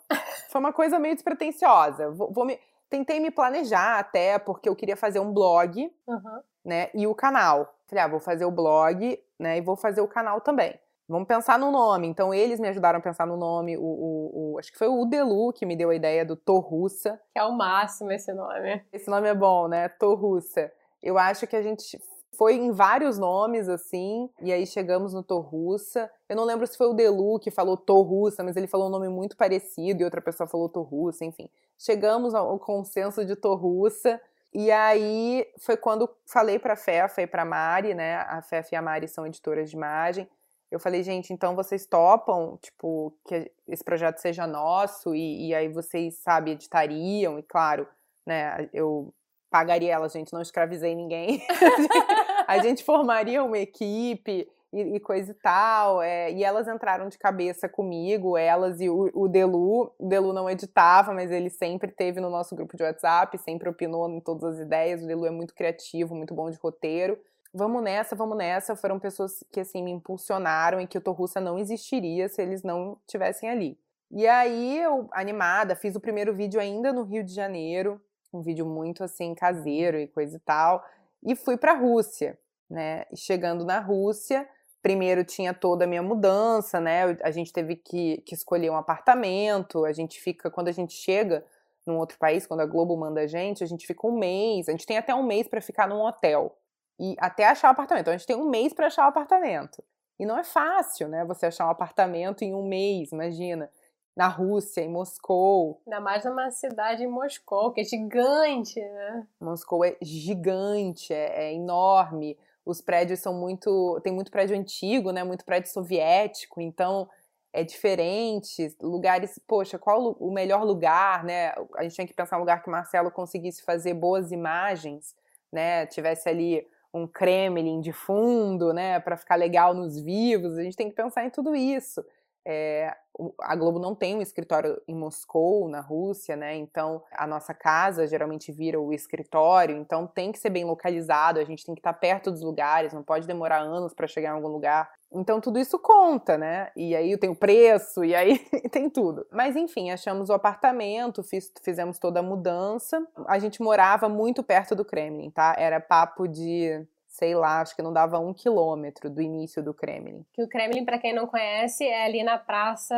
Foi 0.50 0.60
uma 0.60 0.74
coisa 0.74 1.00
meio 1.00 1.16
despretensiosa. 1.16 2.12
Vou, 2.12 2.32
vou 2.32 2.46
me... 2.46 2.60
Tentei 2.90 3.20
me 3.20 3.30
planejar 3.30 4.00
até, 4.00 4.40
porque 4.40 4.70
eu 4.70 4.76
queria 4.76 4.96
fazer 4.96 5.20
um 5.20 5.34
blog. 5.34 5.94
Uhum 6.08 6.42
né? 6.68 6.90
E 6.94 7.08
o 7.08 7.16
canal. 7.16 7.74
Falei, 7.88 8.04
ah, 8.04 8.08
vou 8.08 8.20
fazer 8.20 8.44
o 8.44 8.52
blog, 8.52 9.18
né? 9.40 9.58
E 9.58 9.62
vou 9.62 9.78
fazer 9.78 10.02
o 10.02 10.08
canal 10.08 10.42
também. 10.42 10.78
Vamos 11.08 11.28
pensar 11.28 11.58
no 11.58 11.72
nome. 11.72 12.08
Então, 12.08 12.34
eles 12.34 12.60
me 12.60 12.68
ajudaram 12.68 13.00
a 13.00 13.02
pensar 13.02 13.26
no 13.26 13.38
nome. 13.38 13.78
O, 13.78 13.82
o, 13.82 14.54
o 14.54 14.60
acho 14.60 14.72
que 14.72 14.78
foi 14.78 14.88
o 14.88 15.06
Delu 15.06 15.54
que 15.54 15.66
me 15.66 15.76
deu 15.76 15.90
a 15.90 15.96
ideia 15.96 16.26
do 16.26 16.36
Torrussa. 16.36 17.20
Que 17.34 17.40
é 17.40 17.44
o 17.44 17.54
máximo 17.54 18.12
esse 18.12 18.34
nome. 18.34 18.84
Esse 18.92 19.10
nome 19.10 19.28
é 19.28 19.34
bom, 19.34 19.68
né? 19.68 19.88
Torrussa. 19.88 20.72
Eu 21.02 21.18
acho 21.18 21.48
que 21.48 21.56
a 21.56 21.62
gente 21.62 21.98
foi 22.38 22.56
em 22.56 22.72
vários 22.72 23.18
nomes, 23.18 23.68
assim, 23.68 24.30
e 24.42 24.54
aí 24.54 24.68
chegamos 24.68 25.12
no 25.12 25.24
Torrussa. 25.24 26.10
Eu 26.30 26.36
não 26.36 26.44
lembro 26.44 26.68
se 26.68 26.78
foi 26.78 26.88
o 26.88 26.94
Delu 26.94 27.40
que 27.40 27.50
falou 27.50 27.76
Torrussa, 27.76 28.44
mas 28.44 28.56
ele 28.56 28.68
falou 28.68 28.88
um 28.88 28.92
nome 28.92 29.10
muito 29.10 29.36
parecido 29.36 30.02
e 30.02 30.06
outra 30.06 30.22
pessoa 30.22 30.48
falou 30.48 30.70
Torrussa, 30.70 31.26
enfim. 31.26 31.50
Chegamos 31.80 32.36
ao 32.36 32.60
consenso 32.60 33.26
de 33.26 33.36
Torrussa. 33.36 34.22
E 34.54 34.72
aí 34.72 35.46
foi 35.60 35.78
quando 35.78 36.10
falei 36.26 36.60
para 36.60 36.74
a 36.74 36.78
Fefa 36.78 37.22
e 37.22 37.28
para 37.28 37.42
a 37.42 37.46
Mari, 37.46 37.94
né? 37.94 38.18
A 38.18 38.42
Fefa 38.42 38.70
e 38.74 38.76
a 38.76 38.82
Mari 38.82 39.08
são 39.08 39.26
editoras 39.26 39.70
de 39.70 39.76
imagem. 39.76 40.28
Eu 40.70 40.80
falei, 40.80 41.02
gente, 41.02 41.32
então 41.32 41.56
vocês 41.56 41.86
topam, 41.86 42.58
tipo, 42.62 43.14
que 43.26 43.52
esse 43.68 43.84
projeto 43.84 44.18
seja 44.18 44.46
nosso 44.46 45.16
e, 45.16 45.48
e 45.48 45.56
aí 45.56 45.70
vocês, 45.70 46.18
sabe, 46.20 46.52
editariam 46.52 47.40
e 47.40 47.44
claro, 47.44 47.88
né? 48.26 48.70
Eu 48.74 49.14
pagaria 49.50 49.94
ela, 49.94 50.10
gente, 50.10 50.34
não 50.34 50.42
escravizei 50.42 50.94
ninguém. 50.94 51.42
a 52.48 52.60
gente 52.60 52.84
formaria 52.84 53.44
uma 53.44 53.58
equipe 53.58 54.48
e, 54.74 54.96
e 54.96 55.00
coisa 55.00 55.32
e 55.32 55.36
tal. 55.36 56.02
É, 56.02 56.32
e 56.32 56.44
elas 56.44 56.68
entraram 56.68 57.08
de 57.08 57.18
cabeça 57.18 57.70
comigo, 57.70 58.38
elas 58.38 58.82
e 58.82 58.90
o, 58.90 59.10
o 59.14 59.28
Delu. 59.28 59.94
O 59.98 60.06
Delu 60.06 60.34
não 60.34 60.50
editava, 60.50 61.14
mas 61.14 61.32
ele 61.32 61.50
sempre 61.50 61.92
teve 61.92 62.20
no 62.20 62.30
nosso 62.30 62.56
grupo 62.56 62.76
de 62.76 62.84
WhatsApp, 62.84 63.38
sempre 63.38 63.70
opinou 63.70 64.10
em 64.10 64.20
todas 64.20 64.56
as 64.56 64.60
ideias. 64.60 65.02
O 65.02 65.08
Delu 65.08 65.26
é 65.26 65.32
muito 65.32 65.54
criativo, 65.54 66.16
muito 66.16 66.34
bom 66.34 66.50
de 66.50 66.58
roteiro. 66.58 67.18
Vamos 67.54 67.82
nessa, 67.82 68.16
vamos 68.16 68.38
nessa. 68.38 68.76
Foram 68.76 69.00
pessoas 69.00 69.44
que 69.52 69.60
assim 69.60 69.84
me 69.84 69.92
impulsionaram 69.92 70.80
e 70.82 70.88
que 70.88 70.98
o 70.98 71.02
Torrussa 71.02 71.40
não 71.40 71.58
existiria 71.58 72.28
se 72.30 72.42
eles 72.42 72.64
não 72.64 72.98
tivessem 73.08 73.50
ali. 73.50 73.80
E 74.12 74.26
aí 74.26 74.80
eu, 74.80 75.08
animada, 75.12 75.76
fiz 75.76 75.96
o 75.96 76.00
primeiro 76.00 76.34
vídeo 76.34 76.60
ainda 76.60 76.94
no 76.94 77.04
Rio 77.04 77.24
de 77.24 77.34
Janeiro, 77.34 78.02
um 78.34 78.42
vídeo 78.42 78.66
muito 78.66 79.04
assim 79.04 79.36
caseiro 79.36 79.98
e 79.98 80.08
coisa 80.08 80.38
e 80.38 80.40
tal, 80.40 80.84
e 81.24 81.36
fui 81.36 81.58
para 81.58 81.74
a 81.74 81.76
Rússia, 81.76 82.38
né? 82.70 83.04
E 83.12 83.18
chegando 83.18 83.66
na 83.66 83.80
Rússia, 83.80 84.48
primeiro 84.82 85.26
tinha 85.26 85.54
toda 85.54 85.84
a 85.84 85.88
minha 85.88 86.02
mudança, 86.02 86.80
né? 86.80 87.18
A 87.22 87.32
gente 87.32 87.52
teve 87.52 87.76
que, 87.76 88.22
que 88.26 88.34
escolher 88.34 88.70
um 88.70 88.78
apartamento, 88.78 89.84
a 89.84 89.92
gente 89.92 90.22
fica, 90.22 90.50
quando 90.50 90.70
a 90.70 90.72
gente 90.72 90.94
chega 90.94 91.44
num 91.86 91.98
outro 91.98 92.18
país, 92.18 92.48
quando 92.48 92.62
a 92.62 92.66
Globo 92.66 92.96
manda 92.96 93.22
a 93.22 93.28
gente, 93.28 93.64
a 93.64 93.68
gente 93.68 93.86
fica 93.86 94.08
um 94.08 94.18
mês, 94.18 94.70
a 94.70 94.72
gente 94.72 94.86
tem 94.86 94.98
até 94.98 95.14
um 95.14 95.24
mês 95.24 95.48
para 95.48 95.62
ficar 95.62 95.88
num 95.88 96.02
hotel 96.02 96.56
e 97.00 97.16
até 97.20 97.46
achar 97.46 97.70
o 97.70 97.72
apartamento. 97.72 98.02
Então 98.02 98.14
a 98.14 98.18
gente 98.18 98.28
tem 98.28 98.36
um 98.36 98.50
mês 98.50 98.74
para 98.74 98.88
achar 98.88 99.06
o 99.06 99.10
apartamento. 99.10 99.84
E 100.20 100.26
não 100.26 100.38
é 100.38 100.44
fácil, 100.44 101.08
né? 101.08 101.24
Você 101.26 101.46
achar 101.46 101.68
um 101.68 101.72
apartamento 101.72 102.42
em 102.42 102.56
um 102.56 102.68
mês, 102.68 103.12
imagina 103.12 103.70
na 104.18 104.28
Rússia, 104.28 104.82
em 104.82 104.90
Moscou. 104.90 105.80
Ainda 105.86 106.02
mais 106.02 106.26
numa 106.26 106.50
cidade 106.50 107.04
em 107.04 107.08
Moscou, 107.08 107.72
que 107.72 107.82
é 107.82 107.84
gigante, 107.84 108.80
né? 108.80 109.28
Moscou 109.40 109.86
é 109.86 109.96
gigante, 110.02 111.14
é, 111.14 111.50
é 111.50 111.54
enorme. 111.54 112.36
Os 112.66 112.82
prédios 112.82 113.20
são 113.20 113.32
muito. 113.34 114.02
Tem 114.04 114.12
muito 114.12 114.32
prédio 114.32 114.58
antigo, 114.58 115.12
né? 115.12 115.24
Muito 115.24 115.46
prédio 115.46 115.72
soviético, 115.72 116.60
então 116.60 117.08
é 117.54 117.64
diferente. 117.64 118.76
Lugares, 118.82 119.40
poxa, 119.48 119.78
qual 119.78 120.14
o 120.20 120.32
melhor 120.32 120.64
lugar, 120.64 121.24
né? 121.24 121.54
A 121.76 121.84
gente 121.84 121.94
tinha 121.94 122.08
que 122.08 122.14
pensar 122.14 122.38
um 122.38 122.42
lugar 122.42 122.64
que 122.64 122.72
Marcelo 122.72 123.12
conseguisse 123.12 123.64
fazer 123.64 123.94
boas 123.94 124.32
imagens, 124.32 125.16
né? 125.52 125.86
Tivesse 125.86 126.28
ali 126.28 126.68
um 126.98 127.08
Kremlin 127.08 127.82
de 127.82 127.94
fundo, 127.94 128.74
né? 128.74 129.00
Para 129.00 129.18
ficar 129.18 129.36
legal 129.36 129.74
nos 129.74 130.00
vivos. 130.00 130.58
A 130.58 130.64
gente 130.64 130.76
tem 130.76 130.90
que 130.90 130.96
pensar 130.96 131.26
em 131.26 131.30
tudo 131.30 131.56
isso. 131.56 132.04
É, 132.50 132.96
a 133.42 133.56
Globo 133.56 133.78
não 133.78 133.94
tem 133.94 134.16
um 134.16 134.22
escritório 134.22 134.82
em 134.88 134.96
Moscou, 134.96 135.68
na 135.68 135.82
Rússia, 135.82 136.36
né? 136.36 136.56
Então 136.56 137.04
a 137.12 137.28
nossa 137.28 137.54
casa 137.54 138.08
geralmente 138.08 138.54
vira 138.54 138.80
o 138.80 138.94
escritório, 138.94 139.76
então 139.76 140.08
tem 140.08 140.32
que 140.32 140.40
ser 140.40 140.50
bem 140.50 140.64
localizado, 140.64 141.40
a 141.40 141.44
gente 141.44 141.66
tem 141.66 141.76
que 141.76 141.80
estar 141.80 141.94
perto 141.94 142.32
dos 142.32 142.42
lugares, 142.42 142.94
não 142.94 143.04
pode 143.04 143.28
demorar 143.28 143.60
anos 143.60 143.94
para 143.94 144.08
chegar 144.08 144.30
em 144.30 144.36
algum 144.36 144.48
lugar. 144.48 144.90
Então 145.12 145.40
tudo 145.40 145.58
isso 145.58 145.80
conta, 145.80 146.38
né? 146.38 146.70
E 146.76 146.96
aí 146.96 147.18
tem 147.18 147.30
o 147.30 147.36
preço, 147.36 148.04
e 148.04 148.14
aí 148.14 148.40
tem 148.72 148.90
tudo. 148.90 149.26
Mas 149.32 149.56
enfim, 149.56 149.90
achamos 149.92 150.30
o 150.30 150.34
apartamento, 150.34 151.24
fiz, 151.24 151.52
fizemos 151.64 151.98
toda 151.98 152.20
a 152.20 152.24
mudança. 152.24 153.06
A 153.26 153.40
gente 153.40 153.62
morava 153.62 154.10
muito 154.10 154.44
perto 154.44 154.76
do 154.76 154.86
Kremlin, 154.86 155.30
tá? 155.30 155.56
Era 155.58 155.80
papo 155.80 156.28
de 156.28 156.86
sei 157.18 157.34
lá, 157.34 157.62
acho 157.62 157.76
que 157.76 157.82
não 157.82 157.92
dava 157.92 158.20
um 158.20 158.32
quilômetro 158.32 159.10
do 159.10 159.24
início 159.24 159.64
do 159.64 159.74
Kremlin. 159.74 160.24
Que 160.34 160.44
o 160.44 160.48
Kremlin, 160.48 160.86
para 160.86 161.00
quem 161.00 161.16
não 161.16 161.26
conhece, 161.26 161.84
é 161.84 162.06
ali 162.06 162.24
na 162.24 162.38
praça, 162.38 162.96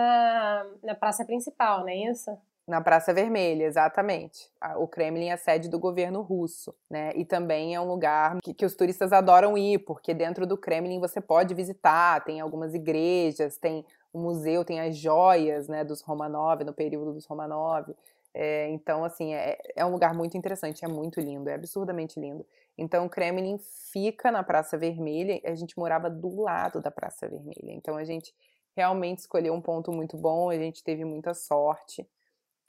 na 0.83 0.93
praça 0.93 1.23
principal, 1.23 1.81
não 1.81 1.87
é 1.87 1.95
isso? 1.95 2.29
Na 2.69 2.81
Praça 2.81 3.11
Vermelha, 3.11 3.63
exatamente. 3.63 4.47
O 4.77 4.87
Kremlin 4.87 5.29
é 5.29 5.37
sede 5.37 5.67
do 5.67 5.79
governo 5.79 6.21
russo, 6.21 6.71
né? 6.87 7.11
E 7.15 7.25
também 7.25 7.73
é 7.73 7.81
um 7.81 7.87
lugar 7.87 8.37
que, 8.43 8.53
que, 8.53 8.63
os 8.63 8.75
turistas 8.75 9.11
adoram 9.11 9.57
ir, 9.57 9.79
porque 9.79 10.13
dentro 10.13 10.45
do 10.45 10.55
Kremlin 10.55 10.99
você 10.99 11.19
pode 11.19 11.55
visitar, 11.55 12.23
tem 12.23 12.39
algumas 12.39 12.75
igrejas, 12.75 13.57
tem 13.57 13.83
o 14.13 14.19
museu, 14.19 14.63
tem 14.63 14.79
as 14.81 14.95
joias, 14.95 15.67
né, 15.67 15.83
dos 15.83 16.01
Romanov, 16.01 16.63
no 16.63 16.71
período 16.71 17.11
dos 17.11 17.25
Romanov. 17.25 17.91
É, 18.35 18.69
então, 18.69 19.03
assim, 19.03 19.33
é, 19.33 19.57
é 19.75 19.83
um 19.83 19.89
lugar 19.89 20.13
muito 20.13 20.37
interessante, 20.37 20.85
é 20.85 20.87
muito 20.87 21.19
lindo, 21.19 21.49
é 21.49 21.55
absurdamente 21.55 22.19
lindo. 22.19 22.45
Então, 22.77 23.07
o 23.07 23.09
Kremlin 23.09 23.57
fica 23.91 24.31
na 24.31 24.43
Praça 24.43 24.77
Vermelha, 24.77 25.41
a 25.43 25.55
gente 25.55 25.75
morava 25.75 26.07
do 26.07 26.43
lado 26.43 26.79
da 26.79 26.91
Praça 26.91 27.27
Vermelha. 27.27 27.73
Então, 27.73 27.97
a 27.97 28.03
gente 28.03 28.31
realmente 28.75 29.21
escolheu 29.21 29.55
um 29.55 29.61
ponto 29.61 29.91
muito 29.91 30.15
bom, 30.15 30.51
a 30.51 30.55
gente 30.55 30.83
teve 30.83 31.03
muita 31.03 31.33
sorte. 31.33 32.07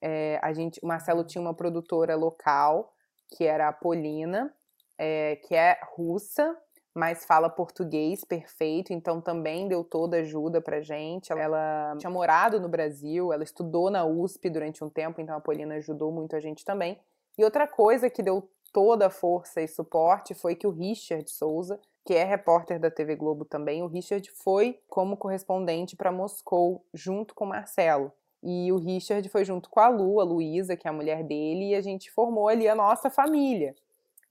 É, 0.01 0.39
a 0.43 0.53
gente, 0.53 0.81
o 0.83 0.87
Marcelo 0.87 1.25
tinha 1.25 1.43
uma 1.43 1.55
produtora 1.55 2.17
local, 2.17 2.93
que 3.37 3.45
era 3.45 3.69
a 3.69 3.73
Polina, 3.73 4.53
é, 4.99 5.37
que 5.37 5.55
é 5.55 5.79
russa, 5.95 6.57
mas 6.95 7.25
fala 7.25 7.49
português 7.49 8.25
perfeito, 8.25 8.93
então 8.93 9.21
também 9.21 9.69
deu 9.69 9.85
toda 9.85 10.19
ajuda 10.19 10.61
pra 10.61 10.81
gente. 10.81 11.33
Ela 11.33 11.95
tinha 11.99 12.11
morado 12.11 12.61
no 12.61 12.69
Brasil, 12.69 13.33
ela 13.33 13.45
estudou 13.45 13.91
na 13.91 14.05
USP 14.05 14.51
durante 14.51 14.83
um 14.83 14.91
tempo, 14.91 15.21
então 15.21 15.37
a 15.37 15.41
Polina 15.41 15.77
ajudou 15.77 16.11
muito 16.11 16.35
a 16.35 16.41
gente 16.41 16.65
também. 16.65 16.99
E 17.39 17.45
outra 17.45 17.67
coisa 17.67 18.11
que 18.11 18.23
deu 18.23 18.51
toda 18.73 19.07
a 19.07 19.11
força 19.11 19.61
e 19.61 19.69
suporte 19.69 20.35
foi 20.35 20.55
que 20.55 20.67
o 20.67 20.71
Richard 20.71 21.31
Souza, 21.31 21.81
que 22.05 22.15
é 22.15 22.25
repórter 22.25 22.81
da 22.81 22.91
TV 22.91 23.15
Globo 23.15 23.45
também, 23.45 23.83
o 23.83 23.87
Richard 23.87 24.29
foi 24.43 24.81
como 24.89 25.17
correspondente 25.17 25.97
para 25.97 26.13
Moscou 26.13 26.85
junto 26.93 27.35
com 27.35 27.45
o 27.45 27.49
Marcelo. 27.49 28.13
E 28.43 28.73
o 28.73 28.79
Richard 28.79 29.29
foi 29.29 29.45
junto 29.45 29.69
com 29.69 29.81
a 29.81 29.89
Lu, 29.89 30.21
a 30.21 30.25
Luísa, 30.25 30.77
que 30.77 30.87
é 30.87 30.91
a 30.91 30.95
mulher 30.95 31.23
dele, 31.23 31.71
e 31.71 31.75
a 31.75 31.81
gente 31.81 32.11
formou 32.11 32.49
ali 32.49 32.67
a 32.69 32.75
nossa 32.75 33.11
família. 33.11 33.75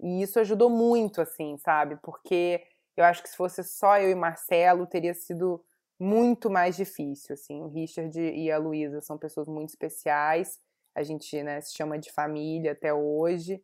E 0.01 0.21
isso 0.21 0.39
ajudou 0.39 0.69
muito, 0.69 1.21
assim, 1.21 1.57
sabe? 1.57 1.97
Porque 1.97 2.63
eu 2.97 3.03
acho 3.03 3.21
que 3.21 3.29
se 3.29 3.37
fosse 3.37 3.63
só 3.63 3.97
eu 3.99 4.09
e 4.09 4.15
Marcelo, 4.15 4.87
teria 4.87 5.13
sido 5.13 5.63
muito 5.99 6.49
mais 6.49 6.75
difícil, 6.75 7.33
assim. 7.33 7.61
O 7.61 7.67
Richard 7.67 8.19
e 8.19 8.51
a 8.51 8.57
Luísa 8.57 9.01
são 9.01 9.17
pessoas 9.17 9.47
muito 9.47 9.69
especiais. 9.69 10.59
A 10.95 11.03
gente, 11.03 11.43
né, 11.43 11.61
se 11.61 11.75
chama 11.75 11.99
de 11.99 12.11
família 12.11 12.71
até 12.71 12.93
hoje. 12.93 13.61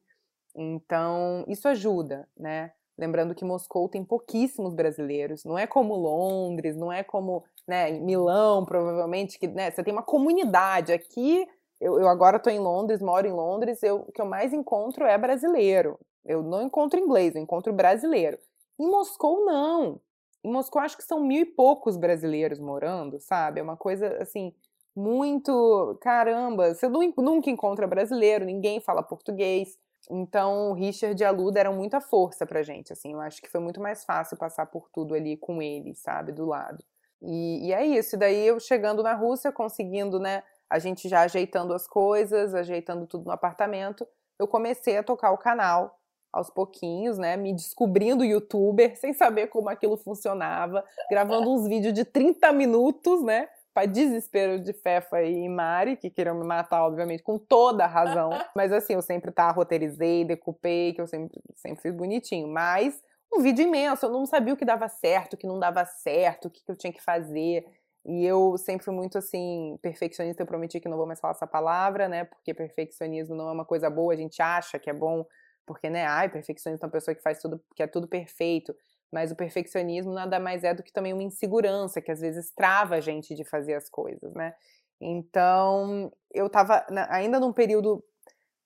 Então, 0.56 1.44
isso 1.48 1.68
ajuda, 1.68 2.28
né? 2.38 2.72
Lembrando 2.98 3.36
que 3.36 3.44
Moscou 3.44 3.90
tem 3.90 4.06
pouquíssimos 4.06 4.74
brasileiros, 4.74 5.44
não 5.44 5.58
é 5.58 5.68
como 5.68 5.96
Londres, 5.96 6.78
não 6.78 6.92
é 6.92 7.04
como 7.04 7.44
né, 7.68 7.92
Milão, 7.92 8.66
provavelmente, 8.66 9.40
que 9.40 9.48
né, 9.48 9.72
você 9.72 9.84
tem 9.84 9.94
uma 9.94 10.04
comunidade. 10.04 10.94
Aqui, 10.94 11.48
eu, 11.80 12.00
eu 12.00 12.08
agora 12.08 12.38
estou 12.38 12.52
em 12.52 12.60
Londres, 12.60 13.02
moro 13.02 13.28
em 13.28 13.32
Londres, 13.32 13.82
eu, 13.84 14.06
o 14.08 14.12
que 14.12 14.22
eu 14.22 14.26
mais 14.26 14.54
encontro 14.54 15.06
é 15.06 15.18
brasileiro. 15.18 16.00
Eu 16.26 16.42
não 16.42 16.64
encontro 16.64 17.00
inglês, 17.00 17.36
eu 17.36 17.42
encontro 17.42 17.74
brasileiro. 17.74 18.38
Em 18.80 18.90
Moscou, 18.90 19.46
não. 19.46 20.00
Em 20.44 20.52
Moscou, 20.52 20.82
acho 20.82 20.98
que 20.98 21.04
são 21.04 21.20
mil 21.20 21.42
e 21.42 21.46
poucos 21.46 21.98
brasileiros 21.98 22.60
morando, 22.60 23.20
sabe? 23.20 23.60
É 23.60 23.64
uma 23.64 23.78
coisa, 23.78 24.18
assim, 24.22 24.54
muito. 24.96 25.98
Caramba, 26.02 26.74
você 26.74 26.88
nunca 26.88 27.50
encontra 27.50 27.88
brasileiro, 27.88 28.46
ninguém 28.46 28.80
fala 28.80 29.04
português. 29.04 29.78
Então, 30.10 30.72
o 30.72 30.74
Richard 30.74 31.20
e 31.20 31.26
a 31.26 31.34
deram 31.52 31.74
muita 31.74 32.00
força 32.00 32.46
pra 32.46 32.64
gente, 32.64 32.94
assim. 32.94 33.14
Eu 33.14 33.22
acho 33.22 33.42
que 33.42 33.50
foi 33.50 33.60
muito 33.60 33.82
mais 33.82 34.04
fácil 34.06 34.38
passar 34.38 34.68
por 34.68 34.90
tudo 34.92 35.16
ali 35.16 35.36
com 35.38 35.62
eles, 35.62 36.00
sabe? 36.00 36.32
Do 36.32 36.46
lado. 36.46 36.84
E, 37.22 37.68
e 37.68 37.74
é 37.74 37.86
isso. 37.86 38.16
E 38.16 38.20
daí, 38.20 38.48
eu 38.48 38.60
chegando 38.60 39.02
na 39.04 39.14
Rússia, 39.14 39.52
conseguindo, 39.52 40.20
né? 40.20 40.44
A 40.70 40.80
gente 40.80 41.08
já 41.08 41.22
ajeitando 41.22 41.74
as 41.74 41.88
coisas, 41.88 42.54
ajeitando 42.56 43.06
tudo 43.06 43.26
no 43.26 43.32
apartamento, 43.32 44.08
eu 44.40 44.48
comecei 44.48 44.98
a 44.98 45.04
tocar 45.04 45.32
o 45.32 45.38
canal 45.38 45.98
aos 46.32 46.50
pouquinhos, 46.50 47.18
né? 47.18 47.38
Me 47.38 47.54
descobrindo 47.54 48.26
youtuber, 48.26 48.96
sem 49.00 49.14
saber 49.14 49.48
como 49.48 49.70
aquilo 49.70 49.96
funcionava, 49.96 50.84
gravando 51.10 51.50
uns 51.50 51.68
vídeos 51.68 51.94
de 51.94 52.04
30 52.04 52.52
minutos, 52.52 53.24
né? 53.24 53.48
Para 53.74 53.88
desespero 53.88 54.60
de 54.60 54.72
Fefa 54.74 55.22
e 55.24 55.50
Mari, 55.50 55.98
que 55.98 56.10
queriam 56.10 56.36
me 56.36 56.46
matar, 56.46 56.86
obviamente, 56.86 57.24
com 57.24 57.38
toda 57.38 57.84
a 57.84 57.88
razão. 57.88 58.30
Mas 58.56 58.72
assim, 58.72 58.94
eu 58.94 59.02
sempre 59.02 59.32
tá, 59.32 59.52
roteirizei, 59.52 60.24
decupei, 60.24 60.94
que 60.94 61.02
eu 61.02 61.08
sempre, 61.08 61.42
sempre 61.56 61.82
fiz 61.82 61.94
bonitinho. 61.94 62.48
Mas 62.48 63.02
um 63.34 63.42
vídeo 63.42 63.64
imenso, 63.64 64.06
eu 64.06 64.12
não 64.12 64.26
sabia 64.26 64.54
o 64.54 64.58
que 64.58 64.66
dava 64.66 64.88
certo, 64.88 65.34
o 65.34 65.38
que 65.38 65.48
não 65.48 65.60
dava 65.60 65.86
certo, 65.86 66.48
o 66.48 66.52
que 66.52 66.62
eu 66.68 66.76
tinha 66.76 66.94
que 66.94 67.02
fazer. 67.02 67.66
E 68.06 68.24
eu 68.26 68.58
sempre 68.58 68.86
fui 68.86 68.94
muito 68.94 69.18
assim, 69.18 69.78
perfeccionista, 69.82 70.44
eu 70.44 70.48
prometi 70.48 70.80
que 70.80 70.88
não 70.88 70.98
vou 70.98 71.08
mais 71.08 71.20
falar 71.20 71.34
essa 71.34 71.48
palavra, 71.48 72.08
né? 72.08 72.24
Porque 72.26 72.54
perfeccionismo 72.54 73.36
não 73.36 73.50
é 73.50 73.52
uma 73.52 73.66
coisa 73.66 73.90
boa, 73.90 74.14
a 74.14 74.18
gente 74.18 74.42
acha 74.42 74.78
que 74.78 74.90
é 74.90 74.94
bom, 74.94 75.26
porque, 75.66 75.90
né, 75.90 76.06
ai, 76.06 76.30
perfeccionista 76.30 76.86
é 76.86 76.88
uma 76.88 76.92
pessoa 76.92 77.16
que 77.16 77.22
faz 77.22 77.40
tudo, 77.42 77.60
que 77.76 77.82
é 77.82 77.88
tudo 77.88 78.08
perfeito. 78.08 78.76
Mas 79.12 79.32
o 79.32 79.36
perfeccionismo 79.36 80.14
nada 80.14 80.40
mais 80.40 80.64
é 80.64 80.74
do 80.74 80.84
que 80.84 80.92
também 80.94 81.14
uma 81.14 81.24
insegurança, 81.24 82.02
que 82.02 82.12
às 82.12 82.20
vezes 82.22 82.52
trava 82.54 82.96
a 82.96 83.02
gente 83.02 83.34
de 83.34 83.44
fazer 83.44 83.74
as 83.74 83.90
coisas, 83.90 84.34
né? 84.34 84.54
Então, 85.02 86.12
eu 86.34 86.50
tava 86.50 86.86
ainda 87.10 87.40
num 87.40 87.54
período, 87.54 88.04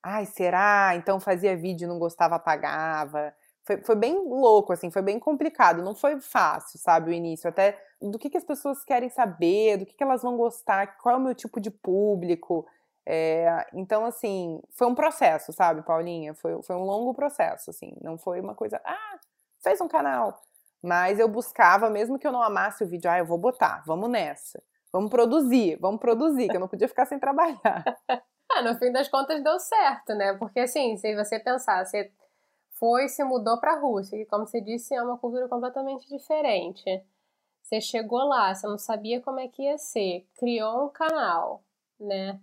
ai, 0.03 0.25
será? 0.25 0.93
Então 0.95 1.19
fazia 1.19 1.57
vídeo, 1.57 1.87
não 1.87 1.99
gostava, 1.99 2.35
apagava. 2.35 3.33
Foi, 3.69 3.77
foi 3.83 3.95
bem 3.95 4.17
louco, 4.27 4.73
assim, 4.73 4.89
foi 4.89 5.03
bem 5.03 5.19
complicado. 5.19 5.83
Não 5.83 5.93
foi 5.93 6.19
fácil, 6.19 6.79
sabe, 6.79 7.11
o 7.11 7.13
início. 7.13 7.47
Até 7.47 7.79
do 8.01 8.17
que, 8.17 8.27
que 8.27 8.37
as 8.37 8.43
pessoas 8.43 8.83
querem 8.83 9.09
saber, 9.09 9.77
do 9.77 9.85
que, 9.85 9.93
que 9.93 10.01
elas 10.01 10.23
vão 10.23 10.35
gostar, 10.35 10.97
qual 10.97 11.13
é 11.13 11.17
o 11.19 11.21
meu 11.21 11.35
tipo 11.35 11.61
de 11.61 11.69
público. 11.69 12.65
É, 13.05 13.67
então, 13.71 14.05
assim, 14.05 14.59
foi 14.71 14.87
um 14.87 14.95
processo, 14.95 15.53
sabe, 15.53 15.83
Paulinha? 15.83 16.33
Foi, 16.33 16.59
foi 16.63 16.75
um 16.75 16.83
longo 16.83 17.13
processo, 17.13 17.69
assim. 17.69 17.93
Não 18.01 18.17
foi 18.17 18.41
uma 18.41 18.55
coisa, 18.55 18.81
ah, 18.83 19.19
fez 19.61 19.79
um 19.81 19.87
canal. 19.87 20.41
Mas 20.81 21.19
eu 21.19 21.27
buscava, 21.27 21.91
mesmo 21.91 22.17
que 22.17 22.25
eu 22.25 22.31
não 22.31 22.41
amasse 22.41 22.83
o 22.83 22.87
vídeo, 22.87 23.11
ah, 23.11 23.19
eu 23.19 23.25
vou 23.25 23.37
botar, 23.37 23.83
vamos 23.85 24.09
nessa. 24.09 24.63
Vamos 24.91 25.11
produzir, 25.11 25.77
vamos 25.79 26.01
produzir, 26.01 26.47
que 26.47 26.55
eu 26.55 26.59
não 26.59 26.67
podia 26.67 26.87
ficar 26.87 27.05
sem 27.05 27.19
trabalhar. 27.19 27.83
ah, 28.51 28.61
no 28.63 28.79
fim 28.79 28.91
das 28.91 29.07
contas 29.07 29.43
deu 29.43 29.59
certo, 29.59 30.15
né? 30.15 30.33
Porque 30.33 30.61
assim, 30.61 30.97
se 30.97 31.15
você 31.15 31.37
pensar, 31.37 31.85
você 31.85 32.11
foi 32.79 33.09
se 33.09 33.23
mudou 33.23 33.59
para 33.59 33.73
a 33.73 33.79
Rússia, 33.79 34.15
e 34.17 34.25
como 34.25 34.47
você 34.47 34.61
disse, 34.61 34.95
é 34.95 35.03
uma 35.03 35.17
cultura 35.17 35.47
completamente 35.47 36.07
diferente. 36.07 37.03
Você 37.61 37.81
chegou 37.81 38.23
lá, 38.25 38.53
você 38.55 38.67
não 38.67 38.77
sabia 38.77 39.21
como 39.21 39.39
é 39.39 39.47
que 39.47 39.63
ia 39.63 39.77
ser, 39.77 40.27
criou 40.35 40.85
um 40.85 40.89
canal, 40.89 41.63
né? 41.99 42.39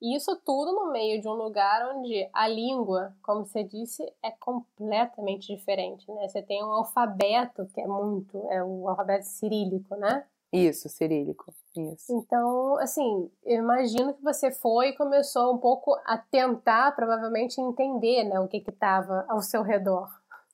Isso 0.00 0.36
tudo 0.44 0.72
no 0.72 0.92
meio 0.92 1.20
de 1.20 1.28
um 1.28 1.32
lugar 1.32 1.94
onde 1.94 2.28
a 2.32 2.46
língua, 2.46 3.16
como 3.22 3.44
você 3.46 3.64
disse, 3.64 4.02
é 4.22 4.30
completamente 4.30 5.54
diferente, 5.54 6.10
né? 6.12 6.28
Você 6.28 6.42
tem 6.42 6.62
um 6.62 6.72
alfabeto 6.72 7.66
que 7.66 7.80
é 7.80 7.86
muito, 7.86 8.36
é 8.50 8.62
o 8.62 8.88
alfabeto 8.88 9.26
cirílico, 9.26 9.96
né? 9.96 10.26
Isso, 10.54 10.88
cirílico. 10.88 11.52
Isso. 11.76 12.16
Então, 12.16 12.78
assim, 12.78 13.28
eu 13.44 13.58
imagino 13.58 14.14
que 14.14 14.22
você 14.22 14.52
foi 14.52 14.90
e 14.90 14.96
começou 14.96 15.52
um 15.52 15.58
pouco 15.58 15.92
a 16.06 16.16
tentar, 16.16 16.94
provavelmente, 16.94 17.60
entender 17.60 18.22
né, 18.22 18.38
o 18.38 18.46
que 18.46 18.58
estava 18.58 19.24
ao 19.28 19.40
seu 19.40 19.62
redor. 19.62 20.08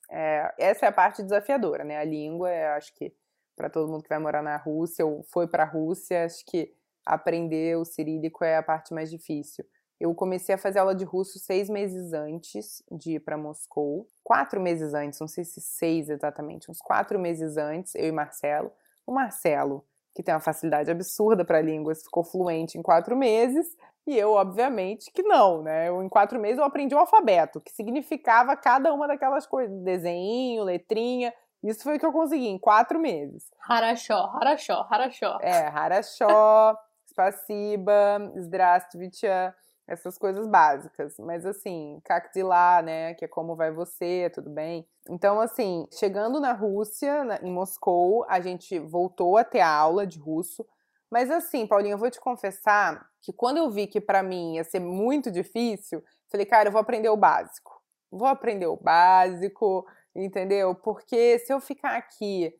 É, 0.09 0.51
essa 0.57 0.87
é 0.87 0.89
a 0.89 0.91
parte 0.91 1.21
desafiadora, 1.21 1.83
né? 1.83 1.97
A 1.97 2.03
língua, 2.03 2.49
eu 2.49 2.71
acho 2.71 2.95
que 2.95 3.13
para 3.55 3.69
todo 3.69 3.91
mundo 3.91 4.01
que 4.01 4.09
vai 4.09 4.17
morar 4.17 4.41
na 4.41 4.57
Rússia 4.57 5.05
ou 5.05 5.21
foi 5.23 5.47
para 5.47 5.63
a 5.63 5.67
Rússia, 5.67 6.25
acho 6.25 6.43
que 6.47 6.73
aprender 7.05 7.77
o 7.77 7.85
cirílico 7.85 8.43
é 8.43 8.57
a 8.57 8.63
parte 8.63 8.95
mais 8.95 9.11
difícil. 9.11 9.63
Eu 9.99 10.15
comecei 10.15 10.55
a 10.55 10.57
fazer 10.57 10.79
aula 10.79 10.95
de 10.95 11.05
russo 11.05 11.37
seis 11.37 11.69
meses 11.69 12.11
antes 12.11 12.83
de 12.91 13.17
ir 13.17 13.19
para 13.19 13.37
Moscou. 13.37 14.07
Quatro 14.23 14.59
meses 14.59 14.95
antes, 14.95 15.19
não 15.19 15.27
sei 15.27 15.43
se 15.43 15.61
seis 15.61 16.09
exatamente, 16.09 16.71
uns 16.71 16.81
quatro 16.81 17.19
meses 17.19 17.55
antes, 17.55 17.93
eu 17.93 18.07
e 18.07 18.11
Marcelo. 18.11 18.71
O 19.05 19.13
Marcelo 19.13 19.85
que 20.21 20.25
tem 20.25 20.33
uma 20.33 20.39
facilidade 20.39 20.89
absurda 20.89 21.43
para 21.43 21.61
línguas, 21.61 22.03
ficou 22.03 22.23
fluente 22.23 22.77
em 22.77 22.81
quatro 22.81 23.15
meses. 23.15 23.75
E 24.07 24.17
eu, 24.17 24.33
obviamente, 24.33 25.11
que 25.11 25.21
não, 25.21 25.61
né? 25.61 25.89
Eu, 25.89 26.01
em 26.01 26.09
quatro 26.09 26.39
meses 26.39 26.57
eu 26.57 26.63
aprendi 26.63 26.95
o 26.95 26.99
alfabeto, 26.99 27.61
que 27.61 27.71
significava 27.71 28.55
cada 28.55 28.93
uma 28.93 29.07
daquelas 29.07 29.45
coisas, 29.45 29.79
desenho, 29.81 30.63
letrinha. 30.63 31.33
Isso 31.63 31.83
foi 31.83 31.97
o 31.97 31.99
que 31.99 32.05
eu 32.05 32.11
consegui 32.11 32.47
em 32.47 32.57
quatro 32.57 32.99
meses. 32.99 33.45
Harachó, 33.67 34.31
harachó, 34.35 34.87
harachó. 34.89 35.37
É, 35.41 35.67
harachó, 35.67 36.75
spasiba, 37.07 38.31
zdravstvitya 38.37 39.53
essas 39.91 40.17
coisas 40.17 40.47
básicas. 40.47 41.15
Mas 41.19 41.45
assim, 41.45 41.99
cactilá, 42.05 42.81
né, 42.81 43.13
que 43.13 43.25
é 43.25 43.27
como 43.27 43.55
vai 43.55 43.71
você, 43.71 44.31
tudo 44.33 44.49
bem. 44.49 44.87
Então, 45.09 45.39
assim, 45.39 45.85
chegando 45.91 46.39
na 46.39 46.53
Rússia, 46.53 47.23
na, 47.23 47.35
em 47.43 47.51
Moscou, 47.51 48.25
a 48.29 48.39
gente 48.39 48.79
voltou 48.79 49.37
a 49.37 49.43
ter 49.43 49.61
aula 49.61 50.07
de 50.07 50.17
russo. 50.17 50.65
Mas 51.11 51.29
assim, 51.29 51.67
Paulinha, 51.67 51.95
eu 51.95 51.97
vou 51.97 52.09
te 52.09 52.21
confessar 52.21 53.05
que 53.21 53.33
quando 53.33 53.57
eu 53.57 53.69
vi 53.69 53.85
que 53.85 53.99
para 53.99 54.23
mim 54.23 54.55
ia 54.55 54.63
ser 54.63 54.79
muito 54.79 55.29
difícil, 55.29 56.01
falei, 56.29 56.45
cara, 56.45 56.69
eu 56.69 56.71
vou 56.71 56.81
aprender 56.81 57.09
o 57.09 57.17
básico. 57.17 57.81
Vou 58.09 58.27
aprender 58.27 58.67
o 58.67 58.77
básico, 58.77 59.85
entendeu? 60.15 60.73
Porque 60.73 61.37
se 61.39 61.53
eu 61.53 61.59
ficar 61.59 61.97
aqui 61.97 62.53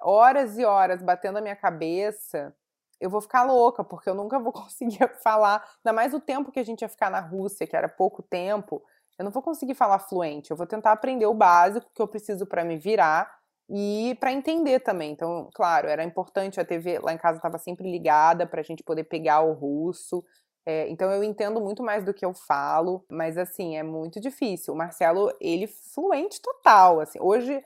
horas 0.00 0.58
e 0.58 0.64
horas 0.64 1.02
batendo 1.02 1.38
a 1.38 1.42
minha 1.42 1.56
cabeça, 1.56 2.54
eu 3.00 3.10
vou 3.10 3.20
ficar 3.20 3.44
louca, 3.44 3.84
porque 3.84 4.08
eu 4.08 4.14
nunca 4.14 4.38
vou 4.38 4.52
conseguir 4.54 5.08
falar. 5.22 5.64
Ainda 5.78 5.94
mais 5.94 6.14
o 6.14 6.20
tempo 6.20 6.52
que 6.52 6.60
a 6.60 6.64
gente 6.64 6.82
ia 6.82 6.88
ficar 6.88 7.10
na 7.10 7.20
Rússia, 7.20 7.66
que 7.66 7.76
era 7.76 7.88
pouco 7.88 8.22
tempo 8.22 8.82
eu 9.18 9.24
não 9.24 9.32
vou 9.32 9.42
conseguir 9.42 9.74
falar 9.74 9.98
fluente. 9.98 10.50
Eu 10.50 10.56
vou 10.56 10.66
tentar 10.66 10.92
aprender 10.92 11.26
o 11.26 11.34
básico 11.34 11.90
que 11.92 12.00
eu 12.00 12.06
preciso 12.06 12.46
para 12.46 12.64
me 12.64 12.78
virar 12.78 13.28
e 13.68 14.16
para 14.20 14.32
entender 14.32 14.80
também. 14.80 15.10
Então, 15.10 15.50
claro, 15.52 15.88
era 15.88 16.04
importante 16.04 16.60
a 16.60 16.64
TV 16.64 17.00
lá 17.00 17.12
em 17.12 17.18
casa 17.18 17.38
estava 17.38 17.58
sempre 17.58 17.90
ligada 17.90 18.46
para 18.46 18.60
a 18.60 18.64
gente 18.64 18.84
poder 18.84 19.04
pegar 19.04 19.40
o 19.40 19.52
russo. 19.52 20.24
É, 20.64 20.88
então 20.88 21.10
eu 21.10 21.24
entendo 21.24 21.60
muito 21.60 21.82
mais 21.82 22.04
do 22.04 22.14
que 22.14 22.24
eu 22.24 22.32
falo, 22.32 23.04
mas 23.10 23.36
assim 23.36 23.76
é 23.76 23.82
muito 23.82 24.20
difícil. 24.20 24.72
O 24.72 24.76
Marcelo 24.76 25.32
ele 25.40 25.66
fluente 25.66 26.40
total. 26.40 27.00
Assim, 27.00 27.18
hoje 27.20 27.60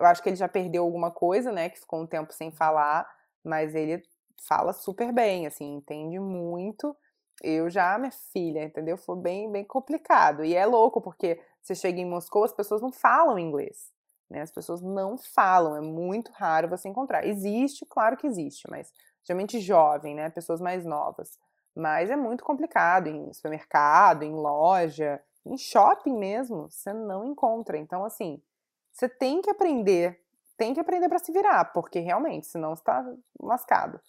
eu 0.00 0.06
acho 0.06 0.22
que 0.22 0.28
ele 0.30 0.36
já 0.36 0.48
perdeu 0.48 0.84
alguma 0.84 1.10
coisa, 1.10 1.52
né? 1.52 1.68
Que 1.68 1.80
ficou 1.80 2.00
um 2.00 2.06
tempo 2.06 2.32
sem 2.32 2.50
falar, 2.50 3.06
mas 3.44 3.74
ele 3.74 4.02
fala 4.46 4.72
super 4.72 5.12
bem, 5.12 5.46
assim, 5.46 5.74
entende 5.74 6.18
muito. 6.18 6.96
Eu 7.42 7.68
já, 7.68 7.98
minha 7.98 8.12
filha, 8.32 8.64
entendeu? 8.64 8.96
Foi 8.96 9.16
bem, 9.16 9.50
bem 9.50 9.64
complicado. 9.64 10.44
E 10.44 10.54
é 10.54 10.64
louco, 10.64 11.00
porque 11.00 11.40
você 11.60 11.74
chega 11.74 12.00
em 12.00 12.08
Moscou, 12.08 12.44
as 12.44 12.52
pessoas 12.52 12.80
não 12.80 12.92
falam 12.92 13.38
inglês. 13.38 13.92
Né? 14.30 14.42
As 14.42 14.50
pessoas 14.50 14.80
não 14.82 15.16
falam, 15.16 15.76
é 15.76 15.80
muito 15.80 16.30
raro 16.32 16.68
você 16.68 16.88
encontrar. 16.88 17.26
Existe, 17.26 17.86
claro 17.86 18.16
que 18.16 18.26
existe, 18.26 18.68
mas 18.70 18.92
geralmente 19.24 19.60
jovem, 19.60 20.14
né? 20.14 20.30
Pessoas 20.30 20.60
mais 20.60 20.84
novas. 20.84 21.38
Mas 21.74 22.10
é 22.10 22.16
muito 22.16 22.44
complicado 22.44 23.08
em 23.08 23.32
supermercado, 23.32 24.22
em 24.22 24.32
loja, 24.32 25.20
em 25.44 25.56
shopping 25.58 26.16
mesmo, 26.16 26.70
você 26.70 26.92
não 26.92 27.26
encontra. 27.26 27.76
Então, 27.76 28.04
assim, 28.04 28.40
você 28.92 29.08
tem 29.08 29.42
que 29.42 29.50
aprender, 29.50 30.20
tem 30.56 30.72
que 30.72 30.80
aprender 30.80 31.08
para 31.08 31.18
se 31.18 31.32
virar, 31.32 31.66
porque 31.72 31.98
realmente, 31.98 32.46
senão 32.46 32.74
você 32.74 32.82
tá 32.82 33.04
lascado. 33.40 34.00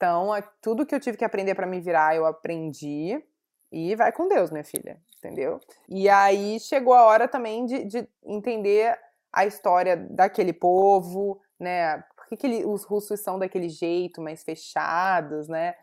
Então, 0.00 0.30
tudo 0.62 0.86
que 0.86 0.94
eu 0.94 1.00
tive 1.00 1.18
que 1.18 1.24
aprender 1.26 1.54
para 1.54 1.66
me 1.66 1.78
virar, 1.78 2.16
eu 2.16 2.24
aprendi. 2.24 3.22
E 3.70 3.94
vai 3.94 4.10
com 4.10 4.26
Deus, 4.26 4.50
minha 4.50 4.64
filha, 4.64 4.98
entendeu? 5.18 5.60
E 5.86 6.08
aí 6.08 6.58
chegou 6.58 6.94
a 6.94 7.04
hora 7.04 7.28
também 7.28 7.66
de, 7.66 7.84
de 7.84 8.08
entender 8.24 8.98
a 9.30 9.44
história 9.44 9.98
daquele 9.98 10.54
povo, 10.54 11.38
né? 11.58 11.98
Por 12.16 12.26
que, 12.26 12.36
que 12.38 12.46
ele, 12.46 12.64
os 12.64 12.82
russos 12.82 13.20
são 13.20 13.38
daquele 13.38 13.68
jeito, 13.68 14.22
mais 14.22 14.42
fechados, 14.42 15.48
né? 15.48 15.74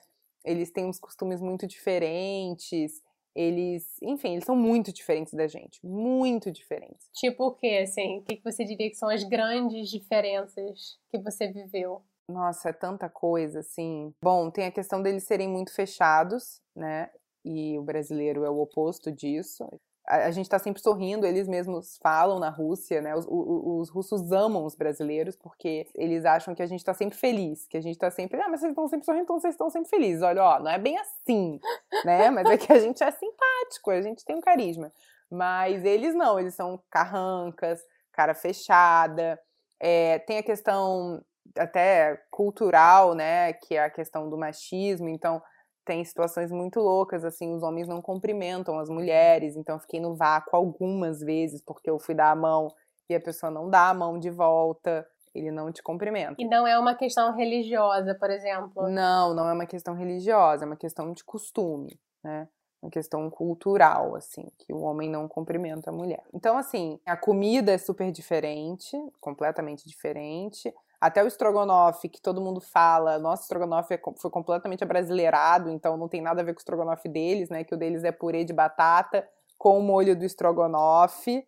Eles 0.44 0.72
têm 0.72 0.86
uns 0.86 1.00
costumes 1.00 1.40
muito 1.40 1.68
diferentes. 1.68 3.04
Eles, 3.36 4.02
enfim, 4.02 4.34
eles 4.34 4.46
são 4.46 4.56
muito 4.56 4.92
diferentes 4.92 5.36
da 5.36 5.48
gente. 5.48 5.80
Muito 5.86 6.52
diferentes. 6.52 7.08
Tipo 7.14 7.50
o 7.50 7.52
quê, 7.52 7.82
assim? 7.84 8.18
O 8.18 8.24
que 8.24 8.42
você 8.44 8.66
diria 8.66 8.90
que 8.90 8.96
são 8.96 9.10
as 9.10 9.24
grandes 9.24 9.92
diferenças 9.92 10.98
que 11.12 11.20
você 11.20 11.48
viveu? 11.48 12.02
Nossa, 12.30 12.70
é 12.70 12.74
tanta 12.74 13.10
coisa, 13.10 13.60
assim. 13.60 14.14
Bom, 14.22 14.52
tem 14.52 14.66
a 14.66 14.72
questão 14.72 15.02
deles 15.02 15.24
serem 15.24 15.48
muito 15.48 15.74
fechados, 15.74 16.62
né? 16.76 17.10
E 17.44 17.78
o 17.80 17.82
brasileiro 17.82 18.44
é 18.44 18.50
o 18.50 18.60
oposto 18.60 19.10
disso. 19.10 19.66
A, 20.06 20.26
a 20.26 20.32
gente 20.32 20.46
está 20.46 20.60
sempre 20.60 20.82
sorrindo, 20.82 21.26
eles 21.26 21.48
mesmos 21.48 21.98
falam 22.04 22.38
na 22.38 22.50
Rússia, 22.50 23.02
né? 23.02 23.16
Os, 23.16 23.26
os, 23.26 23.82
os, 23.82 23.90
russos 23.90 24.32
amam 24.34 24.66
os 24.66 24.76
brasileiros 24.76 25.38
porque 25.38 25.88
eles 25.96 26.26
acham 26.26 26.54
que 26.54 26.62
a 26.62 26.66
gente 26.66 26.80
está 26.80 26.94
sempre 26.94 27.18
feliz, 27.18 27.66
que 27.66 27.78
a 27.78 27.82
gente 27.82 27.96
está 27.96 28.12
sempre, 28.12 28.42
ah, 28.42 28.50
mas 28.50 28.60
vocês 28.60 28.72
estão 28.72 28.88
sempre 28.90 29.06
sorrindo, 29.06 29.24
então 29.24 29.40
vocês 29.40 29.54
estão 29.54 29.70
sempre 29.70 29.90
felizes. 29.90 30.22
Olha, 30.22 30.44
ó, 30.44 30.60
não 30.60 30.72
é 30.72 30.78
bem 30.78 30.98
assim, 30.98 31.62
né? 32.04 32.30
Mas 32.30 32.50
é 32.50 32.58
que 32.58 32.74
a 32.74 32.80
gente 32.80 33.02
é 33.02 33.12
simpático, 33.12 33.90
a 33.90 34.02
gente 34.02 34.26
tem 34.26 34.36
um 34.36 34.42
carisma. 34.42 34.92
Mas 35.32 35.86
eles 35.86 36.14
não, 36.14 36.38
eles 36.38 36.56
são 36.56 36.82
carrancas, 36.90 37.82
cara 38.12 38.34
fechada. 38.34 39.40
É, 39.80 40.20
tem 40.20 40.40
a 40.40 40.44
questão 40.44 41.24
até 41.58 42.20
cultural, 42.32 43.14
né, 43.14 43.54
que 43.54 43.76
é 43.76 43.84
a 43.84 43.90
questão 43.90 44.30
do 44.30 44.38
machismo, 44.38 45.10
então 45.10 45.42
tem 45.86 46.04
situações 46.04 46.52
muito 46.52 46.80
loucas, 46.82 47.24
assim, 47.24 47.54
os 47.54 47.64
homens 47.64 47.88
não 47.88 48.02
cumprimentam 48.02 48.78
as 48.78 48.90
mulheres, 48.90 49.56
então 49.56 49.76
eu 49.76 49.80
fiquei 49.80 50.02
no 50.02 50.16
vácuo 50.16 50.56
algumas 50.56 51.22
vezes, 51.22 51.62
porque 51.62 51.90
eu 51.90 51.98
fui 51.98 52.14
dar 52.14 52.32
a 52.32 52.36
mão 52.36 52.68
e 53.10 53.16
a 53.16 53.22
pessoa 53.22 53.50
não 53.50 53.70
dá 53.70 53.90
a 53.90 53.94
mão 53.94 54.20
de 54.20 54.30
volta, 54.30 55.08
ele 55.34 55.52
não 55.52 55.72
te 55.72 55.82
cumprimenta. 55.82 56.36
E 56.38 56.46
não 56.46 56.68
é 56.68 56.78
uma 56.78 56.96
questão 56.96 57.34
religiosa, 57.34 58.16
por 58.16 58.30
exemplo? 58.30 58.90
Não, 58.90 59.34
não 59.34 59.48
é 59.48 59.54
uma 59.54 59.66
questão 59.66 59.94
religiosa, 59.94 60.66
é 60.66 60.68
uma 60.68 60.76
questão 60.76 61.14
de 61.14 61.24
costume, 61.24 61.98
né? 62.24 62.50
Uma 62.82 62.92
questão 62.92 63.30
cultural, 63.30 64.16
assim, 64.16 64.46
que 64.60 64.72
o 64.72 64.82
homem 64.82 65.10
não 65.10 65.28
cumprimenta 65.28 65.90
a 65.90 65.94
mulher. 65.94 66.24
Então, 66.34 66.58
assim, 66.58 67.00
a 67.06 67.18
comida 67.18 67.72
é 67.72 67.78
super 67.78 68.12
diferente, 68.12 68.96
completamente 69.20 69.88
diferente. 69.88 70.74
Até 71.00 71.24
o 71.24 71.28
estrogonofe, 71.28 72.10
que 72.10 72.20
todo 72.20 72.42
mundo 72.42 72.60
fala, 72.60 73.20
nosso 73.20 73.44
estrogonofe 73.44 73.94
é 73.94 74.02
foi 74.18 74.32
completamente 74.32 74.84
abrasileirado, 74.84 75.70
então 75.70 75.96
não 75.96 76.08
tem 76.08 76.22
nada 76.22 76.42
a 76.42 76.44
ver 76.44 76.54
com 76.54 76.60
o 76.60 76.62
estrogonofe 76.62 77.08
deles, 77.08 77.50
né? 77.50 77.64
Que 77.64 77.76
o 77.76 77.78
deles 77.78 78.04
é 78.04 78.12
purê 78.12 78.44
de 78.44 78.54
batata 78.54 79.28
com 79.58 79.78
o 79.80 79.84
molho 79.84 80.18
do 80.18 80.26
estrogonofe. 80.26 81.46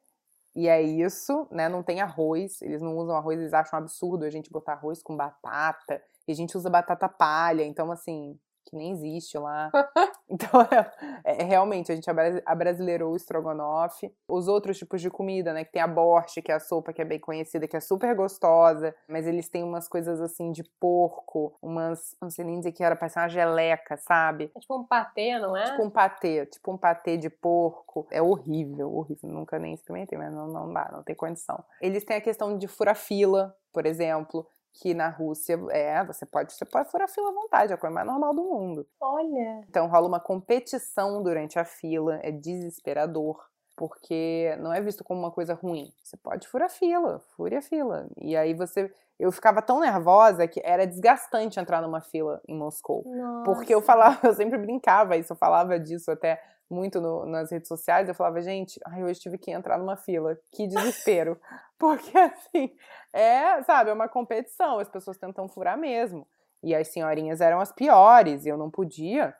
E 0.55 0.67
é 0.67 0.81
isso, 0.81 1.47
né? 1.51 1.67
Não 1.67 1.81
tem 1.81 2.01
arroz, 2.01 2.61
eles 2.61 2.81
não 2.81 2.95
usam 2.97 3.15
arroz, 3.15 3.39
eles 3.39 3.53
acham 3.53 3.79
absurdo 3.79 4.25
a 4.25 4.29
gente 4.29 4.51
botar 4.51 4.73
arroz 4.73 5.01
com 5.01 5.15
batata. 5.15 6.01
E 6.27 6.31
a 6.31 6.35
gente 6.35 6.55
usa 6.55 6.69
batata 6.69 7.09
palha, 7.09 7.63
então 7.63 7.91
assim, 7.91 8.37
que 8.69 8.75
nem 8.75 8.91
existe 8.91 9.37
lá. 9.37 9.71
Então 10.31 10.61
é, 10.61 11.41
é, 11.41 11.43
realmente, 11.43 11.91
a 11.91 11.95
gente 11.95 12.07
abrasileirou 12.45 13.13
o 13.13 13.15
estrogonofe. 13.15 14.13
Os 14.27 14.47
outros 14.47 14.77
tipos 14.77 15.01
de 15.01 15.09
comida, 15.09 15.51
né? 15.53 15.65
Que 15.65 15.71
tem 15.71 15.81
a 15.81 15.87
borscht, 15.87 16.39
que 16.43 16.51
é 16.51 16.55
a 16.55 16.59
sopa 16.59 16.93
que 16.93 17.01
é 17.01 17.05
bem 17.05 17.19
conhecida, 17.19 17.67
que 17.67 17.75
é 17.75 17.79
super 17.79 18.13
gostosa. 18.15 18.93
Mas 19.07 19.25
eles 19.25 19.49
têm 19.49 19.63
umas 19.63 19.87
coisas 19.87 20.21
assim 20.21 20.51
de 20.51 20.63
porco, 20.79 21.57
umas, 21.59 22.15
não 22.21 22.29
sei 22.29 22.45
nem 22.45 22.59
dizer 22.59 22.73
que 22.73 22.83
era, 22.83 22.95
parece 22.95 23.17
uma 23.17 23.27
geleca, 23.27 23.97
sabe? 23.97 24.51
É 24.55 24.59
tipo 24.59 24.77
um 24.77 24.85
patê, 24.85 25.39
não 25.39 25.57
é? 25.57 25.63
Tipo 25.63 25.83
um 25.83 25.89
patê, 25.89 26.45
tipo 26.45 26.71
um 26.71 26.77
patê 26.77 27.17
de 27.17 27.31
porco. 27.31 28.07
É 28.11 28.21
horrível, 28.21 28.93
horrível. 28.93 29.27
Nunca 29.31 29.57
nem 29.57 29.73
experimentei, 29.73 30.15
mas 30.15 30.31
não, 30.31 30.47
não 30.47 30.71
dá, 30.71 30.91
não 30.91 31.01
tem 31.01 31.15
condição. 31.15 31.63
Eles 31.81 32.05
têm 32.05 32.17
a 32.17 32.21
questão 32.21 32.55
de 32.55 32.67
fura-fila, 32.67 33.55
por 33.73 33.87
exemplo 33.87 34.47
que 34.73 34.93
na 34.93 35.09
Rússia 35.09 35.59
é, 35.71 36.03
você 36.03 36.25
pode, 36.25 36.53
você 36.53 36.65
pode 36.65 36.89
furar 36.89 37.05
a 37.09 37.11
fila 37.11 37.29
à 37.29 37.33
vontade, 37.33 37.71
é 37.71 37.75
a 37.75 37.77
coisa 37.77 37.93
mais 37.93 38.07
normal 38.07 38.33
do 38.33 38.43
mundo. 38.43 38.87
Olha. 38.99 39.61
Então 39.67 39.87
rola 39.87 40.07
uma 40.07 40.19
competição 40.19 41.21
durante 41.21 41.59
a 41.59 41.65
fila, 41.65 42.19
é 42.23 42.31
desesperador, 42.31 43.43
porque 43.75 44.55
não 44.59 44.73
é 44.73 44.81
visto 44.81 45.03
como 45.03 45.19
uma 45.19 45.31
coisa 45.31 45.53
ruim. 45.53 45.91
Você 46.03 46.17
pode 46.17 46.47
furar 46.47 46.67
a 46.67 46.69
fila, 46.69 47.19
fure 47.35 47.55
a 47.55 47.61
fila. 47.61 48.07
E 48.17 48.35
aí 48.35 48.53
você 48.53 48.91
eu 49.19 49.33
ficava 49.33 49.61
tão 49.61 49.81
nervosa 49.81 50.47
que 50.47 50.61
era 50.63 50.87
desgastante 50.87 51.59
entrar 51.59 51.81
numa 51.81 51.99
fila 51.99 52.41
em 52.47 52.57
Moscou. 52.57 53.03
Nossa. 53.05 53.43
Porque 53.43 53.75
eu 53.75 53.81
falava, 53.81 54.17
eu 54.25 54.33
sempre 54.33 54.57
brincava 54.57 55.17
isso, 55.17 55.33
eu 55.33 55.37
falava 55.37 55.77
disso 55.77 56.09
até 56.09 56.41
muito 56.69 57.01
no, 57.01 57.25
nas 57.25 57.51
redes 57.51 57.67
sociais, 57.67 58.07
eu 58.07 58.15
falava, 58.15 58.41
gente, 58.41 58.79
ai, 58.85 59.03
hoje 59.03 59.19
tive 59.19 59.37
que 59.37 59.51
entrar 59.51 59.77
numa 59.77 59.97
fila, 59.97 60.37
que 60.51 60.67
desespero. 60.67 61.39
Porque, 61.79 62.15
assim, 62.17 62.71
é, 63.11 63.63
sabe, 63.63 63.89
é 63.89 63.93
uma 63.93 64.07
competição, 64.07 64.79
as 64.79 64.89
pessoas 64.89 65.17
tentam 65.17 65.47
furar 65.47 65.77
mesmo. 65.77 66.27
E 66.61 66.75
as 66.75 66.89
senhorinhas 66.89 67.41
eram 67.41 67.59
as 67.59 67.71
piores, 67.71 68.45
eu 68.45 68.57
não 68.57 68.69
podia, 68.69 69.33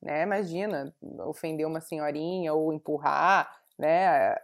né, 0.00 0.22
imagina, 0.22 0.94
ofender 1.20 1.66
uma 1.66 1.80
senhorinha 1.80 2.52
ou 2.52 2.72
empurrar, 2.72 3.50
né, 3.78 4.36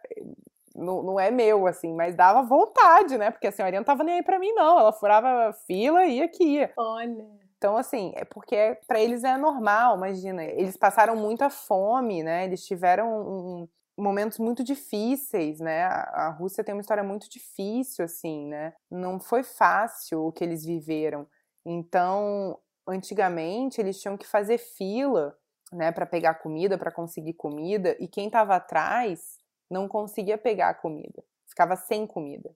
não, 0.74 1.02
não 1.02 1.20
é 1.20 1.30
meu, 1.30 1.66
assim, 1.66 1.94
mas 1.94 2.16
dava 2.16 2.42
vontade, 2.42 3.18
né, 3.18 3.30
porque 3.30 3.46
a 3.46 3.52
senhorinha 3.52 3.80
não 3.80 3.84
tava 3.84 4.02
nem 4.02 4.16
aí 4.16 4.22
pra 4.22 4.38
mim, 4.38 4.52
não, 4.52 4.80
ela 4.80 4.92
furava 4.92 5.52
fila 5.66 6.06
e 6.06 6.18
ia 6.18 6.28
que 6.28 6.42
ia. 6.42 6.72
Olha... 6.76 7.41
Então, 7.62 7.76
assim, 7.76 8.12
é 8.16 8.24
porque 8.24 8.76
para 8.88 9.00
eles 9.00 9.22
é 9.22 9.36
normal, 9.36 9.96
imagina. 9.96 10.42
Eles 10.42 10.76
passaram 10.76 11.14
muita 11.14 11.48
fome, 11.48 12.20
né? 12.20 12.44
Eles 12.44 12.66
tiveram 12.66 13.22
um, 13.22 13.68
momentos 13.96 14.40
muito 14.40 14.64
difíceis, 14.64 15.60
né? 15.60 15.84
A 15.84 16.34
Rússia 16.36 16.64
tem 16.64 16.74
uma 16.74 16.80
história 16.80 17.04
muito 17.04 17.30
difícil, 17.30 18.04
assim, 18.04 18.48
né? 18.48 18.72
Não 18.90 19.20
foi 19.20 19.44
fácil 19.44 20.26
o 20.26 20.32
que 20.32 20.42
eles 20.42 20.64
viveram. 20.64 21.24
Então, 21.64 22.58
antigamente, 22.84 23.80
eles 23.80 24.00
tinham 24.00 24.16
que 24.16 24.26
fazer 24.26 24.58
fila, 24.58 25.38
né, 25.72 25.92
para 25.92 26.04
pegar 26.04 26.34
comida, 26.34 26.76
para 26.76 26.90
conseguir 26.90 27.34
comida, 27.34 27.96
e 28.00 28.08
quem 28.08 28.26
estava 28.26 28.56
atrás 28.56 29.38
não 29.70 29.86
conseguia 29.86 30.36
pegar 30.36 30.70
a 30.70 30.74
comida, 30.74 31.22
ficava 31.46 31.76
sem 31.76 32.08
comida. 32.08 32.50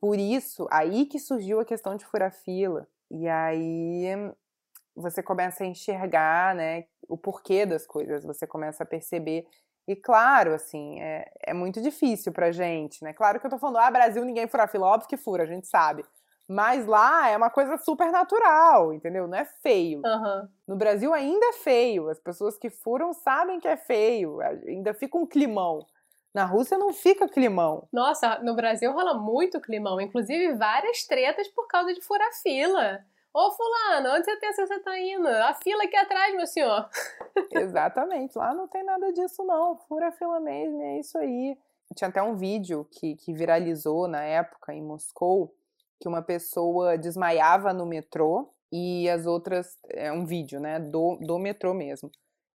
Por 0.00 0.18
isso, 0.18 0.66
aí 0.68 1.06
que 1.06 1.20
surgiu 1.20 1.60
a 1.60 1.64
questão 1.64 1.94
de 1.94 2.04
furar 2.04 2.32
fila. 2.32 2.88
E 3.10 3.26
aí 3.26 4.04
você 5.00 5.22
começa 5.22 5.64
a 5.64 5.66
enxergar, 5.66 6.54
né, 6.54 6.84
o 7.08 7.16
porquê 7.16 7.64
das 7.64 7.86
coisas, 7.86 8.24
você 8.24 8.46
começa 8.46 8.82
a 8.82 8.86
perceber. 8.86 9.46
E 9.86 9.96
claro, 9.96 10.52
assim, 10.52 11.00
é, 11.00 11.30
é 11.46 11.54
muito 11.54 11.80
difícil 11.80 12.32
pra 12.32 12.52
gente, 12.52 13.02
né? 13.02 13.14
Claro 13.14 13.40
que 13.40 13.46
eu 13.46 13.50
tô 13.50 13.58
falando, 13.58 13.78
ah, 13.78 13.90
Brasil 13.90 14.22
ninguém 14.24 14.46
fura 14.46 14.68
fila, 14.68 14.86
óbvio 14.86 15.08
que 15.08 15.16
fura, 15.16 15.44
a 15.44 15.46
gente 15.46 15.66
sabe. 15.66 16.04
Mas 16.48 16.86
lá 16.86 17.28
é 17.28 17.36
uma 17.36 17.50
coisa 17.50 17.76
super 17.76 18.10
natural, 18.10 18.94
entendeu? 18.94 19.28
Não 19.28 19.36
é 19.36 19.44
feio. 19.44 20.00
Uhum. 20.02 20.48
No 20.66 20.76
Brasil 20.76 21.12
ainda 21.12 21.44
é 21.44 21.52
feio. 21.52 22.08
As 22.08 22.18
pessoas 22.18 22.56
que 22.56 22.70
furam 22.70 23.12
sabem 23.12 23.60
que 23.60 23.68
é 23.68 23.76
feio. 23.76 24.40
Ainda 24.66 24.94
fica 24.94 25.18
um 25.18 25.26
climão. 25.26 25.86
Na 26.34 26.46
Rússia 26.46 26.78
não 26.78 26.90
fica 26.90 27.28
climão. 27.28 27.86
Nossa, 27.92 28.38
no 28.38 28.54
Brasil 28.54 28.90
rola 28.92 29.12
muito 29.12 29.60
climão. 29.60 30.00
Inclusive 30.00 30.54
várias 30.54 31.04
tretas 31.04 31.48
por 31.48 31.66
causa 31.68 31.92
de 31.92 32.00
furar 32.00 32.32
fila. 32.42 33.04
Ô 33.40 33.52
fulano, 33.52 34.16
onde 34.16 34.24
você 34.24 34.36
pensa 34.38 34.62
que 34.62 34.66
você 34.66 34.80
tá 34.80 34.98
indo? 34.98 35.28
A 35.28 35.54
fila 35.54 35.84
aqui 35.84 35.94
atrás, 35.94 36.34
meu 36.34 36.44
senhor. 36.44 36.90
Exatamente, 37.52 38.36
lá 38.36 38.52
não 38.52 38.66
tem 38.66 38.82
nada 38.82 39.12
disso 39.12 39.44
não, 39.44 39.76
fura 39.76 40.08
a 40.08 40.12
fila 40.12 40.40
mesmo, 40.40 40.82
é 40.82 40.98
isso 40.98 41.16
aí. 41.16 41.56
Tinha 41.94 42.08
até 42.08 42.20
um 42.20 42.34
vídeo 42.34 42.84
que, 42.90 43.14
que 43.14 43.32
viralizou 43.32 44.08
na 44.08 44.24
época 44.24 44.74
em 44.74 44.82
Moscou, 44.82 45.54
que 46.00 46.08
uma 46.08 46.20
pessoa 46.20 46.98
desmaiava 46.98 47.72
no 47.72 47.86
metrô 47.86 48.52
e 48.72 49.08
as 49.08 49.24
outras, 49.24 49.78
é 49.88 50.10
um 50.10 50.26
vídeo, 50.26 50.58
né, 50.58 50.80
do, 50.80 51.16
do 51.20 51.38
metrô 51.38 51.72
mesmo. 51.72 52.10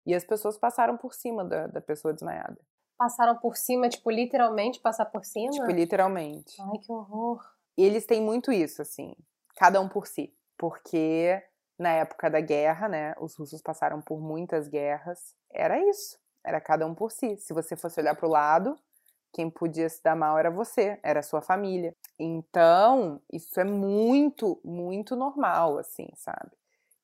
E 0.05 0.13
as 0.13 0.25
pessoas 0.25 0.57
passaram 0.57 0.97
por 0.97 1.13
cima 1.13 1.45
da, 1.45 1.65
da 1.65 1.79
pessoa 1.79 2.13
desmaiada. 2.13 2.59
Passaram 2.97 3.37
por 3.37 3.55
cima, 3.55 3.87
tipo, 3.87 4.11
literalmente 4.11 4.81
passar 4.81 5.05
por 5.05 5.23
cima? 5.23 5.49
Tipo, 5.49 5.71
literalmente. 5.71 6.61
Ai, 6.61 6.77
que 6.79 6.91
horror. 6.91 7.41
E 7.77 7.85
eles 7.85 8.05
têm 8.05 8.21
muito 8.21 8.51
isso, 8.51 8.81
assim, 8.81 9.15
cada 9.55 9.79
um 9.79 9.87
por 9.87 10.07
si 10.07 10.35
porque 10.63 11.43
na 11.77 11.89
época 11.89 12.29
da 12.29 12.39
guerra, 12.39 12.87
né, 12.87 13.13
os 13.19 13.35
russos 13.35 13.61
passaram 13.61 14.01
por 14.01 14.21
muitas 14.21 14.69
guerras, 14.69 15.35
era 15.51 15.77
isso, 15.89 16.17
era 16.41 16.61
cada 16.61 16.87
um 16.87 16.95
por 16.95 17.11
si. 17.11 17.35
Se 17.35 17.53
você 17.53 17.75
fosse 17.75 17.99
olhar 17.99 18.15
para 18.15 18.25
o 18.25 18.31
lado, 18.31 18.79
quem 19.33 19.49
podia 19.49 19.89
se 19.89 20.01
dar 20.01 20.15
mal 20.15 20.37
era 20.39 20.49
você, 20.49 20.97
era 21.03 21.19
a 21.19 21.23
sua 21.23 21.41
família. 21.41 21.93
Então, 22.17 23.21
isso 23.29 23.59
é 23.59 23.65
muito, 23.65 24.57
muito 24.63 25.17
normal, 25.17 25.79
assim, 25.79 26.07
sabe? 26.15 26.51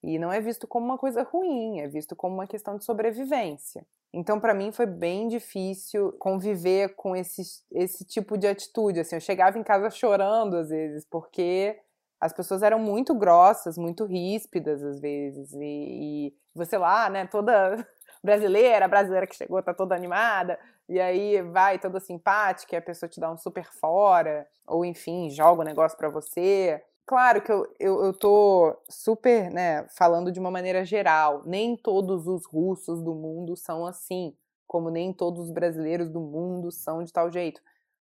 E 0.02 0.17
não 0.17 0.32
é 0.32 0.39
visto 0.39 0.65
como 0.65 0.86
uma 0.86 0.98
coisa 0.98 1.22
ruim, 1.24 1.82
é 1.82 1.88
visto 1.89 2.15
como 2.15 2.36
uma 2.36 2.48
questão 2.48 2.78
de 2.78 2.86
sobrevivência. 2.86 3.86
Então, 4.13 4.39
para 4.39 4.54
mim, 4.54 4.72
foi 4.72 4.86
bem 4.86 5.28
difícil 5.28 6.13
conviver 6.13 6.95
com 6.95 7.13
esse, 7.13 7.41
esse 7.74 8.06
tipo 8.06 8.38
de 8.38 8.48
atitude. 8.48 9.02
Assim, 9.02 9.17
eu 9.17 9.22
chegava 9.22 9.60
em 9.60 9.63
casa 9.63 9.89
chorando 9.89 10.56
às 10.56 10.69
vezes, 10.69 11.06
porque 11.06 11.78
as 12.19 12.34
pessoas 12.34 12.62
eram 12.62 12.79
muito 12.79 13.15
grossas, 13.15 13.77
muito 13.77 14.05
ríspidas 14.05 14.84
às 14.84 14.99
vezes. 14.99 15.53
E, 15.53 15.60
e 15.62 16.34
você 16.53 16.77
lá, 16.77 17.10
né, 17.10 17.25
toda 17.27 17.86
brasileira, 18.23 18.88
brasileira 18.88 19.25
que 19.25 19.36
chegou, 19.36 19.62
tá 19.63 19.73
toda 19.73 19.95
animada, 19.95 20.60
e 20.88 20.99
aí 20.99 21.41
vai 21.41 21.79
toda 21.79 21.99
simpática, 21.99 22.75
e 22.75 22.77
a 22.77 22.82
pessoa 22.82 23.10
te 23.10 23.19
dá 23.19 23.32
um 23.32 23.38
super 23.38 23.65
fora, 23.65 24.45
ou 24.67 24.84
enfim, 24.84 25.29
joga 25.29 25.60
o 25.60 25.63
um 25.63 25.67
negócio 25.67 25.97
para 25.97 26.10
você. 26.10 26.84
Claro 27.05 27.41
que 27.41 27.51
eu, 27.51 27.65
eu, 27.79 28.05
eu 28.05 28.13
tô 28.13 28.77
super, 28.89 29.49
né, 29.49 29.88
falando 29.97 30.32
de 30.32 30.39
uma 30.39 30.51
maneira 30.51 30.84
geral. 30.84 31.41
Nem 31.45 31.75
todos 31.75 32.27
os 32.27 32.45
russos 32.45 33.01
do 33.01 33.15
mundo 33.15 33.55
são 33.55 33.86
assim, 33.86 34.36
como 34.67 34.91
nem 34.91 35.12
todos 35.13 35.45
os 35.45 35.51
brasileiros 35.51 36.10
do 36.10 36.19
mundo 36.19 36.71
são 36.71 37.03
de 37.03 37.12
tal 37.12 37.32
jeito. 37.32 37.62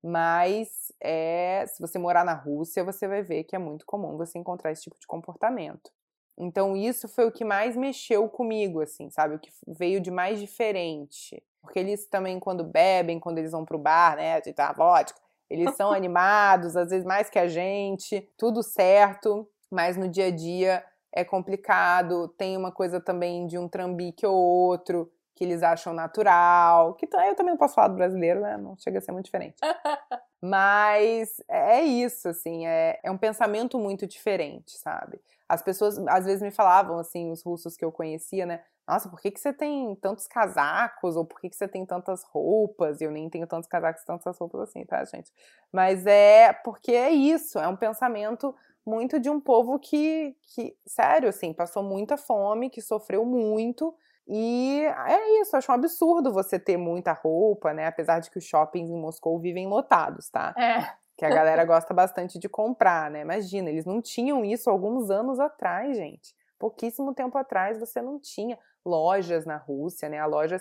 Mas 0.07 0.93
é, 1.01 1.65
se 1.67 1.81
você 1.81 1.97
morar 1.97 2.23
na 2.23 2.35
Rússia, 2.35 2.83
você 2.83 3.07
vai 3.07 3.23
ver 3.23 3.43
que 3.43 3.55
é 3.55 3.59
muito 3.59 3.87
comum 3.87 4.15
você 4.15 4.37
encontrar 4.37 4.71
esse 4.71 4.83
tipo 4.83 4.99
de 4.99 5.07
comportamento. 5.07 5.89
Então 6.37 6.75
isso 6.75 7.07
foi 7.07 7.25
o 7.25 7.31
que 7.31 7.43
mais 7.43 7.75
mexeu 7.75 8.29
comigo, 8.29 8.81
assim, 8.81 9.09
sabe? 9.09 9.33
O 9.33 9.39
que 9.39 9.49
veio 9.67 9.99
de 9.99 10.11
mais 10.11 10.39
diferente. 10.39 11.41
Porque 11.59 11.79
eles 11.79 12.05
também, 12.05 12.39
quando 12.39 12.63
bebem, 12.63 13.19
quando 13.19 13.39
eles 13.39 13.51
vão 13.51 13.65
pro 13.65 13.79
bar, 13.79 14.15
né, 14.15 14.39
de 14.41 14.53
dar 14.53 14.75
vodka, 14.75 15.19
eles 15.49 15.75
são 15.75 15.89
animados, 15.91 16.75
às 16.75 16.91
vezes 16.91 17.03
mais 17.03 17.27
que 17.27 17.39
a 17.39 17.47
gente, 17.47 18.29
tudo 18.37 18.61
certo, 18.61 19.49
mas 19.71 19.97
no 19.97 20.07
dia 20.07 20.27
a 20.27 20.31
dia 20.31 20.85
é 21.11 21.23
complicado. 21.23 22.27
Tem 22.37 22.55
uma 22.55 22.71
coisa 22.71 23.01
também 23.01 23.47
de 23.47 23.57
um 23.57 23.67
trambique 23.67 24.23
ou 24.23 24.35
outro 24.35 25.11
que 25.35 25.43
eles 25.43 25.61
acham 25.61 25.93
natural, 25.93 26.93
que 26.93 27.05
eu 27.05 27.35
também 27.35 27.51
não 27.51 27.57
posso 27.57 27.75
falar 27.75 27.89
do 27.89 27.95
brasileiro, 27.95 28.39
né? 28.39 28.55
Não 28.57 28.77
chega 28.77 28.99
a 28.99 29.01
ser 29.01 29.11
muito 29.11 29.25
diferente. 29.25 29.57
Mas 30.41 31.41
é, 31.49 31.79
é 31.79 31.83
isso, 31.83 32.29
assim, 32.29 32.65
é, 32.65 32.99
é 33.03 33.11
um 33.11 33.17
pensamento 33.17 33.77
muito 33.77 34.07
diferente, 34.07 34.77
sabe? 34.77 35.19
As 35.49 35.61
pessoas 35.61 35.97
às 36.07 36.25
vezes 36.25 36.41
me 36.41 36.51
falavam, 36.51 36.97
assim, 36.97 37.31
os 37.31 37.43
russos 37.43 37.75
que 37.75 37.83
eu 37.83 37.91
conhecia, 37.91 38.45
né? 38.45 38.63
Nossa, 38.87 39.09
por 39.09 39.19
que, 39.19 39.31
que 39.31 39.39
você 39.39 39.51
tem 39.51 39.95
tantos 39.95 40.27
casacos? 40.27 41.15
Ou 41.15 41.25
por 41.25 41.41
que, 41.41 41.49
que 41.49 41.55
você 41.55 41.67
tem 41.67 41.85
tantas 41.85 42.23
roupas? 42.23 43.01
Eu 43.01 43.11
nem 43.11 43.29
tenho 43.29 43.47
tantos 43.47 43.67
casacos 43.67 44.03
e 44.03 44.05
tantas 44.05 44.37
roupas 44.37 44.61
assim, 44.61 44.85
tá, 44.85 45.03
gente? 45.03 45.31
Mas 45.71 46.05
é 46.05 46.53
porque 46.53 46.91
é 46.91 47.09
isso, 47.09 47.59
é 47.59 47.67
um 47.67 47.75
pensamento 47.75 48.55
muito 48.85 49.19
de 49.19 49.29
um 49.29 49.39
povo 49.41 49.79
que, 49.79 50.37
que 50.53 50.77
sério, 50.85 51.27
assim, 51.27 51.51
passou 51.51 51.81
muita 51.81 52.15
fome, 52.17 52.69
que 52.69 52.81
sofreu 52.81 53.25
muito 53.25 53.95
e 54.27 54.81
é 54.83 55.41
isso, 55.41 55.55
acho 55.55 55.71
um 55.71 55.75
absurdo 55.75 56.33
você 56.33 56.57
ter 56.57 56.77
muita 56.77 57.13
roupa, 57.13 57.73
né? 57.73 57.85
Apesar 57.85 58.19
de 58.19 58.31
que 58.31 58.39
os 58.39 58.43
shoppings 58.43 58.89
em 58.89 58.99
Moscou 58.99 59.39
vivem 59.39 59.67
lotados, 59.67 60.29
tá? 60.29 60.53
É. 60.57 60.95
Que 61.15 61.25
a 61.25 61.29
galera 61.29 61.63
gosta 61.63 61.93
bastante 61.93 62.39
de 62.39 62.49
comprar, 62.49 63.11
né? 63.11 63.21
Imagina, 63.21 63.69
eles 63.69 63.85
não 63.85 64.01
tinham 64.01 64.43
isso 64.43 64.69
alguns 64.69 65.09
anos 65.09 65.39
atrás, 65.39 65.95
gente. 65.95 66.35
Pouquíssimo 66.57 67.13
tempo 67.13 67.37
atrás 67.37 67.79
você 67.79 68.01
não 68.01 68.19
tinha 68.19 68.57
lojas 68.83 69.45
na 69.45 69.57
Rússia, 69.57 70.09
né? 70.09 70.19
A 70.19 70.25
loja, 70.25 70.57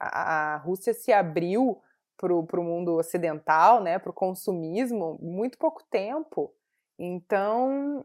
a, 0.00 0.54
a 0.54 0.56
Rússia 0.56 0.94
se 0.94 1.12
abriu 1.12 1.80
para 2.16 2.60
o 2.60 2.64
mundo 2.64 2.96
ocidental, 2.96 3.82
né? 3.82 3.98
Para 3.98 4.10
o 4.10 4.14
consumismo, 4.14 5.18
muito 5.20 5.58
pouco 5.58 5.82
tempo. 5.90 6.54
Então, 6.98 8.04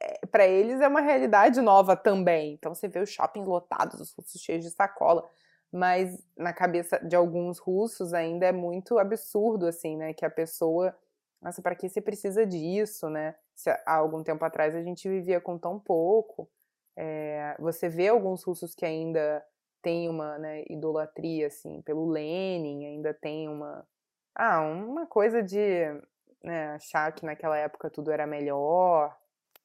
é, 0.00 0.26
para 0.26 0.46
eles 0.46 0.80
é 0.80 0.88
uma 0.88 1.00
realidade 1.00 1.60
nova 1.60 1.96
também. 1.96 2.54
Então 2.54 2.74
você 2.74 2.88
vê 2.88 3.00
os 3.00 3.10
shoppings 3.10 3.46
lotados, 3.46 4.00
os 4.00 4.12
russos 4.12 4.40
cheios 4.40 4.64
de 4.64 4.70
sacola. 4.70 5.28
mas 5.72 6.24
na 6.36 6.52
cabeça 6.52 6.98
de 7.00 7.16
alguns 7.16 7.58
russos 7.58 8.14
ainda 8.14 8.46
é 8.46 8.52
muito 8.52 8.98
absurdo, 8.98 9.66
assim, 9.66 9.96
né? 9.96 10.14
Que 10.14 10.24
a 10.24 10.30
pessoa, 10.30 10.96
nossa, 11.42 11.62
para 11.62 11.74
que 11.74 11.88
você 11.88 12.00
precisa 12.00 12.46
disso, 12.46 13.10
né? 13.10 13.34
Se 13.54 13.70
há 13.70 13.96
algum 13.96 14.22
tempo 14.22 14.44
atrás 14.44 14.74
a 14.74 14.82
gente 14.82 15.08
vivia 15.08 15.40
com 15.40 15.58
tão 15.58 15.78
pouco. 15.78 16.48
É, 16.96 17.56
você 17.58 17.88
vê 17.88 18.08
alguns 18.08 18.42
russos 18.44 18.74
que 18.74 18.84
ainda 18.86 19.44
têm 19.82 20.08
uma 20.08 20.38
né, 20.38 20.64
idolatria, 20.70 21.46
assim, 21.48 21.82
pelo 21.82 22.08
Lenin, 22.10 22.86
ainda 22.86 23.14
tem 23.14 23.48
uma, 23.48 23.86
ah, 24.34 24.60
uma 24.62 25.06
coisa 25.06 25.42
de 25.42 25.84
né, 26.42 26.68
achar 26.74 27.12
que 27.12 27.24
naquela 27.26 27.56
época 27.56 27.90
tudo 27.90 28.10
era 28.10 28.26
melhor. 28.26 29.16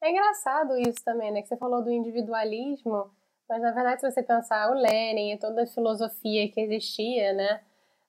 É 0.02 0.10
engraçado 0.10 0.78
isso 0.78 1.04
também, 1.06 1.32
né? 1.32 1.42
Que 1.42 1.48
você 1.48 1.58
falou 1.58 1.84
do 1.84 1.92
individualismo 1.92 3.12
mas 3.52 3.62
na 3.62 3.72
verdade, 3.72 4.00
se 4.00 4.10
você 4.10 4.24
pensar 4.24 4.72
o 4.72 4.74
Lenin 4.74 5.34
e 5.34 5.38
toda 5.38 5.64
a 5.64 5.68
filosofia 5.68 6.50
que 6.50 6.62
existia, 6.62 7.34
né? 7.34 7.62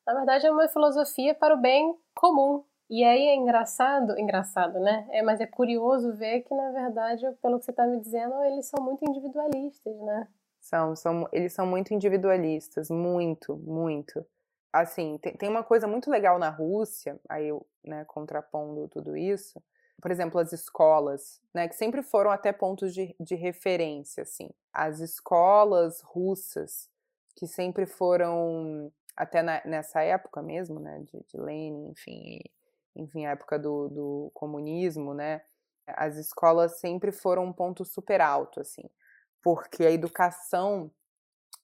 Na 0.07 0.15
verdade, 0.15 0.47
é 0.47 0.51
uma 0.53 0.69
filosofia 0.69 1.35
para 1.35 1.53
o 1.53 1.61
bem 1.61 1.99
comum. 2.15 2.63
E 2.89 3.03
aí 3.03 3.27
é 3.27 3.35
engraçado, 3.35 4.17
engraçado, 4.17 4.79
né? 4.79 5.05
É, 5.11 5.21
mas 5.21 5.41
é 5.41 5.47
curioso 5.47 6.13
ver 6.13 6.43
que, 6.43 6.55
na 6.55 6.71
verdade, 6.71 7.29
pelo 7.43 7.59
que 7.59 7.65
você 7.65 7.73
está 7.73 7.85
me 7.85 7.99
dizendo, 7.99 8.41
eles 8.45 8.67
são 8.67 8.85
muito 8.85 9.05
individualistas, 9.05 9.97
né? 10.03 10.29
São, 10.61 10.95
são, 10.95 11.29
eles 11.33 11.53
são 11.53 11.67
muito 11.67 11.93
individualistas, 11.93 12.89
muito, 12.89 13.57
muito. 13.57 14.25
Assim, 14.73 15.19
tem, 15.19 15.33
tem 15.37 15.49
uma 15.49 15.65
coisa 15.65 15.89
muito 15.89 16.09
legal 16.09 16.39
na 16.39 16.51
Rússia, 16.51 17.19
aí 17.29 17.49
eu, 17.49 17.67
né, 17.83 18.05
contrapondo 18.05 18.87
tudo 18.87 19.17
isso, 19.17 19.61
por 20.03 20.11
exemplo, 20.11 20.41
as 20.41 20.53
escolas, 20.53 21.41
né, 21.55 21.69
que 21.69 21.77
sempre 21.77 22.03
foram 22.03 22.33
até 22.33 22.53
pontos 22.53 22.93
de, 22.93 23.15
de 23.21 23.37
referência, 23.37 24.25
assim. 24.25 24.51
As 24.73 24.99
escolas 24.99 26.01
russas, 26.01 26.91
que 27.37 27.47
sempre 27.47 27.87
foram, 27.87 28.93
até 29.17 29.43
na, 29.43 29.63
nessa 29.65 30.03
época 30.03 30.43
mesmo, 30.43 30.81
né, 30.81 31.05
de, 31.05 31.25
de 31.25 31.41
Lenin, 31.41 31.91
enfim, 31.91 32.41
enfim, 32.97 33.27
a 33.27 33.31
época 33.31 33.61
do, 33.61 33.89
do 33.89 34.31
comunismo, 34.35 35.15
né, 35.15 35.41
as 35.87 36.17
escolas 36.17 36.81
sempre 36.81 37.13
foram 37.13 37.45
um 37.45 37.53
ponto 37.53 37.85
super 37.85 38.21
alto, 38.21 38.61
assim, 38.61 38.91
porque 39.41 39.87
a 39.87 39.93
educação 39.93 40.91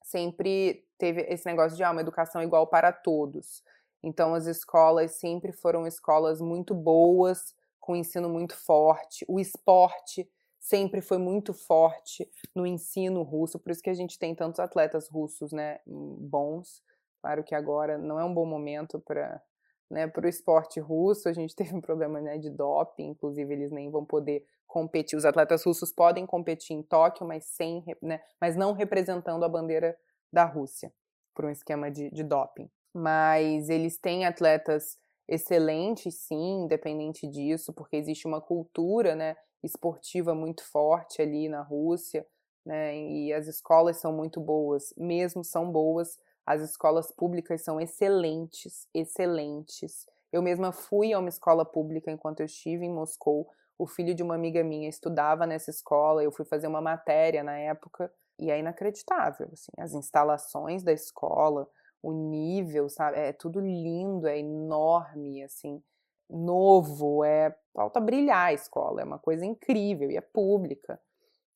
sempre 0.04 0.86
teve 0.96 1.22
esse 1.22 1.44
negócio 1.44 1.76
de 1.76 1.82
ah, 1.82 1.90
uma 1.90 2.02
educação 2.02 2.40
igual 2.40 2.68
para 2.68 2.92
todos. 2.92 3.64
Então, 4.00 4.32
as 4.32 4.46
escolas 4.46 5.16
sempre 5.16 5.50
foram 5.50 5.88
escolas 5.88 6.40
muito 6.40 6.72
boas, 6.72 7.52
com 7.88 7.96
ensino 7.96 8.28
muito 8.28 8.54
forte. 8.54 9.24
O 9.26 9.40
esporte 9.40 10.30
sempre 10.60 11.00
foi 11.00 11.16
muito 11.16 11.54
forte 11.54 12.30
no 12.54 12.66
ensino 12.66 13.22
russo, 13.22 13.58
por 13.58 13.72
isso 13.72 13.80
que 13.80 13.88
a 13.88 13.94
gente 13.94 14.18
tem 14.18 14.34
tantos 14.34 14.60
atletas 14.60 15.08
russos, 15.08 15.52
né, 15.52 15.80
bons. 15.86 16.82
Claro 17.22 17.42
que 17.42 17.54
agora 17.54 17.96
não 17.96 18.20
é 18.20 18.24
um 18.26 18.34
bom 18.34 18.44
momento 18.44 19.00
para 19.00 19.42
né, 19.90 20.06
para 20.06 20.26
o 20.26 20.28
esporte 20.28 20.78
russo, 20.78 21.30
a 21.30 21.32
gente 21.32 21.56
teve 21.56 21.74
um 21.74 21.80
problema 21.80 22.20
né, 22.20 22.36
de 22.36 22.50
doping, 22.50 23.06
inclusive 23.06 23.54
eles 23.54 23.72
nem 23.72 23.90
vão 23.90 24.04
poder 24.04 24.44
competir. 24.66 25.16
Os 25.16 25.24
atletas 25.24 25.64
russos 25.64 25.90
podem 25.90 26.26
competir 26.26 26.76
em 26.76 26.82
Tóquio, 26.82 27.26
mas 27.26 27.46
sem, 27.46 27.82
né, 28.02 28.20
mas 28.38 28.54
não 28.54 28.74
representando 28.74 29.42
a 29.46 29.48
bandeira 29.48 29.96
da 30.30 30.44
Rússia 30.44 30.92
por 31.34 31.46
um 31.46 31.50
esquema 31.50 31.90
de, 31.90 32.10
de 32.10 32.22
doping. 32.22 32.70
Mas 32.92 33.70
eles 33.70 33.96
têm 33.96 34.26
atletas 34.26 34.98
excelente, 35.28 36.10
sim, 36.10 36.62
independente 36.64 37.26
disso, 37.26 37.72
porque 37.72 37.96
existe 37.96 38.26
uma 38.26 38.40
cultura 38.40 39.14
né, 39.14 39.36
esportiva 39.62 40.34
muito 40.34 40.64
forte 40.64 41.20
ali 41.22 41.48
na 41.48 41.62
Rússia, 41.62 42.26
né, 42.64 42.96
e 42.96 43.32
as 43.32 43.46
escolas 43.46 43.98
são 43.98 44.12
muito 44.12 44.40
boas, 44.40 44.92
mesmo 44.96 45.44
são 45.44 45.70
boas, 45.70 46.18
as 46.46 46.62
escolas 46.62 47.12
públicas 47.12 47.62
são 47.62 47.80
excelentes, 47.80 48.88
excelentes. 48.94 50.06
Eu 50.32 50.42
mesma 50.42 50.72
fui 50.72 51.12
a 51.12 51.18
uma 51.18 51.28
escola 51.28 51.64
pública 51.64 52.10
enquanto 52.10 52.40
eu 52.40 52.46
estive 52.46 52.86
em 52.86 52.92
Moscou. 52.92 53.48
O 53.78 53.86
filho 53.86 54.14
de 54.14 54.22
uma 54.22 54.34
amiga 54.34 54.64
minha 54.64 54.88
estudava 54.88 55.46
nessa 55.46 55.70
escola, 55.70 56.22
eu 56.22 56.32
fui 56.32 56.44
fazer 56.44 56.66
uma 56.66 56.80
matéria 56.80 57.42
na 57.42 57.58
época, 57.58 58.10
e 58.38 58.50
é 58.50 58.58
inacreditável, 58.58 59.48
assim, 59.52 59.72
as 59.78 59.92
instalações 59.94 60.82
da 60.82 60.92
escola, 60.92 61.68
o 62.02 62.12
nível, 62.12 62.88
sabe? 62.88 63.18
É 63.18 63.32
tudo 63.32 63.60
lindo, 63.60 64.26
é 64.26 64.38
enorme, 64.38 65.42
assim, 65.42 65.82
novo, 66.30 67.24
é 67.24 67.54
falta 67.74 68.00
brilhar 68.00 68.48
a 68.48 68.52
escola, 68.52 69.00
é 69.02 69.04
uma 69.04 69.18
coisa 69.18 69.44
incrível 69.46 70.10
e 70.10 70.16
é 70.16 70.20
pública. 70.20 71.00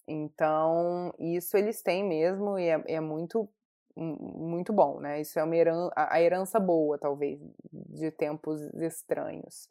Então, 0.07 1.15
isso 1.19 1.57
eles 1.57 1.83
têm 1.83 2.05
mesmo 2.05 2.59
e 2.59 2.69
é, 2.69 2.85
é 2.89 3.01
muito 3.01 3.49
muito 3.97 4.73
bom, 4.73 5.01
né? 5.01 5.21
Isso 5.21 5.39
é 5.39 5.45
uma 5.45 5.57
herança, 5.57 5.93
a 5.97 6.21
herança 6.21 6.59
boa, 6.59 6.99
talvez, 6.99 7.39
de 7.71 8.11
tempos 8.11 8.63
estranhos. 8.75 9.69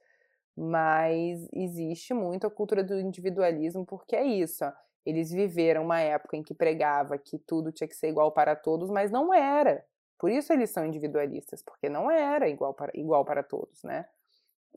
Mas 0.56 1.48
existe 1.54 2.14
muito 2.14 2.46
a 2.46 2.52
cultura 2.52 2.84
do 2.84 3.00
individualismo, 3.00 3.86
porque 3.86 4.16
é 4.16 4.24
isso. 4.24 4.64
Ó, 4.66 4.72
eles 5.06 5.32
viveram 5.32 5.84
uma 5.84 6.00
época 6.02 6.38
em 6.38 6.44
que 6.44 6.54
pregava 6.54 7.18
que 7.18 7.40
tudo 7.40 7.72
tinha 7.72 7.88
que 7.88 7.96
ser 7.96 8.10
igual 8.10 8.32
para 8.32 8.56
todos, 8.56 8.90
mas 8.92 9.10
não 9.12 9.34
era. 9.34 9.84
Por 10.22 10.30
isso 10.30 10.54
eles 10.54 10.70
são 10.70 10.86
individualistas, 10.86 11.64
porque 11.64 11.90
não 11.90 12.12
era 12.12 12.48
igual 12.48 12.76
para, 12.76 12.92
igual 12.94 13.26
para 13.26 13.42
todos, 13.42 13.82
né? 13.84 14.06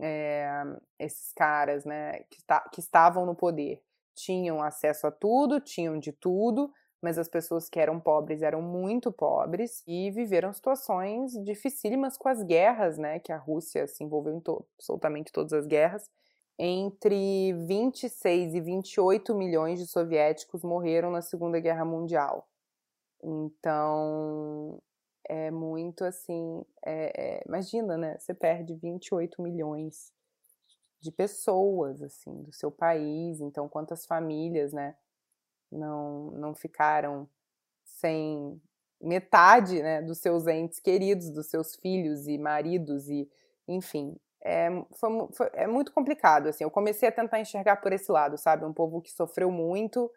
É, 0.01 0.49
esses 0.99 1.35
caras, 1.35 1.85
né, 1.85 2.21
que, 2.31 2.43
tá, 2.47 2.63
que 2.73 2.81
estavam 2.81 3.27
no 3.27 3.35
poder 3.35 3.83
tinham 4.15 4.63
acesso 4.63 5.07
a 5.07 5.11
tudo, 5.11 5.61
tinham 5.61 5.99
de 5.99 6.13
tudo, 6.13 6.73
mas 7.03 7.19
as 7.19 7.29
pessoas 7.29 7.69
que 7.69 7.79
eram 7.79 8.01
pobres 8.01 8.41
eram 8.41 8.63
muito 8.63 9.13
pobres 9.13 9.85
e 9.87 10.11
viveram 10.11 10.51
situações 10.51 11.33
dificílimas 11.45 12.17
com 12.17 12.31
as 12.31 12.43
guerras, 12.43 12.97
né, 12.97 13.19
que 13.19 13.31
a 13.31 13.37
Rússia 13.37 13.87
se 13.87 14.03
envolveu 14.03 14.35
em 14.35 14.41
to 14.41 14.65
absolutamente 14.79 15.31
todas 15.31 15.53
as 15.53 15.67
guerras. 15.67 16.11
Entre 16.59 17.53
26 17.67 18.55
e 18.55 18.63
28 18.63 19.35
milhões 19.35 19.79
de 19.79 19.87
soviéticos 19.87 20.63
morreram 20.65 21.11
na 21.11 21.21
Segunda 21.21 21.61
Guerra 21.61 21.85
Mundial. 21.85 22.49
Então, 23.23 24.81
é 25.29 25.51
muito 25.51 26.05
assim. 26.05 26.65
É, 26.85 27.39
é, 27.39 27.45
imagina, 27.47 27.97
né? 27.97 28.17
Você 28.19 28.35
perde 28.35 28.75
28 28.75 29.43
milhões 29.43 30.13
de 31.01 31.13
pessoas, 31.13 32.03
assim, 32.03 32.43
do 32.43 32.53
seu 32.53 32.71
país. 32.71 33.41
Então, 33.41 33.69
quantas 33.69 34.07
famílias, 34.07 34.73
né? 34.73 34.97
Não, 35.71 36.31
não 36.33 36.55
ficaram 36.55 37.29
sem 37.85 38.61
metade 39.01 39.83
né, 39.83 40.01
dos 40.03 40.19
seus 40.19 40.47
entes 40.47 40.81
queridos, 40.81 41.31
dos 41.31 41.47
seus 41.49 41.77
filhos 41.77 42.27
e 42.27 42.39
maridos, 42.39 43.09
e 43.09 43.29
enfim. 43.69 44.17
É, 44.43 44.69
foi, 44.99 45.11
foi, 45.35 45.51
é 45.55 45.67
muito 45.67 45.93
complicado, 45.93 46.49
assim. 46.49 46.65
Eu 46.65 46.71
comecei 46.71 47.09
a 47.09 47.13
tentar 47.13 47.41
enxergar 47.41 47.77
por 47.77 47.93
esse 47.93 48.11
lado, 48.13 48.37
sabe? 48.37 48.65
Um 48.65 48.73
povo 48.73 49.01
que 49.01 49.11
sofreu 49.11 49.51
muito, 49.51 50.11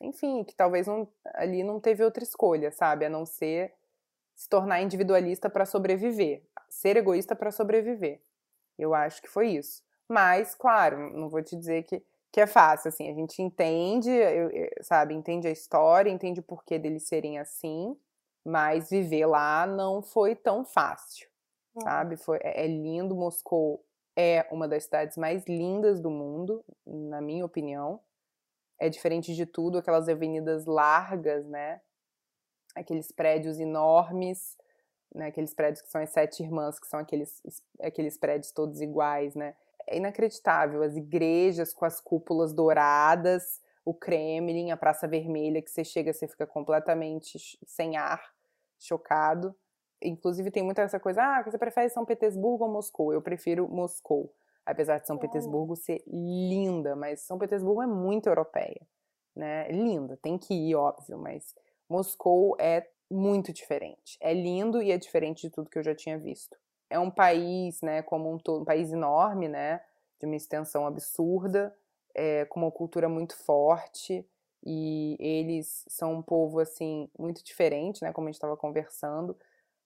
enfim, 0.00 0.44
que 0.44 0.54
talvez 0.54 0.86
não, 0.86 1.08
ali 1.34 1.62
não 1.62 1.80
teve 1.80 2.04
outra 2.04 2.22
escolha, 2.22 2.70
sabe? 2.70 3.04
A 3.04 3.10
não 3.10 3.26
ser 3.26 3.74
se 4.42 4.48
tornar 4.48 4.82
individualista 4.82 5.48
para 5.48 5.64
sobreviver, 5.64 6.42
ser 6.68 6.96
egoísta 6.96 7.36
para 7.36 7.52
sobreviver. 7.52 8.20
Eu 8.76 8.92
acho 8.92 9.22
que 9.22 9.28
foi 9.28 9.50
isso. 9.50 9.84
Mas, 10.08 10.52
claro, 10.52 11.16
não 11.16 11.28
vou 11.28 11.40
te 11.40 11.54
dizer 11.54 11.84
que, 11.84 12.02
que 12.32 12.40
é 12.40 12.46
fácil, 12.46 12.88
assim, 12.88 13.08
a 13.08 13.14
gente 13.14 13.40
entende, 13.40 14.10
eu, 14.10 14.50
sabe, 14.80 15.14
entende 15.14 15.46
a 15.46 15.50
história, 15.52 16.10
entende 16.10 16.40
o 16.40 16.42
porquê 16.42 16.76
deles 16.76 17.06
serem 17.06 17.38
assim, 17.38 17.96
mas 18.44 18.90
viver 18.90 19.26
lá 19.26 19.64
não 19.64 20.02
foi 20.02 20.34
tão 20.34 20.64
fácil, 20.64 21.28
é. 21.76 21.80
sabe? 21.82 22.16
Foi, 22.16 22.38
é, 22.42 22.64
é 22.64 22.66
lindo, 22.66 23.14
Moscou 23.14 23.84
é 24.16 24.44
uma 24.50 24.66
das 24.66 24.84
cidades 24.84 25.16
mais 25.16 25.44
lindas 25.46 26.00
do 26.00 26.10
mundo, 26.10 26.64
na 26.84 27.20
minha 27.20 27.44
opinião. 27.44 28.00
É 28.76 28.88
diferente 28.88 29.36
de 29.36 29.46
tudo, 29.46 29.78
aquelas 29.78 30.08
avenidas 30.08 30.66
largas, 30.66 31.46
né? 31.46 31.80
Aqueles 32.74 33.12
prédios 33.12 33.58
enormes, 33.58 34.56
né, 35.14 35.26
aqueles 35.26 35.54
prédios 35.54 35.82
que 35.82 35.90
são 35.90 36.00
as 36.00 36.10
sete 36.10 36.42
irmãs, 36.42 36.78
que 36.78 36.86
são 36.86 36.98
aqueles, 36.98 37.42
aqueles 37.80 38.16
prédios 38.16 38.52
todos 38.52 38.80
iguais, 38.80 39.34
né? 39.34 39.54
É 39.86 39.96
inacreditável, 39.96 40.82
as 40.82 40.96
igrejas 40.96 41.74
com 41.74 41.84
as 41.84 42.00
cúpulas 42.00 42.52
douradas, 42.52 43.60
o 43.84 43.92
Kremlin, 43.92 44.70
a 44.70 44.76
Praça 44.76 45.08
Vermelha, 45.08 45.60
que 45.60 45.70
você 45.70 45.84
chega, 45.84 46.12
você 46.12 46.28
fica 46.28 46.46
completamente 46.46 47.58
sem 47.66 47.96
ar, 47.96 48.22
chocado. 48.78 49.54
Inclusive 50.00 50.50
tem 50.50 50.62
muita 50.62 50.82
essa 50.82 51.00
coisa, 51.00 51.22
ah, 51.22 51.42
você 51.42 51.58
prefere 51.58 51.88
São 51.88 52.04
Petersburgo 52.04 52.64
ou 52.64 52.70
Moscou? 52.70 53.12
Eu 53.12 53.20
prefiro 53.20 53.68
Moscou, 53.68 54.32
apesar 54.64 54.98
de 54.98 55.06
São 55.06 55.18
Petersburgo 55.18 55.76
ser 55.76 56.02
linda, 56.06 56.96
mas 56.96 57.20
São 57.22 57.38
Petersburgo 57.38 57.82
é 57.82 57.86
muito 57.86 58.28
europeia, 58.28 58.80
né? 59.34 59.68
Linda, 59.68 60.16
tem 60.22 60.38
que 60.38 60.54
ir, 60.54 60.74
óbvio, 60.74 61.18
mas 61.18 61.54
Moscou 61.92 62.56
é 62.58 62.88
muito 63.10 63.52
diferente. 63.52 64.16
É 64.18 64.32
lindo 64.32 64.80
e 64.80 64.90
é 64.90 64.96
diferente 64.96 65.42
de 65.42 65.50
tudo 65.50 65.68
que 65.68 65.78
eu 65.78 65.82
já 65.82 65.94
tinha 65.94 66.18
visto. 66.18 66.56
É 66.88 66.98
um 66.98 67.10
país, 67.10 67.82
né, 67.82 68.00
como 68.00 68.32
um 68.32 68.38
todo, 68.38 68.62
um 68.62 68.64
país 68.64 68.90
enorme, 68.90 69.46
né, 69.46 69.82
de 70.18 70.24
uma 70.24 70.36
extensão 70.36 70.86
absurda, 70.86 71.74
é, 72.14 72.46
com 72.46 72.60
uma 72.60 72.70
cultura 72.70 73.08
muito 73.08 73.36
forte 73.36 74.26
e 74.64 75.16
eles 75.20 75.84
são 75.88 76.14
um 76.14 76.22
povo 76.22 76.60
assim 76.60 77.10
muito 77.18 77.44
diferente, 77.44 78.02
né, 78.02 78.12
como 78.12 78.28
a 78.28 78.30
gente 78.30 78.36
estava 78.36 78.56
conversando, 78.56 79.36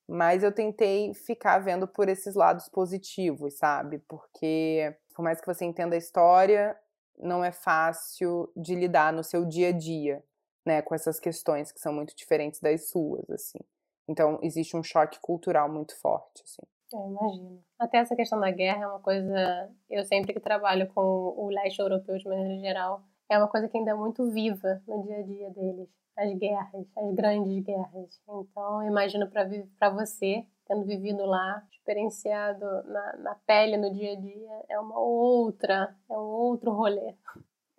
mas 0.09 0.45
eu 0.45 0.53
tentei 0.53 1.13
ficar 1.15 1.59
vendo 1.59 1.89
por 1.89 2.09
esses 2.09 2.35
lados 2.35 2.69
positivos, 2.69 3.55
sabe? 3.55 3.99
Porque 4.07 4.95
por 5.15 5.23
mais 5.23 5.41
que 5.41 5.47
você 5.47 5.65
entenda 5.65 5.97
a 5.97 5.99
história, 5.99 6.77
não 7.19 7.43
é 7.43 7.51
fácil 7.51 8.49
de 8.57 8.75
lidar 8.77 9.13
no 9.13 9.25
seu 9.25 9.45
dia 9.45 9.71
a 9.71 9.73
dia, 9.73 10.23
né, 10.67 10.83
com 10.83 10.95
essas 10.95 11.21
questões 11.21 11.71
que 11.71 11.79
são 11.79 11.93
muito 11.93 12.15
diferentes 12.17 12.61
das 12.61 12.89
suas, 12.89 13.31
assim. 13.31 13.61
Então, 14.09 14.39
existe 14.43 14.77
um 14.77 14.83
choque 14.83 15.19
cultural 15.21 15.73
muito 15.73 15.97
forte, 15.97 16.43
assim. 16.45 16.63
Eu 16.93 17.01
é, 17.01 17.09
imagino. 17.09 17.65
Até 17.79 17.99
essa 17.99 18.17
questão 18.17 18.41
da 18.41 18.51
guerra 18.51 18.83
é 18.85 18.87
uma 18.87 19.01
coisa. 19.01 19.71
Eu 19.89 20.05
sempre 20.05 20.33
que 20.33 20.41
trabalho 20.41 20.87
com 20.89 21.01
o 21.01 21.49
leste 21.49 21.81
europeu 21.81 22.17
de 22.19 22.29
maneira 22.29 22.59
geral, 22.59 23.03
é 23.29 23.39
uma 23.39 23.49
coisa 23.49 23.69
que 23.69 23.77
ainda 23.77 23.93
é 23.93 23.95
muito 23.95 24.31
viva 24.31 24.83
no 24.87 25.03
dia 25.03 25.19
a 25.19 25.23
dia 25.23 25.51
deles. 25.51 25.89
As 26.17 26.33
guerras, 26.39 26.87
as 26.97 27.15
grandes 27.15 27.63
guerras. 27.63 28.21
Então, 28.29 28.83
imagino 28.85 29.29
para 29.29 29.91
você, 29.91 30.47
tendo 30.67 30.85
vivido 30.85 31.27
lá, 31.27 31.63
experienciado 31.71 32.65
na, 32.85 33.17
na 33.19 33.35
pele 33.47 33.77
no 33.77 33.93
dia 33.93 34.13
a 34.13 34.17
dia, 34.17 34.65
é 34.69 34.79
uma 34.81 34.99
outra, 34.99 35.95
é 36.09 36.15
um 36.15 36.25
outro 36.25 36.73
rolê. 36.73 37.15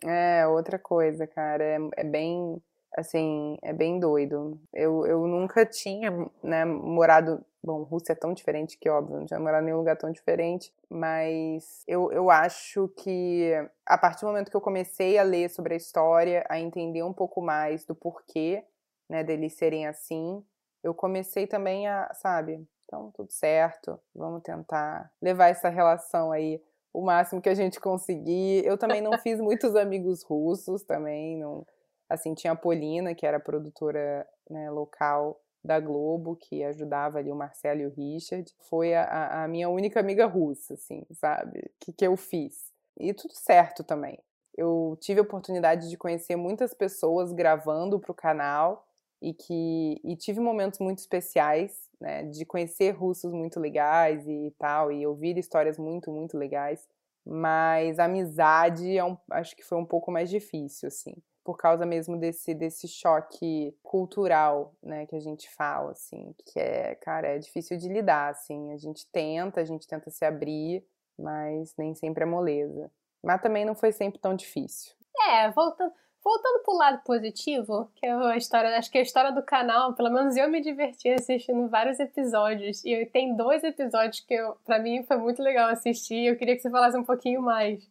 É, 0.04 0.46
outra 0.46 0.78
coisa, 0.78 1.26
cara. 1.26 1.64
É, 1.64 1.78
é 1.96 2.04
bem 2.04 2.62
assim, 2.96 3.56
é 3.62 3.72
bem 3.72 3.98
doido. 3.98 4.58
Eu, 4.72 5.06
eu 5.06 5.26
nunca 5.26 5.64
tinha, 5.66 6.10
né, 6.42 6.64
morado. 6.64 7.44
Bom, 7.62 7.82
Rússia 7.82 8.12
é 8.12 8.16
tão 8.16 8.32
diferente 8.32 8.78
que, 8.78 8.88
óbvio, 8.88 9.18
não 9.18 9.26
tinha 9.26 9.40
morado 9.40 9.62
em 9.62 9.66
nenhum 9.66 9.78
lugar 9.78 9.96
tão 9.96 10.10
diferente, 10.12 10.72
mas 10.88 11.82
eu, 11.86 12.10
eu 12.12 12.30
acho 12.30 12.88
que 12.96 13.52
a 13.84 13.98
partir 13.98 14.20
do 14.20 14.28
momento 14.28 14.50
que 14.50 14.56
eu 14.56 14.60
comecei 14.60 15.18
a 15.18 15.24
ler 15.24 15.50
sobre 15.50 15.74
a 15.74 15.76
história, 15.76 16.46
a 16.48 16.58
entender 16.58 17.02
um 17.02 17.12
pouco 17.12 17.42
mais 17.42 17.84
do 17.84 17.94
porquê, 17.94 18.64
né, 19.08 19.24
deles 19.24 19.54
serem 19.54 19.86
assim, 19.86 20.42
eu 20.82 20.94
comecei 20.94 21.46
também 21.46 21.88
a, 21.88 22.10
sabe, 22.14 22.64
então 22.84 23.10
tudo 23.14 23.32
certo, 23.32 23.98
vamos 24.14 24.42
tentar 24.42 25.10
levar 25.20 25.48
essa 25.48 25.68
relação 25.68 26.30
aí 26.30 26.62
o 26.92 27.04
máximo 27.04 27.42
que 27.42 27.48
a 27.48 27.54
gente 27.54 27.78
conseguir. 27.80 28.64
Eu 28.64 28.78
também 28.78 29.00
não 29.00 29.12
fiz 29.18 29.40
muitos 29.40 29.76
amigos 29.76 30.22
russos 30.22 30.82
também, 30.82 31.36
não 31.38 31.66
Assim, 32.08 32.34
tinha 32.34 32.52
a 32.52 32.56
Polina, 32.56 33.14
que 33.14 33.26
era 33.26 33.38
produtora 33.38 34.26
né, 34.48 34.70
local 34.70 35.40
da 35.62 35.78
Globo, 35.78 36.36
que 36.36 36.64
ajudava 36.64 37.18
ali 37.18 37.30
o 37.30 37.36
Marcelo 37.36 37.80
e 37.80 37.86
o 37.86 37.90
Richard. 37.90 38.50
Foi 38.68 38.94
a, 38.94 39.44
a 39.44 39.48
minha 39.48 39.68
única 39.68 40.00
amiga 40.00 40.26
russa, 40.26 40.74
assim, 40.74 41.04
sabe? 41.12 41.70
Que, 41.80 41.92
que 41.92 42.06
eu 42.06 42.16
fiz. 42.16 42.72
E 42.98 43.12
tudo 43.12 43.34
certo 43.34 43.84
também. 43.84 44.18
Eu 44.56 44.96
tive 45.00 45.20
a 45.20 45.22
oportunidade 45.22 45.88
de 45.88 45.96
conhecer 45.96 46.36
muitas 46.36 46.74
pessoas 46.74 47.32
gravando 47.32 48.00
para 48.00 48.10
o 48.10 48.14
canal 48.14 48.86
e 49.20 49.34
que 49.34 50.00
e 50.02 50.16
tive 50.16 50.40
momentos 50.40 50.78
muito 50.80 50.98
especiais, 50.98 51.88
né, 52.00 52.24
de 52.24 52.44
conhecer 52.44 52.92
russos 52.92 53.32
muito 53.32 53.60
legais 53.60 54.26
e 54.26 54.52
tal, 54.58 54.90
e 54.90 55.06
ouvir 55.06 55.36
histórias 55.36 55.78
muito, 55.78 56.10
muito 56.10 56.36
legais. 56.36 56.88
Mas 57.24 57.98
a 57.98 58.04
amizade 58.04 58.96
é 58.96 59.04
um, 59.04 59.16
acho 59.30 59.54
que 59.54 59.64
foi 59.64 59.78
um 59.78 59.84
pouco 59.84 60.10
mais 60.10 60.30
difícil, 60.30 60.88
assim 60.88 61.14
por 61.48 61.56
causa 61.56 61.86
mesmo 61.86 62.18
desse, 62.18 62.52
desse 62.52 62.86
choque 62.86 63.74
cultural, 63.82 64.74
né, 64.82 65.06
que 65.06 65.16
a 65.16 65.18
gente 65.18 65.48
fala, 65.48 65.92
assim, 65.92 66.34
que 66.44 66.60
é, 66.60 66.94
cara, 66.96 67.26
é 67.26 67.38
difícil 67.38 67.78
de 67.78 67.88
lidar, 67.88 68.32
assim, 68.32 68.70
a 68.70 68.76
gente 68.76 69.06
tenta, 69.06 69.58
a 69.58 69.64
gente 69.64 69.88
tenta 69.88 70.10
se 70.10 70.26
abrir, 70.26 70.84
mas 71.18 71.74
nem 71.78 71.94
sempre 71.94 72.24
é 72.24 72.26
moleza. 72.26 72.92
Mas 73.22 73.40
também 73.40 73.64
não 73.64 73.74
foi 73.74 73.92
sempre 73.92 74.20
tão 74.20 74.34
difícil. 74.34 74.94
É, 75.26 75.50
voltando, 75.50 75.90
voltando 76.22 76.62
pro 76.64 76.76
lado 76.76 77.02
positivo, 77.02 77.90
que 77.94 78.04
é 78.04 78.12
a 78.12 78.36
história, 78.36 78.76
acho 78.76 78.90
que 78.90 78.98
a 78.98 79.02
história 79.02 79.32
do 79.32 79.42
canal, 79.42 79.94
pelo 79.94 80.10
menos 80.10 80.36
eu 80.36 80.50
me 80.50 80.60
diverti 80.60 81.08
assistindo 81.08 81.66
vários 81.70 81.98
episódios, 81.98 82.84
e 82.84 83.06
tem 83.06 83.34
dois 83.34 83.64
episódios 83.64 84.20
que 84.20 84.36
pra 84.66 84.78
mim 84.78 85.02
foi 85.04 85.16
muito 85.16 85.42
legal 85.42 85.70
assistir, 85.70 86.26
eu 86.26 86.36
queria 86.36 86.54
que 86.54 86.60
você 86.60 86.68
falasse 86.68 86.98
um 86.98 87.04
pouquinho 87.04 87.40
mais. 87.40 87.90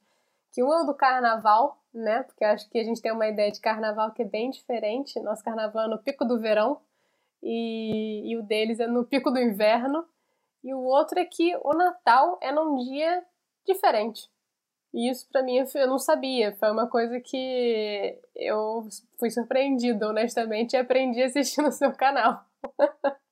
Que 0.53 0.64
um 0.64 0.72
é 0.72 0.84
o 0.84 0.86
do 0.86 0.93
carnaval, 0.93 1.78
né? 1.98 2.24
Porque 2.24 2.43
acho 2.43 2.70
que 2.70 2.80
a 2.80 2.84
gente 2.84 3.02
tem 3.02 3.12
uma 3.12 3.28
ideia 3.28 3.52
de 3.52 3.60
carnaval 3.60 4.12
que 4.14 4.22
é 4.22 4.26
bem 4.26 4.50
diferente. 4.50 5.20
Nosso 5.20 5.43
carnaval 5.43 5.86
é 5.86 5.89
no 5.89 6.02
pico 6.02 6.26
do 6.26 6.39
verão 6.39 6.80
e, 7.41 8.32
e 8.32 8.38
o 8.38 8.43
deles 8.43 8.80
é 8.80 8.88
no 8.88 9.06
pico 9.06 9.32
do 9.32 9.39
inverno. 9.39 10.06
E 10.64 10.74
o 10.74 10.80
outro 10.80 11.20
é 11.20 11.26
que 11.26 11.56
o 11.64 11.74
Natal 11.74 12.39
é 12.41 12.52
num 12.52 12.76
dia 12.76 13.24
diferente. 13.66 14.30
E 14.93 15.10
isso 15.10 15.28
para 15.32 15.43
mim 15.43 15.58
eu 15.58 15.88
não 15.88 16.00
sabia. 16.00 16.56
Foi 16.56 16.72
uma 16.72 16.88
coisa 16.88 17.20
que 17.20 18.20
eu 18.36 18.88
fui 19.20 19.30
surpreendida, 19.30 20.08
honestamente, 20.08 20.74
e 20.74 20.78
aprendi 20.78 21.22
assistindo 21.22 21.68
o 21.68 21.72
seu 21.72 21.91
canal. 21.93 22.45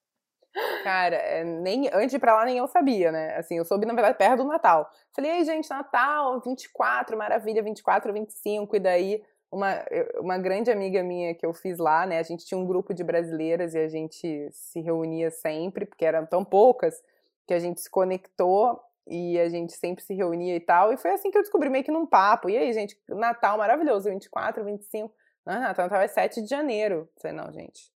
Cara, 0.84 1.16
é, 1.16 1.44
nem, 1.44 1.90
antes 1.94 2.12
de 2.12 2.16
ir 2.16 2.20
pra 2.20 2.36
lá 2.36 2.46
nem 2.46 2.58
eu 2.58 2.68
sabia, 2.68 3.12
né? 3.12 3.36
Assim, 3.36 3.58
eu 3.58 3.66
soube, 3.66 3.86
na 3.86 3.94
verdade, 3.94 4.18
perto 4.18 4.38
do 4.38 4.48
Natal. 4.48 4.90
Falei, 5.14 5.32
ei, 5.32 5.44
gente, 5.44 5.70
Natal, 5.70 6.40
24, 6.42 7.18
maravilha, 7.18 7.62
24, 7.62 8.14
25, 8.14 8.76
e 8.76 8.80
daí 8.80 9.24
uma, 9.52 9.84
uma 10.20 10.38
grande 10.38 10.72
amiga 10.72 11.04
minha 11.04 11.34
que 11.34 11.46
eu 11.46 11.54
fiz 11.54 11.78
lá, 11.78 12.06
né? 12.06 12.20
A 12.20 12.24
gente 12.24 12.46
tinha 12.46 12.58
um 12.58 12.66
grupo 12.66 12.94
de 12.94 13.04
brasileiras 13.04 13.74
e 13.74 13.80
a 13.80 13.88
gente 13.88 14.50
se 14.52 14.82
reunia 14.82 15.30
sempre, 15.32 15.86
porque 15.86 16.06
eram 16.06 16.26
tão 16.26 16.44
poucas, 16.44 17.02
que 17.48 17.54
a 17.54 17.60
gente 17.60 17.82
se 17.82 17.90
conectou 17.90 18.80
e 19.08 19.40
a 19.40 19.48
gente 19.50 19.74
sempre 19.74 20.04
se 20.04 20.14
reunia 20.14 20.56
e 20.56 20.60
tal. 20.60 20.92
E 20.92 20.98
foi 20.98 21.12
assim 21.12 21.30
que 21.32 21.38
eu 21.38 21.42
descobri 21.42 21.70
meio 21.70 21.84
que 21.84 21.92
num 21.92 22.06
papo. 22.06 22.50
E 22.50 22.58
aí, 22.58 22.74
gente, 22.74 23.00
Natal 23.08 23.58
maravilhoso, 23.58 24.10
24, 24.10 24.64
25. 24.64 25.14
Não, 25.46 25.60
Natal, 25.60 25.86
Natal 25.86 26.02
é 26.02 26.08
7 26.08 26.42
de 26.42 26.50
janeiro. 26.50 27.08
Falei, 27.22 27.38
não, 27.38 27.52
gente, 27.52 27.92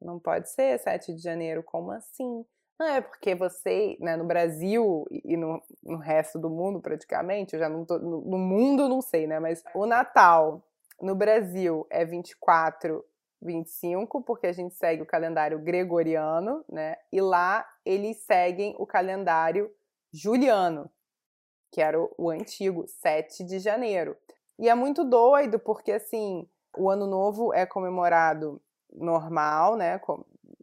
não 0.00 0.18
pode 0.18 0.48
ser 0.50 0.78
7 0.78 1.14
de 1.14 1.22
janeiro, 1.22 1.62
como 1.62 1.90
assim? 1.90 2.44
Não 2.78 2.86
é 2.86 3.00
porque 3.00 3.34
você, 3.34 3.96
né, 4.00 4.16
no 4.16 4.24
Brasil 4.24 5.06
e 5.10 5.36
no, 5.36 5.62
no 5.82 5.98
resto 5.98 6.38
do 6.38 6.48
mundo 6.48 6.80
praticamente, 6.80 7.54
eu 7.54 7.60
já 7.60 7.68
não 7.68 7.84
tô, 7.84 7.98
no, 7.98 8.22
no 8.22 8.38
mundo 8.38 8.88
não 8.88 9.02
sei, 9.02 9.26
né, 9.26 9.38
mas 9.38 9.62
o 9.74 9.84
Natal 9.84 10.64
no 11.00 11.14
Brasil 11.14 11.86
é 11.90 12.04
24, 12.06 13.04
25, 13.42 14.22
porque 14.22 14.46
a 14.46 14.52
gente 14.52 14.74
segue 14.74 15.02
o 15.02 15.06
calendário 15.06 15.58
gregoriano, 15.58 16.64
né, 16.68 16.96
e 17.12 17.20
lá 17.20 17.68
eles 17.84 18.18
seguem 18.24 18.74
o 18.78 18.86
calendário 18.86 19.70
juliano, 20.10 20.90
que 21.70 21.82
era 21.82 22.00
o, 22.00 22.10
o 22.16 22.30
antigo 22.30 22.86
7 22.86 23.44
de 23.44 23.58
janeiro. 23.58 24.16
E 24.58 24.68
é 24.70 24.74
muito 24.74 25.04
doido, 25.04 25.58
porque 25.58 25.92
assim, 25.92 26.48
o 26.76 26.88
ano 26.90 27.06
novo 27.06 27.52
é 27.52 27.66
comemorado 27.66 28.60
normal, 28.92 29.76
né? 29.76 30.00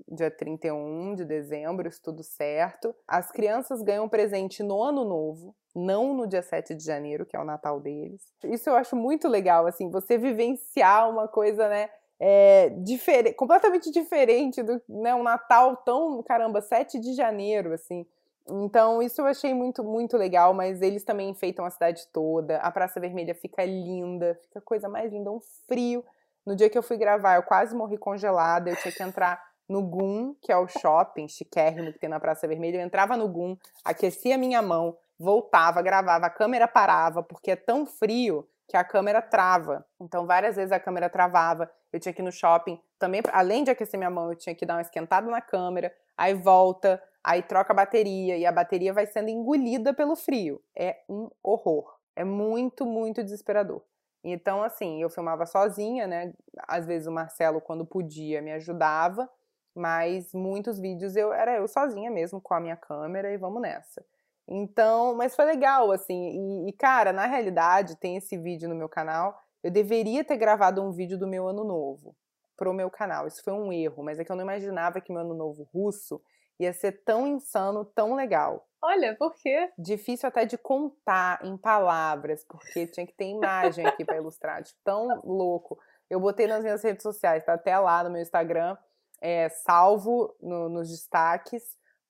Dia 0.09 0.31
31 0.31 1.15
de 1.15 1.25
dezembro, 1.25 1.87
isso 1.87 2.01
tudo 2.01 2.23
certo. 2.23 2.95
As 3.07 3.31
crianças 3.31 3.81
ganham 3.81 4.07
presente 4.07 4.63
no 4.63 4.81
ano 4.81 5.03
novo, 5.03 5.53
não 5.75 6.13
no 6.13 6.25
dia 6.25 6.41
7 6.41 6.73
de 6.75 6.83
janeiro, 6.83 7.25
que 7.25 7.35
é 7.35 7.39
o 7.39 7.45
Natal 7.45 7.79
deles. 7.79 8.21
Isso 8.43 8.69
eu 8.69 8.75
acho 8.75 8.95
muito 8.95 9.27
legal, 9.27 9.67
assim, 9.67 9.89
você 9.89 10.17
vivenciar 10.17 11.09
uma 11.09 11.27
coisa, 11.27 11.67
né? 11.67 11.89
É, 12.19 12.69
diferente, 12.69 13.35
completamente 13.35 13.91
diferente 13.91 14.63
do 14.63 14.81
né, 14.89 15.13
um 15.13 15.21
Natal 15.21 15.77
tão, 15.77 16.23
caramba, 16.23 16.61
7 16.61 16.99
de 16.99 17.13
janeiro, 17.13 17.73
assim. 17.73 18.07
Então, 18.49 19.01
isso 19.01 19.21
eu 19.21 19.25
achei 19.25 19.53
muito, 19.53 19.83
muito 19.83 20.15
legal, 20.15 20.53
mas 20.53 20.81
eles 20.81 21.03
também 21.03 21.29
enfeitam 21.29 21.65
a 21.65 21.69
cidade 21.69 22.07
toda. 22.13 22.57
A 22.57 22.71
Praça 22.71 22.99
Vermelha 22.99 23.35
fica 23.35 23.63
linda, 23.65 24.39
fica 24.41 24.59
a 24.59 24.61
coisa 24.61 24.87
mais 24.87 25.11
linda, 25.11 25.29
um 25.29 25.41
frio. 25.67 26.03
No 26.47 26.55
dia 26.55 26.69
que 26.69 26.77
eu 26.77 26.81
fui 26.81 26.95
gravar, 26.95 27.35
eu 27.35 27.43
quase 27.43 27.75
morri 27.75 27.97
congelada, 27.97 28.69
eu 28.69 28.75
tinha 28.77 28.89
que 28.89 29.03
entrar 29.03 29.43
no 29.67 29.81
GUM, 29.81 30.33
que 30.41 30.49
é 30.49 30.55
o 30.55 30.65
shopping 30.65 31.27
chiquérrimo 31.27 31.91
que 31.91 31.99
tem 31.99 32.07
na 32.07 32.21
Praça 32.21 32.47
Vermelha. 32.47 32.77
Eu 32.77 32.85
entrava 32.85 33.17
no 33.17 33.27
GUM, 33.27 33.57
aquecia 33.83 34.37
minha 34.37 34.61
mão, 34.61 34.97
voltava, 35.19 35.81
gravava, 35.81 36.25
a 36.25 36.29
câmera 36.29 36.65
parava, 36.65 37.21
porque 37.21 37.51
é 37.51 37.57
tão 37.57 37.85
frio 37.85 38.47
que 38.65 38.77
a 38.77 38.83
câmera 38.85 39.21
trava. 39.21 39.85
Então, 39.99 40.25
várias 40.25 40.55
vezes 40.55 40.71
a 40.71 40.79
câmera 40.79 41.09
travava. 41.09 41.69
Eu 41.91 41.99
tinha 41.99 42.13
que 42.13 42.21
ir 42.21 42.23
no 42.23 42.31
shopping, 42.31 42.81
também, 42.97 43.21
além 43.33 43.65
de 43.65 43.71
aquecer 43.71 43.97
minha 43.97 44.09
mão, 44.09 44.31
eu 44.31 44.37
tinha 44.37 44.55
que 44.55 44.65
dar 44.65 44.75
uma 44.75 44.81
esquentada 44.81 45.29
na 45.29 45.41
câmera, 45.41 45.93
aí 46.17 46.33
volta, 46.33 47.03
aí 47.21 47.43
troca 47.43 47.73
a 47.73 47.75
bateria, 47.75 48.37
e 48.37 48.45
a 48.45 48.53
bateria 48.53 48.93
vai 48.93 49.05
sendo 49.05 49.27
engolida 49.27 49.93
pelo 49.93 50.15
frio. 50.15 50.61
É 50.73 51.01
um 51.09 51.29
horror. 51.43 51.97
É 52.15 52.23
muito, 52.23 52.85
muito 52.85 53.21
desesperador. 53.21 53.83
Então, 54.23 54.63
assim, 54.63 55.01
eu 55.01 55.09
filmava 55.09 55.45
sozinha, 55.45 56.07
né? 56.07 56.33
Às 56.67 56.85
vezes 56.85 57.07
o 57.07 57.11
Marcelo, 57.11 57.61
quando 57.61 57.85
podia, 57.85 58.41
me 58.41 58.51
ajudava, 58.51 59.29
mas 59.75 60.33
muitos 60.33 60.79
vídeos 60.79 61.15
eu 61.15 61.31
era 61.31 61.57
eu 61.57 61.67
sozinha 61.67 62.09
mesmo 62.09 62.41
com 62.41 62.53
a 62.53 62.59
minha 62.59 62.75
câmera 62.75 63.31
e 63.31 63.37
vamos 63.37 63.61
nessa. 63.61 64.03
Então, 64.47 65.15
mas 65.15 65.35
foi 65.35 65.45
legal, 65.45 65.91
assim, 65.91 66.65
e, 66.65 66.69
e 66.69 66.73
cara, 66.73 67.11
na 67.11 67.25
realidade, 67.25 67.97
tem 67.97 68.15
esse 68.15 68.37
vídeo 68.37 68.69
no 68.69 68.75
meu 68.75 68.89
canal. 68.89 69.37
Eu 69.61 69.69
deveria 69.69 70.23
ter 70.23 70.37
gravado 70.37 70.81
um 70.81 70.91
vídeo 70.91 71.17
do 71.17 71.27
meu 71.27 71.47
ano 71.47 71.63
novo 71.63 72.15
pro 72.55 72.73
meu 72.73 72.89
canal. 72.89 73.27
Isso 73.27 73.43
foi 73.43 73.53
um 73.53 73.71
erro, 73.71 74.03
mas 74.03 74.19
é 74.19 74.23
que 74.23 74.31
eu 74.31 74.35
não 74.35 74.43
imaginava 74.43 75.01
que 75.01 75.11
meu 75.11 75.21
ano 75.21 75.33
novo 75.33 75.67
russo 75.73 76.21
ia 76.59 76.73
ser 76.73 77.03
tão 77.03 77.27
insano, 77.27 77.85
tão 77.85 78.15
legal. 78.15 78.67
Olha, 78.81 79.15
por 79.15 79.33
quê? 79.35 79.71
Difícil 79.77 80.29
até 80.29 80.45
de 80.45 80.57
contar 80.57 81.43
em 81.43 81.57
palavras, 81.57 82.43
porque 82.43 82.87
tinha 82.87 83.05
que 83.07 83.13
ter 83.13 83.25
imagem 83.25 83.85
aqui 83.85 84.05
para 84.05 84.17
ilustrar. 84.17 84.61
De 84.61 84.73
tão 84.83 85.21
louco. 85.23 85.79
Eu 86.09 86.19
botei 86.19 86.47
nas 86.47 86.63
minhas 86.63 86.83
redes 86.83 87.03
sociais, 87.03 87.43
tá 87.43 87.53
até 87.53 87.77
lá 87.77 88.03
no 88.03 88.09
meu 88.11 88.21
Instagram. 88.21 88.77
é, 89.21 89.49
salvo 89.49 90.35
no, 90.41 90.69
nos 90.69 90.89
destaques, 90.89 91.63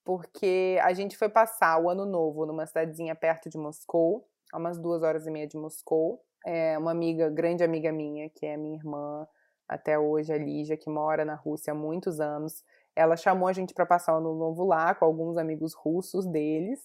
porque 0.04 0.78
a 0.84 0.93
gente 0.93 1.18
foi 1.18 1.30
passar 1.30 1.80
o 1.82 1.89
ano 1.89 2.06
novo 2.06 2.45
numa 2.45 2.66
cidadezinha 2.66 3.16
perto 3.16 3.50
de 3.50 3.58
Moscou, 3.58 4.28
a 4.52 4.58
umas 4.58 4.78
duas 4.78 5.04
horas 5.04 5.26
e 5.26 5.32
meia 5.32 5.48
de 5.48 5.58
Moscou. 5.58 6.22
É, 6.45 6.78
uma 6.78 6.91
amiga, 6.91 7.30
grande 7.30 7.64
amiga 7.64 7.91
minha, 7.91 8.30
que 8.30 8.45
é 8.45 8.56
minha 8.56 8.76
irmã 8.76 9.28
até 9.68 10.00
hoje, 10.00 10.32
a 10.32 10.38
Lígia, 10.38 10.78
que 10.78 10.89
mora 10.89 11.26
na 11.26 11.36
Rússia 11.36 11.72
há 11.74 11.76
muitos 11.76 12.20
anos, 12.22 12.64
ela 12.98 13.16
chamou 13.16 13.48
a 13.48 13.54
gente 13.54 13.74
para 13.74 13.86
passar 13.86 14.16
o 14.16 14.18
ano 14.18 14.34
novo 14.34 14.66
lá 14.66 14.95
com 14.95 15.06
alguns 15.06 15.38
amigos 15.38 15.74
russos 15.74 16.26
deles. 16.26 16.82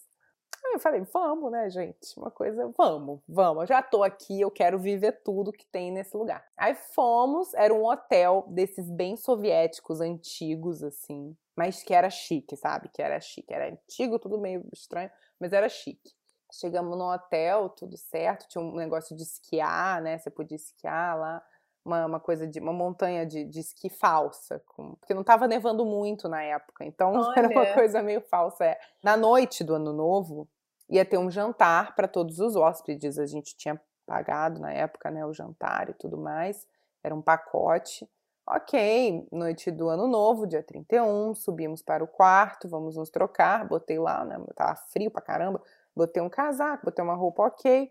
Aí 0.65 0.75
eu 0.75 0.79
falei, 0.79 1.01
vamos, 1.13 1.51
né, 1.51 1.69
gente? 1.71 2.17
Uma 2.17 2.31
coisa, 2.31 2.73
vamos, 2.77 3.21
vamos. 3.27 3.63
Eu 3.63 3.67
já 3.67 3.83
tô 3.83 4.03
aqui, 4.03 4.41
eu 4.41 4.51
quero 4.51 4.79
viver 4.79 5.23
tudo 5.25 5.53
que 5.53 5.67
tem 5.67 5.91
nesse 5.91 6.17
lugar. 6.17 6.45
Aí 6.57 6.75
fomos, 6.75 7.53
era 7.55 7.75
um 7.75 7.85
hotel 7.85 8.45
desses 8.49 8.89
bem 8.91 9.17
soviéticos, 9.17 10.01
antigos, 10.01 10.83
assim, 10.83 11.37
mas 11.57 11.83
que 11.83 11.93
era 11.93 12.09
chique, 12.11 12.57
sabe? 12.57 12.89
Que 12.91 13.03
era 13.03 13.19
chique. 13.21 13.53
Era 13.53 13.71
antigo, 13.71 14.19
tudo 14.19 14.39
meio 14.39 14.65
estranho, 14.73 15.11
mas 15.41 15.53
era 15.53 15.69
chique. 15.69 16.13
Chegamos 16.53 16.97
no 16.97 17.11
hotel, 17.11 17.71
tudo 17.71 17.97
certo, 17.97 18.47
tinha 18.47 18.63
um 18.63 18.77
negócio 18.77 19.17
de 19.17 19.23
esquiar, 19.23 20.03
né? 20.03 20.19
Você 20.19 20.31
podia 20.31 20.57
esquiar 20.57 21.19
lá 21.19 21.43
uma, 21.85 22.07
uma 22.07 22.21
coisa 22.21 22.47
de 22.47 22.61
uma 22.61 22.73
montanha 22.73 23.27
de, 23.27 23.45
de 23.45 23.61
esqui 23.61 23.89
falsa, 23.89 24.63
com, 24.67 24.95
porque 24.95 25.15
não 25.15 25.23
estava 25.23 25.49
nevando 25.49 25.85
muito 25.85 26.29
na 26.29 26.43
época, 26.43 26.85
então 26.85 27.13
Olha. 27.15 27.35
era 27.39 27.49
uma 27.49 27.67
coisa 27.75 28.03
meio 28.03 28.21
falsa. 28.21 28.65
É. 28.65 28.79
Na 29.03 29.17
noite 29.17 29.65
do 29.65 29.75
ano 29.75 29.93
novo 29.93 30.49
ia 30.89 31.05
ter 31.05 31.19
um 31.19 31.31
jantar 31.31 31.95
para 31.95 32.07
todos 32.07 32.39
os 32.39 32.55
hóspedes, 32.55 33.19
a 33.19 33.27
gente 33.27 33.57
tinha 33.57 33.81
pagado 34.07 34.61
na 34.61 34.73
época, 34.73 35.11
né, 35.11 35.25
o 35.25 35.33
jantar 35.33 35.89
e 35.89 35.95
tudo 35.95 36.19
mais, 36.19 36.67
era 37.03 37.15
um 37.15 37.23
pacote. 37.23 38.09
Ok, 38.45 39.27
noite 39.31 39.71
do 39.71 39.89
ano 39.89 40.09
novo, 40.09 40.49
dia 40.49 40.63
31, 40.63 41.33
subimos 41.35 41.81
para 41.81 42.03
o 42.03 42.09
quarto, 42.09 42.69
vamos 42.69 42.97
nos 42.97 43.09
trocar, 43.09 43.67
botei 43.67 44.01
lá, 44.01 44.25
né, 44.25 44.37
tava 44.57 44.75
frio 44.75 45.11
pra 45.11 45.23
caramba, 45.23 45.63
botei 45.95 46.21
um 46.21 46.29
casaco, 46.29 46.85
botei 46.85 47.05
uma 47.05 47.15
roupa 47.15 47.45
ok. 47.45 47.91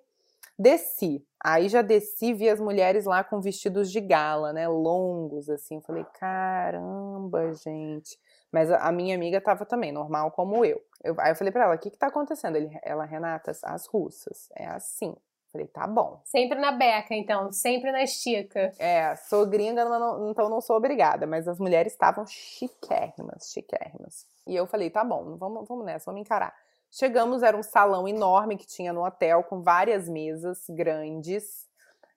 Desci. 0.60 1.26
Aí 1.44 1.70
já 1.70 1.82
desci, 1.82 2.34
vi 2.34 2.48
as 2.48 2.60
mulheres 2.60 3.06
lá 3.06 3.24
com 3.24 3.42
vestidos 3.42 3.92
de 3.92 4.00
gala, 4.00 4.54
né? 4.54 4.68
Longos, 4.68 5.50
assim. 5.50 5.76
Eu 5.76 5.82
falei, 5.82 6.06
caramba, 6.20 7.52
gente. 7.54 8.20
Mas 8.52 8.72
a 8.72 8.92
minha 8.92 9.16
amiga 9.16 9.42
tava 9.42 9.66
também, 9.66 9.92
normal 9.92 10.32
como 10.32 10.64
eu. 10.64 10.82
eu 11.04 11.16
aí 11.20 11.32
eu 11.32 11.36
falei 11.36 11.52
pra 11.52 11.64
ela, 11.64 11.76
o 11.76 11.80
que 11.80 11.90
que 11.90 11.98
tá 11.98 12.08
acontecendo? 12.08 12.58
Ele, 12.58 12.70
ela, 12.84 13.06
Renata, 13.06 13.52
as 13.64 13.88
russas. 13.88 14.50
É 14.56 14.68
assim. 14.68 15.16
Falei, 15.52 15.68
tá 15.68 15.86
bom. 15.86 16.22
Sempre 16.24 16.60
na 16.60 16.72
beca, 16.72 17.14
então, 17.14 17.52
sempre 17.52 17.92
na 17.92 18.04
estica. 18.04 18.72
É, 18.80 19.16
sou 19.16 19.46
gringa, 19.46 19.84
não, 19.84 20.30
então 20.30 20.50
não 20.50 20.62
sou 20.62 20.78
obrigada, 20.78 21.28
mas 21.28 21.46
as 21.46 21.60
mulheres 21.60 21.92
estavam 21.92 22.26
chiquérrimas, 22.26 23.52
chiquérrimas. 23.52 24.26
E 24.48 24.56
eu 24.56 24.66
falei, 24.66 24.90
tá 24.90 25.04
bom, 25.04 25.36
vamos, 25.38 25.68
vamos 25.68 25.86
nessa, 25.86 26.06
vamos 26.06 26.22
encarar. 26.22 26.56
Chegamos, 26.92 27.42
era 27.42 27.56
um 27.56 27.64
salão 27.64 28.06
enorme 28.06 28.58
que 28.58 28.68
tinha 28.68 28.92
no 28.92 29.06
hotel, 29.06 29.44
com 29.44 29.62
várias 29.62 30.10
mesas 30.10 30.66
grandes. 30.70 31.70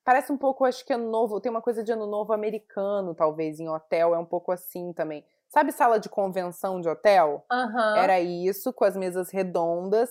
Parece 0.04 0.32
um 0.32 0.36
pouco, 0.36 0.64
acho 0.64 0.84
que 0.84 0.92
ano 0.92 1.08
novo, 1.08 1.40
tem 1.40 1.48
uma 1.48 1.62
coisa 1.62 1.82
de 1.82 1.92
ano 1.92 2.06
novo 2.06 2.32
americano, 2.32 3.14
talvez, 3.14 3.60
em 3.60 3.68
hotel, 3.68 4.14
é 4.14 4.18
um 4.18 4.24
pouco 4.24 4.50
assim 4.50 4.92
também. 4.92 5.24
Sabe 5.48 5.70
sala 5.70 6.00
de 6.00 6.08
convenção 6.08 6.80
de 6.80 6.88
hotel? 6.88 7.44
Uhum. 7.50 7.96
Era 7.96 8.20
isso, 8.20 8.72
com 8.72 8.84
as 8.84 8.96
mesas 8.96 9.30
redondas 9.30 10.10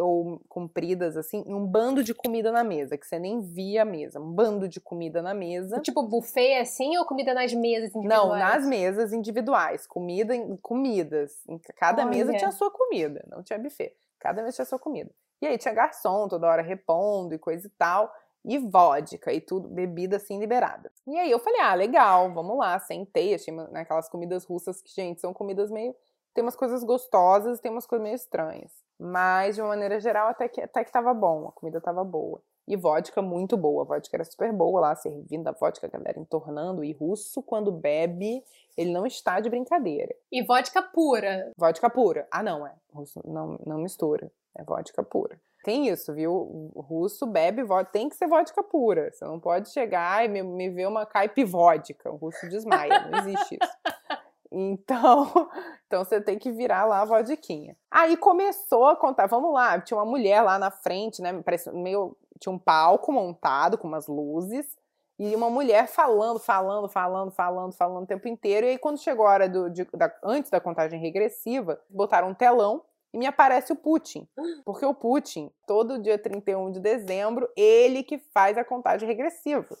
ou 0.00 0.40
compridas 0.48 1.16
assim, 1.16 1.44
e 1.46 1.54
um 1.54 1.66
bando 1.66 2.02
de 2.02 2.14
comida 2.14 2.50
na 2.50 2.64
mesa, 2.64 2.96
que 2.96 3.06
você 3.06 3.18
nem 3.18 3.40
via 3.40 3.82
a 3.82 3.84
mesa, 3.84 4.18
um 4.18 4.32
bando 4.32 4.68
de 4.68 4.80
comida 4.80 5.20
na 5.22 5.34
mesa. 5.34 5.80
Tipo 5.80 6.02
buffet 6.02 6.58
assim 6.58 6.96
ou 6.96 7.04
comida 7.04 7.34
nas 7.34 7.52
mesas 7.52 7.94
individuais? 7.94 8.28
Não, 8.28 8.36
nas 8.36 8.66
mesas 8.66 9.12
individuais, 9.12 9.86
comida 9.86 10.34
em 10.34 10.56
comidas. 10.56 11.32
Cada 11.76 12.02
Olha. 12.02 12.10
mesa 12.10 12.34
tinha 12.34 12.48
a 12.48 12.52
sua 12.52 12.70
comida, 12.70 13.24
não 13.30 13.42
tinha 13.42 13.58
buffet. 13.58 13.94
Cada 14.18 14.42
mesa 14.42 14.56
tinha 14.56 14.62
a 14.64 14.66
sua 14.66 14.78
comida. 14.78 15.10
E 15.40 15.46
aí 15.46 15.58
tinha 15.58 15.74
garçom 15.74 16.26
toda 16.28 16.48
hora 16.48 16.62
repondo 16.62 17.34
e 17.34 17.38
coisa 17.38 17.66
e 17.66 17.70
tal, 17.70 18.12
e 18.44 18.58
vodka 18.58 19.32
e 19.32 19.40
tudo, 19.40 19.68
bebida 19.68 20.16
assim 20.16 20.38
liberada. 20.38 20.90
E 21.06 21.16
aí 21.16 21.30
eu 21.30 21.38
falei: 21.38 21.60
"Ah, 21.60 21.74
legal, 21.74 22.32
vamos 22.32 22.58
lá". 22.58 22.78
Sentei, 22.80 23.34
achei 23.34 23.54
naquelas 23.54 24.08
comidas 24.08 24.44
russas 24.44 24.82
que, 24.82 24.92
gente, 24.92 25.20
são 25.20 25.32
comidas 25.32 25.70
meio 25.70 25.94
tem 26.38 26.44
umas 26.44 26.54
coisas 26.54 26.84
gostosas, 26.84 27.58
tem 27.58 27.68
umas 27.68 27.84
coisas 27.84 28.04
meio 28.04 28.14
estranhas. 28.14 28.70
Mas, 28.98 29.54
de 29.54 29.62
uma 29.62 29.68
maneira 29.68 30.00
geral, 30.00 30.28
até 30.28 30.48
que, 30.48 30.60
até 30.60 30.84
que 30.84 30.90
tava 30.90 31.14
bom, 31.14 31.48
a 31.48 31.52
comida 31.52 31.80
tava 31.80 32.02
boa. 32.02 32.40
E 32.66 32.76
vodka 32.76 33.22
muito 33.22 33.56
boa, 33.56 33.82
a 33.82 33.86
vodka 33.86 34.14
era 34.14 34.24
super 34.24 34.52
boa 34.52 34.80
lá, 34.80 34.94
servindo 34.94 35.48
a 35.48 35.52
vodka, 35.52 35.86
a 35.86 35.90
galera 35.90 36.18
entornando. 36.18 36.84
E 36.84 36.92
russo, 36.92 37.42
quando 37.42 37.72
bebe, 37.72 38.44
ele 38.76 38.92
não 38.92 39.06
está 39.06 39.40
de 39.40 39.48
brincadeira. 39.48 40.14
E 40.30 40.42
vodka 40.42 40.82
pura? 40.82 41.50
Vodka 41.56 41.88
pura. 41.88 42.28
Ah, 42.30 42.42
não, 42.42 42.66
é. 42.66 42.74
Russo 42.92 43.22
não, 43.24 43.58
não 43.64 43.78
mistura. 43.78 44.30
É 44.54 44.62
vodka 44.62 45.02
pura. 45.02 45.40
Tem 45.64 45.88
isso, 45.88 46.12
viu? 46.12 46.32
O 46.74 46.80
russo 46.80 47.26
bebe 47.26 47.62
vodka, 47.62 47.92
tem 47.92 48.08
que 48.08 48.16
ser 48.16 48.26
vodka 48.26 48.62
pura. 48.62 49.10
Você 49.10 49.24
não 49.24 49.40
pode 49.40 49.70
chegar 49.70 50.24
e 50.24 50.28
me, 50.28 50.42
me 50.42 50.68
ver 50.68 50.88
uma 50.88 51.06
caipivódica. 51.06 52.10
O 52.10 52.16
russo 52.16 52.48
desmaia, 52.48 53.08
não 53.08 53.18
existe 53.20 53.58
isso. 53.62 53.78
Então, 54.50 55.50
então 55.86 56.04
você 56.04 56.20
tem 56.20 56.38
que 56.38 56.50
virar 56.50 56.84
lá 56.84 57.02
a 57.02 57.04
vodiquinha. 57.04 57.76
Aí 57.90 58.16
começou 58.16 58.86
a 58.86 58.96
contar, 58.96 59.26
vamos 59.26 59.52
lá, 59.52 59.80
tinha 59.80 59.98
uma 59.98 60.06
mulher 60.06 60.42
lá 60.42 60.58
na 60.58 60.70
frente, 60.70 61.22
né, 61.22 61.32
meio 61.72 62.16
tinha 62.38 62.52
um 62.52 62.58
palco 62.58 63.12
montado 63.12 63.76
com 63.76 63.88
umas 63.88 64.06
luzes 64.06 64.78
e 65.18 65.34
uma 65.34 65.50
mulher 65.50 65.88
falando, 65.88 66.38
falando, 66.38 66.88
falando, 66.88 67.32
falando, 67.32 67.72
falando 67.72 68.04
o 68.04 68.06
tempo 68.06 68.28
inteiro. 68.28 68.66
E 68.66 68.70
aí 68.70 68.78
quando 68.78 68.98
chegou 68.98 69.26
a 69.26 69.30
hora 69.30 69.48
do, 69.48 69.68
de, 69.68 69.84
da, 69.92 70.12
antes 70.22 70.50
da 70.50 70.60
contagem 70.60 71.00
regressiva, 71.00 71.80
botaram 71.90 72.28
um 72.28 72.34
telão 72.34 72.82
e 73.12 73.18
me 73.18 73.26
aparece 73.26 73.72
o 73.72 73.76
Putin. 73.76 74.28
Porque 74.64 74.86
o 74.86 74.94
Putin, 74.94 75.50
todo 75.66 76.00
dia 76.00 76.18
31 76.18 76.70
de 76.70 76.80
dezembro, 76.80 77.48
ele 77.56 78.02
que 78.02 78.18
faz 78.32 78.56
a 78.56 78.64
contagem 78.64 79.08
regressiva. 79.08 79.76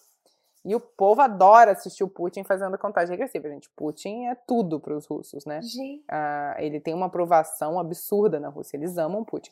E 0.68 0.74
o 0.74 0.80
povo 0.80 1.22
adora 1.22 1.72
assistir 1.72 2.04
o 2.04 2.08
Putin 2.08 2.44
fazendo 2.44 2.74
a 2.74 2.78
contagem 2.78 3.12
regressiva, 3.12 3.48
gente. 3.48 3.70
Putin 3.70 4.26
é 4.26 4.34
tudo 4.34 4.78
para 4.78 4.94
os 4.94 5.06
russos, 5.06 5.46
né? 5.46 5.60
Ah, 6.06 6.56
ele 6.58 6.78
tem 6.78 6.92
uma 6.92 7.06
aprovação 7.06 7.80
absurda 7.80 8.38
na 8.38 8.50
Rússia. 8.50 8.76
Eles 8.76 8.98
amam 8.98 9.24
Putin. 9.24 9.50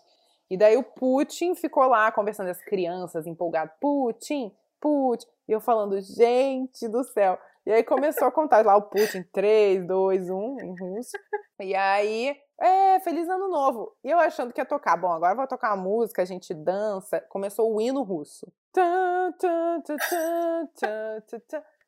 E 0.50 0.58
daí 0.58 0.76
o 0.76 0.82
Putin 0.82 1.54
ficou 1.54 1.84
lá 1.86 2.12
conversando, 2.12 2.50
as 2.50 2.60
crianças 2.60 3.26
empolgadas. 3.26 3.74
Putin, 3.80 4.54
Putin. 4.78 5.26
E 5.48 5.52
eu 5.52 5.58
falando, 5.58 5.98
gente 6.02 6.86
do 6.86 7.02
céu. 7.02 7.38
E 7.64 7.72
aí 7.72 7.82
começou 7.82 8.28
a 8.28 8.30
contar 8.30 8.62
lá 8.66 8.76
o 8.76 8.82
Putin, 8.82 9.22
3, 9.32 9.86
2, 9.86 10.28
1, 10.28 10.56
em 10.60 10.78
russo. 10.78 11.16
E 11.60 11.74
aí, 11.74 12.36
é, 12.60 13.00
feliz 13.00 13.26
ano 13.26 13.48
novo. 13.48 13.96
E 14.04 14.10
eu 14.10 14.18
achando 14.18 14.52
que 14.52 14.60
ia 14.60 14.66
tocar. 14.66 14.94
Bom, 14.98 15.10
agora 15.10 15.34
vou 15.34 15.46
tocar 15.46 15.72
a 15.72 15.76
música, 15.76 16.20
a 16.20 16.26
gente 16.26 16.52
dança. 16.52 17.22
Começou 17.30 17.74
o 17.74 17.80
hino 17.80 18.02
russo. 18.02 18.46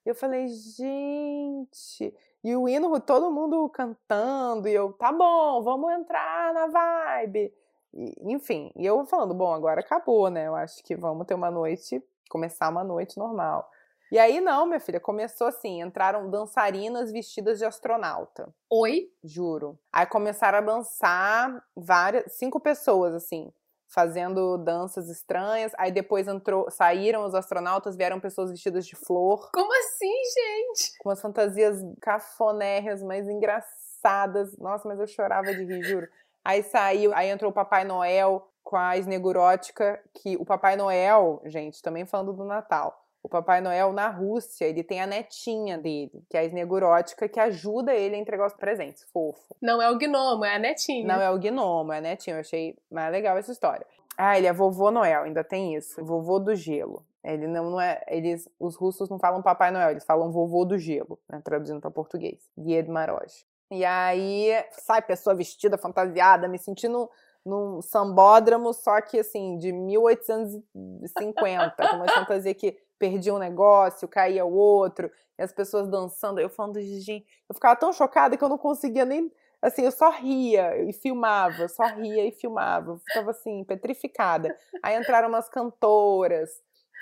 E 0.05 0.09
eu 0.09 0.15
falei, 0.15 0.49
gente. 0.49 2.15
E 2.43 2.57
o 2.57 2.69
hino, 2.69 2.99
todo 3.01 3.31
mundo 3.31 3.69
cantando. 3.69 4.69
E 4.69 4.75
eu, 4.75 4.93
tá 4.93 5.13
bom, 5.13 5.63
vamos 5.63 5.93
entrar 5.93 6.55
na 6.55 6.67
vibe. 6.67 7.53
E, 7.93 8.33
enfim, 8.33 8.73
e 8.77 8.87
eu 8.87 9.05
falando, 9.07 9.35
bom, 9.35 9.53
agora 9.53 9.81
acabou, 9.81 10.31
né? 10.31 10.47
Eu 10.47 10.55
acho 10.55 10.83
que 10.83 10.97
vamos 10.97 11.27
ter 11.27 11.35
uma 11.35 11.51
noite, 11.51 12.03
começar 12.31 12.69
uma 12.69 12.85
noite 12.85 13.19
normal. 13.19 13.71
E 14.11 14.19
aí, 14.19 14.41
não, 14.41 14.65
minha 14.65 14.81
filha, 14.81 14.99
começou 14.99 15.47
assim: 15.47 15.83
entraram 15.83 16.31
dançarinas 16.31 17.13
vestidas 17.13 17.59
de 17.59 17.67
astronauta. 17.67 18.49
Oi? 18.71 19.13
Juro. 19.23 19.79
Aí 19.93 20.07
começaram 20.07 20.59
a 20.59 20.63
dançar 20.63 21.63
várias, 21.77 22.33
cinco 22.33 22.59
pessoas, 22.59 23.13
assim 23.15 23.53
fazendo 23.89 24.59
danças 24.59 25.09
estranhas. 25.09 25.73
Aí 25.79 25.91
depois 25.91 26.29
entrou, 26.29 26.71
saíram 26.71 27.25
os 27.25 27.35
astronautas, 27.35 27.97
vieram 27.97 28.21
pessoas 28.21 28.51
vestidas 28.51 28.87
de 28.87 28.95
flor. 28.95 29.51
Como 29.53 29.73
assim, 29.73 30.13
gente? 30.35 30.99
Com 30.99 31.09
umas 31.09 31.21
fantasias 31.21 31.79
cafonérrias, 32.01 33.03
mas 33.03 33.29
engraçadas. 33.29 34.57
Nossa, 34.59 34.87
mas 34.87 35.01
eu 35.01 35.07
chorava 35.07 35.55
de 35.55 35.65
rir, 35.65 35.83
juro. 35.83 36.09
Aí 36.45 36.63
saiu, 36.63 37.13
aí 37.15 37.29
entrou 37.29 37.51
o 37.51 37.55
Papai 37.55 37.85
Noel 37.85 38.49
com 38.63 38.77
a 38.77 38.97
esnegurótica, 38.97 39.99
que 40.15 40.37
o 40.37 40.45
Papai 40.45 40.77
Noel, 40.77 41.41
gente, 41.47 41.83
também 41.83 42.05
falando 42.05 42.35
do 42.35 42.45
Natal. 42.45 43.08
O 43.23 43.29
Papai 43.29 43.61
Noel 43.61 43.93
na 43.93 44.09
Rússia, 44.09 44.65
ele 44.65 44.83
tem 44.83 45.01
a 45.01 45.07
netinha 45.07 45.77
dele, 45.77 46.25
que 46.31 46.37
é 46.37 46.41
a 46.41 46.45
esnegurótica, 46.45 47.29
que 47.29 47.41
ajuda 47.41 47.93
ele 47.93 48.15
a 48.15 48.19
entregar 48.19 48.47
os 48.47 48.55
presentes. 48.55 49.05
Fofo. 49.13 49.57
Não 49.61 49.83
é 49.83 49.91
o 49.91 49.99
gnomo, 49.99 50.45
é 50.45 50.55
a 50.55 50.59
netinha. 50.59 51.07
Não 51.07 51.21
é 51.21 51.31
o 51.31 51.39
gnomo, 51.39 51.93
é 51.93 51.99
a 51.99 52.01
netinha. 52.01 52.37
Eu 52.37 52.41
achei 52.41 52.77
mais 52.91 53.11
legal 53.11 53.37
essa 53.37 53.53
história. 53.53 53.87
Ah, 54.17 54.37
ele 54.37 54.47
é 54.47 54.53
vovô 54.53 54.91
Noel, 54.91 55.25
ainda 55.25 55.45
tem 55.45 55.77
isso. 55.77 56.03
Vovô 56.05 56.39
do 56.39 56.55
gelo. 56.55 57.05
Ele 57.23 57.47
não, 57.47 57.71
não 57.71 57.81
é. 57.81 58.01
Eles, 58.09 58.49
os 58.59 58.77
russos 58.77 59.09
não 59.09 59.19
falam 59.19 59.43
Papai 59.43 59.71
Noel, 59.71 59.91
eles 59.91 60.05
falam 60.05 60.31
vovô 60.31 60.65
do 60.65 60.79
gelo, 60.79 61.19
né, 61.29 61.41
traduzindo 61.45 61.81
para 61.81 61.91
português. 61.91 62.49
Guia 62.57 62.85
Maroj. 62.89 63.45
E 63.71 63.85
aí 63.85 64.51
sai 64.73 65.03
pessoa 65.03 65.37
vestida, 65.37 65.77
fantasiada, 65.77 66.49
me 66.49 66.59
sentindo 66.59 67.11
num 67.45 67.83
sambódromo, 67.83 68.73
só 68.73 69.01
que 69.01 69.21
assim, 69.21 69.57
de 69.59 69.73
1850, 69.73 71.75
com 71.77 71.97
uma 71.97 72.09
fantasia 72.09 72.53
que 72.55 72.77
perdia 72.99 73.35
um 73.35 73.39
negócio, 73.39 74.09
caía 74.09 74.45
o 74.45 74.53
outro, 74.53 75.11
e 75.39 75.43
as 75.43 75.53
pessoas 75.53 75.89
dançando. 75.89 76.41
Eu 76.41 76.51
falando, 76.51 76.81
gente, 76.81 77.27
eu 77.49 77.55
ficava 77.55 77.77
tão 77.77 77.93
chocada 77.93 78.37
que 78.37 78.45
eu 78.45 78.49
não 78.49 78.59
conseguia 78.59 79.05
nem. 79.05 79.33
Assim, 79.61 79.83
eu 79.83 79.93
só 79.93 80.11
ria 80.11 80.83
e 80.83 80.93
filmava, 80.93 81.69
só 81.69 81.85
ria 81.85 82.27
e 82.27 82.33
filmava. 82.33 82.93
Eu 82.93 82.99
ficava 82.99 83.31
assim, 83.31 83.65
petrificada. 83.65 84.57
Aí 84.83 84.97
entraram 84.97 85.29
umas 85.29 85.49
cantoras. 85.49 86.51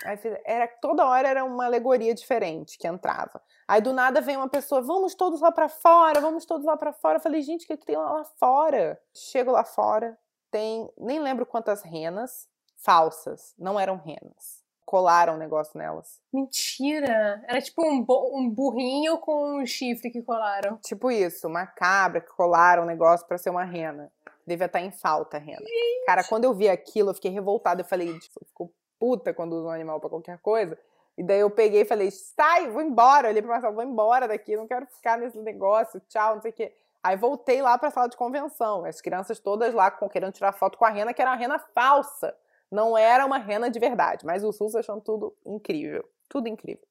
Aí 0.05 0.19
era, 0.45 0.67
toda 0.67 1.05
hora 1.05 1.27
era 1.27 1.43
uma 1.43 1.65
alegoria 1.65 2.13
diferente 2.13 2.77
que 2.77 2.87
entrava. 2.87 3.41
Aí 3.67 3.81
do 3.81 3.91
nada 3.93 4.21
vem 4.21 4.37
uma 4.37 4.47
pessoa, 4.47 4.81
vamos 4.81 5.15
todos 5.15 5.41
lá 5.41 5.51
para 5.51 5.67
fora, 5.67 6.21
vamos 6.21 6.45
todos 6.45 6.65
lá 6.65 6.77
para 6.77 6.93
fora. 6.93 7.17
Eu 7.17 7.21
falei, 7.21 7.41
gente, 7.41 7.65
o 7.65 7.67
que, 7.67 7.77
que 7.77 7.85
tem 7.85 7.97
lá, 7.97 8.11
lá 8.11 8.23
fora? 8.23 8.99
Chego 9.15 9.51
lá 9.51 9.63
fora, 9.63 10.17
tem, 10.51 10.87
nem 10.97 11.19
lembro 11.19 11.47
quantas 11.47 11.81
renas 11.81 12.47
falsas, 12.75 13.55
não 13.57 13.79
eram 13.79 13.97
renas 13.97 14.56
colaram 14.87 15.33
um 15.33 15.37
negócio 15.37 15.77
nelas. 15.77 16.21
Mentira! 16.33 17.43
Era 17.45 17.61
tipo 17.61 17.85
um, 17.85 18.05
um 18.33 18.49
burrinho 18.49 19.17
com 19.17 19.59
um 19.59 19.65
chifre 19.65 20.09
que 20.09 20.21
colaram. 20.21 20.77
Tipo 20.77 21.11
isso, 21.11 21.45
uma 21.45 21.67
cabra 21.67 22.21
que 22.21 22.29
colaram 22.29 22.83
um 22.83 22.85
negócio 22.85 23.27
para 23.27 23.37
ser 23.37 23.49
uma 23.49 23.65
rena. 23.65 24.09
Devia 24.45 24.65
estar 24.65 24.79
tá 24.79 24.85
em 24.85 24.89
falta 24.89 25.35
a 25.35 25.39
rena. 25.41 25.59
Gente. 25.59 26.05
Cara, 26.05 26.23
quando 26.23 26.45
eu 26.45 26.53
vi 26.53 26.69
aquilo, 26.69 27.09
eu 27.09 27.13
fiquei 27.13 27.29
revoltada. 27.29 27.81
Eu 27.81 27.85
falei, 27.85 28.17
ficou 28.45 28.73
puta 28.97 29.33
quando 29.33 29.57
usa 29.57 29.67
um 29.67 29.71
animal 29.71 29.99
para 29.99 30.09
qualquer 30.09 30.37
coisa. 30.37 30.79
E 31.17 31.23
daí 31.23 31.41
eu 31.41 31.51
peguei 31.51 31.81
e 31.81 31.85
falei, 31.85 32.09
sai, 32.09 32.69
vou 32.69 32.81
embora. 32.81 33.27
Eu 33.27 33.31
olhei 33.31 33.41
pra 33.41 33.51
Marcelo, 33.51 33.75
vou 33.75 33.83
embora 33.83 34.25
daqui, 34.25 34.55
não 34.55 34.67
quero 34.67 34.87
ficar 34.87 35.17
nesse 35.17 35.37
negócio, 35.39 35.99
tchau, 36.07 36.35
não 36.35 36.41
sei 36.41 36.51
o 36.51 36.53
quê. 36.53 36.73
Aí 37.03 37.17
voltei 37.17 37.61
lá 37.61 37.77
pra 37.77 37.91
sala 37.91 38.07
de 38.07 38.15
convenção. 38.15 38.85
As 38.85 39.01
crianças 39.01 39.37
todas 39.37 39.73
lá 39.73 39.91
querendo 39.91 40.31
tirar 40.31 40.53
foto 40.53 40.77
com 40.77 40.85
a 40.85 40.89
rena, 40.89 41.13
que 41.13 41.21
era 41.21 41.31
uma 41.31 41.37
rena 41.37 41.59
falsa. 41.59 42.33
Não 42.71 42.97
era 42.97 43.25
uma 43.25 43.37
rena 43.37 43.69
de 43.69 43.79
verdade, 43.79 44.25
mas 44.25 44.43
os 44.43 44.59
russos 44.59 44.75
acham 44.75 44.99
tudo 44.99 45.35
incrível. 45.45 46.07
Tudo 46.29 46.47
incrível. 46.47 46.85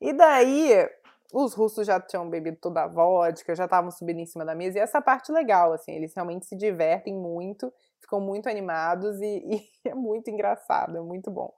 E 0.00 0.12
daí, 0.12 0.88
os 1.32 1.54
russos 1.54 1.86
já 1.86 2.00
tinham 2.00 2.28
bebido 2.28 2.58
toda 2.60 2.82
a 2.84 2.86
vodka, 2.86 3.54
já 3.54 3.64
estavam 3.64 3.90
subindo 3.90 4.20
em 4.20 4.26
cima 4.26 4.44
da 4.44 4.54
mesa, 4.54 4.78
e 4.78 4.80
essa 4.80 5.00
parte 5.00 5.32
legal, 5.32 5.72
assim, 5.72 5.92
eles 5.92 6.14
realmente 6.14 6.46
se 6.46 6.56
divertem 6.56 7.14
muito, 7.14 7.72
ficam 8.00 8.20
muito 8.20 8.48
animados 8.48 9.20
e, 9.20 9.42
e 9.84 9.88
é 9.88 9.94
muito 9.94 10.30
engraçado, 10.30 10.96
é 10.96 11.00
muito 11.00 11.30
bom. 11.30 11.52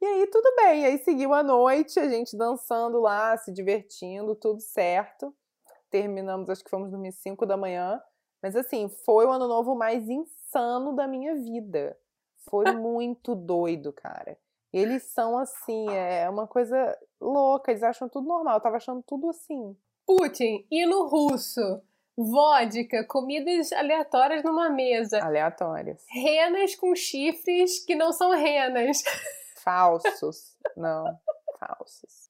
E 0.00 0.04
aí, 0.04 0.26
tudo 0.26 0.54
bem, 0.56 0.84
aí 0.84 0.98
seguiu 0.98 1.32
a 1.32 1.42
noite, 1.42 1.98
a 1.98 2.08
gente 2.08 2.36
dançando 2.36 3.00
lá, 3.00 3.36
se 3.38 3.50
divertindo, 3.52 4.34
tudo 4.34 4.60
certo. 4.60 5.34
Terminamos, 5.90 6.50
acho 6.50 6.62
que 6.62 6.70
fomos 6.70 6.90
dormir 6.90 7.12
5 7.12 7.46
da 7.46 7.56
manhã, 7.56 8.00
mas 8.42 8.54
assim, 8.54 8.88
foi 9.04 9.24
o 9.26 9.30
ano 9.30 9.48
novo 9.48 9.74
mais 9.74 10.06
insano 10.08 10.94
da 10.94 11.08
minha 11.08 11.34
vida. 11.34 11.96
Foi 12.48 12.72
muito 12.72 13.34
doido, 13.34 13.92
cara. 13.92 14.38
Eles 14.72 15.04
são 15.04 15.38
assim, 15.38 15.88
é 15.90 16.28
uma 16.28 16.46
coisa 16.46 16.76
louca, 17.20 17.70
eles 17.70 17.82
acham 17.82 18.08
tudo 18.08 18.28
normal. 18.28 18.56
Eu 18.56 18.60
tava 18.60 18.76
achando 18.76 19.02
tudo 19.02 19.30
assim. 19.30 19.76
Putin, 20.06 20.66
e 20.70 20.86
no 20.86 21.06
russo? 21.06 21.82
Vodka, 22.16 23.04
comidas 23.04 23.72
aleatórias 23.72 24.42
numa 24.42 24.70
mesa. 24.70 25.22
Aleatórias. 25.22 26.04
Renas 26.08 26.74
com 26.74 26.94
chifres 26.94 27.84
que 27.84 27.94
não 27.94 28.12
são 28.12 28.30
renas. 28.30 29.02
Falsos. 29.62 30.56
Não, 30.76 31.04
falsos. 31.58 32.25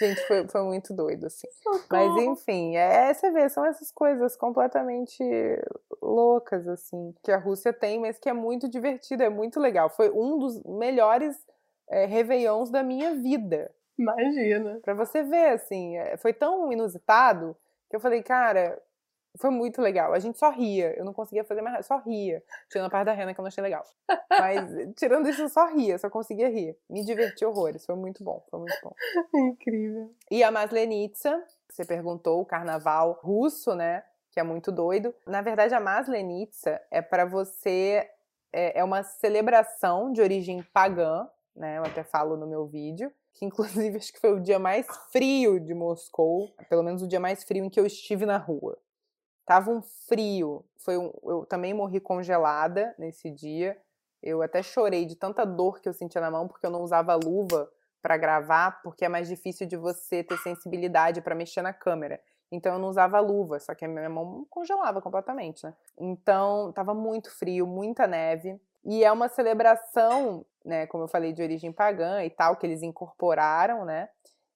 Gente, 0.00 0.26
foi, 0.26 0.48
foi 0.48 0.62
muito 0.62 0.94
doido, 0.94 1.26
assim. 1.26 1.46
Socorro. 1.62 1.84
Mas 1.90 2.24
enfim, 2.24 2.74
é, 2.76 3.12
você 3.12 3.30
vê, 3.30 3.48
são 3.50 3.66
essas 3.66 3.92
coisas 3.92 4.34
completamente 4.34 5.22
loucas, 6.00 6.66
assim, 6.66 7.14
que 7.22 7.30
a 7.30 7.36
Rússia 7.36 7.70
tem, 7.70 8.00
mas 8.00 8.18
que 8.18 8.28
é 8.28 8.32
muito 8.32 8.66
divertido, 8.66 9.22
é 9.22 9.28
muito 9.28 9.60
legal. 9.60 9.90
Foi 9.90 10.10
um 10.10 10.38
dos 10.38 10.62
melhores 10.64 11.36
é, 11.90 12.06
réveillons 12.06 12.70
da 12.70 12.82
minha 12.82 13.14
vida. 13.14 13.70
Imagina. 13.98 14.80
Pra 14.82 14.94
você 14.94 15.22
ver, 15.22 15.50
assim, 15.50 15.98
é, 15.98 16.16
foi 16.16 16.32
tão 16.32 16.72
inusitado 16.72 17.54
que 17.90 17.96
eu 17.96 18.00
falei, 18.00 18.22
cara, 18.22 18.80
foi 19.38 19.50
muito 19.50 19.80
legal. 19.80 20.12
A 20.12 20.18
gente 20.18 20.38
só 20.38 20.50
ria. 20.50 20.94
Eu 20.96 21.04
não 21.04 21.12
conseguia 21.12 21.44
fazer 21.44 21.62
mais 21.62 21.86
só 21.86 21.98
ria. 21.98 22.42
Tirando 22.68 22.86
a 22.86 22.90
parte 22.90 23.06
da 23.06 23.12
rena 23.12 23.32
que 23.32 23.40
eu 23.40 23.42
não 23.42 23.48
achei 23.48 23.62
legal. 23.62 23.84
Mas 24.30 24.70
tirando 24.96 25.28
isso, 25.28 25.42
eu 25.42 25.48
só 25.48 25.66
ria, 25.66 25.98
só 25.98 26.10
conseguia 26.10 26.48
rir. 26.48 26.76
Me 26.88 27.04
diverti 27.04 27.44
horrores. 27.44 27.84
Foi 27.84 27.94
muito 27.94 28.24
bom, 28.24 28.44
foi 28.50 28.60
muito 28.60 28.76
bom. 28.82 28.92
Incrível. 29.34 30.14
E 30.30 30.42
a 30.42 30.50
Maslenitsa, 30.50 31.42
você 31.68 31.84
perguntou, 31.84 32.40
o 32.40 32.46
carnaval 32.46 33.18
russo, 33.22 33.74
né? 33.74 34.04
Que 34.32 34.40
é 34.40 34.42
muito 34.42 34.70
doido. 34.70 35.14
Na 35.26 35.42
verdade, 35.42 35.74
a 35.74 35.80
Maslenitsa 35.80 36.80
é 36.90 37.00
para 37.00 37.24
você. 37.24 38.08
É, 38.52 38.80
é 38.80 38.84
uma 38.84 39.04
celebração 39.04 40.12
de 40.12 40.20
origem 40.20 40.62
pagã, 40.72 41.28
né? 41.54 41.78
Eu 41.78 41.84
até 41.84 42.02
falo 42.02 42.36
no 42.36 42.46
meu 42.48 42.66
vídeo 42.66 43.12
que 43.34 43.44
inclusive 43.44 43.96
acho 43.96 44.12
que 44.12 44.20
foi 44.20 44.32
o 44.32 44.40
dia 44.40 44.58
mais 44.58 44.86
frio 45.10 45.58
de 45.58 45.72
Moscou, 45.72 46.48
pelo 46.68 46.82
menos 46.82 47.02
o 47.02 47.08
dia 47.08 47.20
mais 47.20 47.42
frio 47.42 47.64
em 47.64 47.70
que 47.70 47.80
eu 47.80 47.86
estive 47.86 48.26
na 48.26 48.36
rua. 48.36 48.76
Tava 49.50 49.68
um 49.68 49.82
frio, 49.82 50.64
foi 50.76 50.96
um, 50.96 51.10
eu 51.24 51.44
também 51.44 51.74
morri 51.74 51.98
congelada 51.98 52.94
nesse 52.96 53.28
dia. 53.28 53.76
Eu 54.22 54.42
até 54.42 54.62
chorei 54.62 55.04
de 55.04 55.16
tanta 55.16 55.44
dor 55.44 55.80
que 55.80 55.88
eu 55.88 55.92
sentia 55.92 56.20
na 56.20 56.30
mão 56.30 56.46
porque 56.46 56.64
eu 56.64 56.70
não 56.70 56.82
usava 56.82 57.16
luva 57.16 57.68
para 58.00 58.16
gravar, 58.16 58.80
porque 58.80 59.04
é 59.04 59.08
mais 59.08 59.26
difícil 59.26 59.66
de 59.66 59.76
você 59.76 60.22
ter 60.22 60.38
sensibilidade 60.38 61.20
para 61.20 61.34
mexer 61.34 61.62
na 61.62 61.72
câmera. 61.72 62.20
Então 62.52 62.74
eu 62.74 62.78
não 62.78 62.86
usava 62.86 63.18
luva, 63.18 63.58
só 63.58 63.74
que 63.74 63.84
a 63.84 63.88
minha 63.88 64.08
mão 64.08 64.46
congelava 64.48 65.02
completamente, 65.02 65.64
né? 65.64 65.74
Então 65.98 66.70
tava 66.70 66.94
muito 66.94 67.36
frio, 67.36 67.66
muita 67.66 68.06
neve. 68.06 68.56
E 68.84 69.02
é 69.02 69.10
uma 69.10 69.28
celebração, 69.28 70.46
né, 70.64 70.86
como 70.86 71.02
eu 71.02 71.08
falei, 71.08 71.32
de 71.32 71.42
origem 71.42 71.72
pagã 71.72 72.22
e 72.22 72.30
tal, 72.30 72.54
que 72.54 72.64
eles 72.64 72.84
incorporaram, 72.84 73.84
né? 73.84 74.10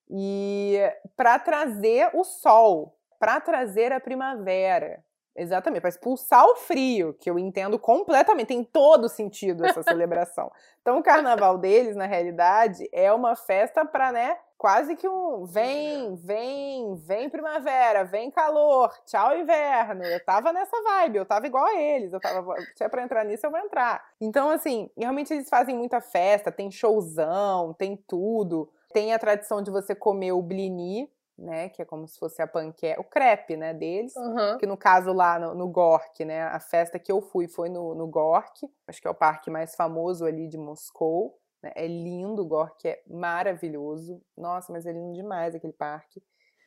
E 0.08 0.78
para 1.16 1.36
trazer 1.40 2.10
o 2.14 2.22
sol 2.22 2.96
para 3.18 3.40
trazer 3.40 3.92
a 3.92 4.00
primavera. 4.00 5.02
Exatamente, 5.36 5.80
para 5.80 5.88
expulsar 5.88 6.46
o 6.46 6.54
frio, 6.54 7.12
que 7.14 7.28
eu 7.28 7.36
entendo 7.36 7.76
completamente, 7.76 8.48
tem 8.48 8.62
todo 8.62 9.08
sentido 9.08 9.66
essa 9.66 9.82
celebração. 9.82 10.50
Então, 10.80 10.98
o 10.98 11.02
carnaval 11.02 11.58
deles, 11.58 11.96
na 11.96 12.06
realidade, 12.06 12.88
é 12.92 13.12
uma 13.12 13.34
festa 13.34 13.84
para, 13.84 14.12
né, 14.12 14.38
quase 14.56 14.94
que 14.94 15.08
um 15.08 15.44
vem, 15.44 16.14
vem, 16.14 16.94
vem 16.94 17.28
primavera, 17.28 18.04
vem 18.04 18.30
calor, 18.30 18.94
tchau 19.06 19.36
inverno. 19.36 20.04
Eu 20.04 20.24
tava 20.24 20.52
nessa 20.52 20.80
vibe, 20.82 21.16
eu 21.16 21.26
tava 21.26 21.48
igual 21.48 21.66
a 21.66 21.74
eles, 21.74 22.12
eu 22.12 22.20
tava, 22.20 22.54
se 22.76 22.84
é 22.84 22.88
para 22.88 23.02
entrar 23.02 23.24
nisso, 23.24 23.44
eu 23.44 23.50
vou 23.50 23.58
entrar. 23.58 24.04
Então, 24.20 24.50
assim, 24.50 24.88
realmente 24.96 25.34
eles 25.34 25.48
fazem 25.48 25.76
muita 25.76 26.00
festa, 26.00 26.52
tem 26.52 26.70
showzão, 26.70 27.74
tem 27.74 27.96
tudo. 28.06 28.70
Tem 28.92 29.12
a 29.12 29.18
tradição 29.18 29.60
de 29.60 29.72
você 29.72 29.92
comer 29.92 30.30
o 30.30 30.40
blini, 30.40 31.10
né? 31.38 31.68
Que 31.68 31.82
é 31.82 31.84
como 31.84 32.06
se 32.06 32.18
fosse 32.18 32.40
a 32.40 32.46
panqueca, 32.46 33.00
o 33.00 33.04
crepe, 33.04 33.56
né, 33.56 33.74
deles. 33.74 34.14
Uhum. 34.16 34.58
Que 34.58 34.66
no 34.66 34.76
caso 34.76 35.12
lá 35.12 35.38
no, 35.38 35.54
no 35.54 35.68
Gork, 35.68 36.24
né? 36.24 36.42
A 36.42 36.60
festa 36.60 36.98
que 36.98 37.10
eu 37.10 37.20
fui 37.20 37.48
foi 37.48 37.68
no, 37.68 37.94
no 37.94 38.06
Gork, 38.06 38.68
acho 38.86 39.00
que 39.00 39.08
é 39.08 39.10
o 39.10 39.14
parque 39.14 39.50
mais 39.50 39.74
famoso 39.74 40.24
ali 40.24 40.48
de 40.48 40.58
Moscou. 40.58 41.38
Né? 41.62 41.72
É 41.74 41.86
lindo, 41.86 42.42
o 42.42 42.46
Gork 42.46 42.86
é 42.86 43.02
maravilhoso. 43.06 44.22
Nossa, 44.36 44.72
mas 44.72 44.86
é 44.86 44.92
lindo 44.92 45.14
demais 45.14 45.54
aquele 45.54 45.72
parque. 45.72 46.22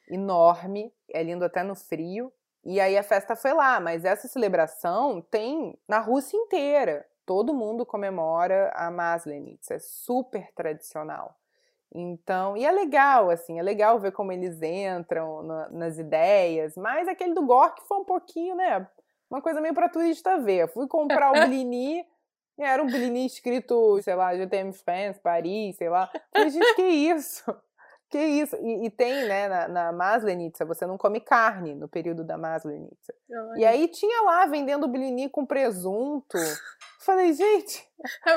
Enorme, 0.09 0.93
é 1.11 1.22
lindo 1.24 1.45
até 1.45 1.63
no 1.63 1.76
frio. 1.76 2.32
E 2.63 2.82
aí 2.82 2.97
a 2.97 3.03
festa 3.03 3.36
foi 3.36 3.53
lá, 3.53 3.80
mas 3.80 4.03
essa 4.03 4.28
celebração 4.28 5.22
tem 5.22 5.78
na 5.88 5.99
Rússia 5.99 6.36
inteira. 6.36 7.05
Todo 7.26 7.53
mundo 7.53 7.86
comemora 7.86 8.72
a 8.74 8.89
Maslenitsa, 8.89 9.76
é 9.76 9.80
super 9.80 10.51
tradicional. 10.53 11.38
Então, 11.93 12.57
e 12.57 12.65
é 12.65 12.71
legal, 12.71 13.29
assim, 13.29 13.59
é 13.59 13.63
legal 13.63 13.99
ver 13.99 14.11
como 14.11 14.31
eles 14.31 14.61
entram 14.61 15.41
na, 15.43 15.69
nas 15.69 15.97
ideias, 15.97 16.75
mas 16.75 17.07
aquele 17.07 17.33
do 17.33 17.45
Gork 17.45 17.81
foi 17.88 17.97
um 17.97 18.03
pouquinho, 18.03 18.55
né? 18.55 18.88
Uma 19.29 19.41
coisa 19.41 19.61
meio 19.61 19.73
pra 19.73 19.89
turista 19.89 20.38
ver. 20.38 20.63
Eu 20.63 20.67
fui 20.67 20.88
comprar 20.88 21.31
o 21.31 21.33
Blini, 21.47 22.05
era 22.59 22.81
um 22.81 22.88
Blini 22.88 23.25
escrito, 23.25 24.01
sei 24.01 24.15
lá, 24.15 24.35
GTM 24.35 24.73
France, 24.73 25.19
Paris, 25.19 25.75
sei 25.77 25.89
lá. 25.89 26.09
Falei, 26.33 26.49
gente, 26.49 26.75
que 26.75 26.83
isso? 26.83 27.43
Que 28.09 28.17
isso? 28.19 28.55
E, 28.55 28.85
e 28.85 28.89
tem, 28.89 29.27
né, 29.27 29.49
na, 29.49 29.67
na 29.67 29.91
Maslenitsa, 29.91 30.63
você 30.63 30.85
não 30.85 30.97
come 30.97 31.19
carne 31.19 31.75
no 31.75 31.89
período 31.89 32.23
da 32.23 32.38
Maslenitsa. 32.38 33.13
E 33.57 33.65
aí 33.65 33.85
tinha 33.89 34.21
lá 34.21 34.45
vendendo 34.45 34.88
blini 34.88 35.27
com 35.27 35.45
presunto. 35.45 36.38
Falei, 37.08 37.32
gente. 37.32 37.88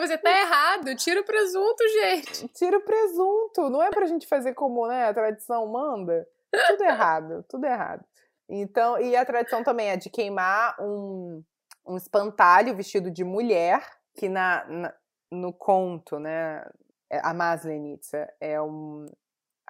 Você 0.01 0.17
tá 0.17 0.31
errado, 0.31 0.95
tira 0.95 1.21
o 1.21 1.25
presunto, 1.25 1.83
gente. 1.89 2.47
Tira 2.55 2.79
o 2.79 2.85
presunto. 2.85 3.69
Não 3.69 3.83
é 3.83 3.91
pra 3.91 4.07
gente 4.07 4.29
fazer 4.29 4.55
como 4.55 4.87
né, 4.87 5.07
a 5.07 5.13
tradição 5.13 5.67
manda. 5.67 6.25
Tudo 6.69 6.85
errado, 6.85 7.45
tudo 7.49 7.67
errado. 7.67 8.05
Então, 8.49 8.97
e 9.01 9.17
a 9.17 9.25
tradição 9.25 9.65
também 9.65 9.91
é 9.91 9.97
de 9.97 10.09
queimar 10.09 10.77
um, 10.81 11.43
um 11.85 11.97
espantalho 11.97 12.77
vestido 12.77 13.11
de 13.11 13.25
mulher, 13.25 13.85
que 14.15 14.29
na, 14.29 14.65
na 14.67 14.95
no 15.33 15.53
conto, 15.53 16.21
né? 16.21 16.65
É, 17.11 17.21
a 17.25 17.35
Maslenitsa 17.35 18.33
é 18.41 18.63
um, 18.63 19.07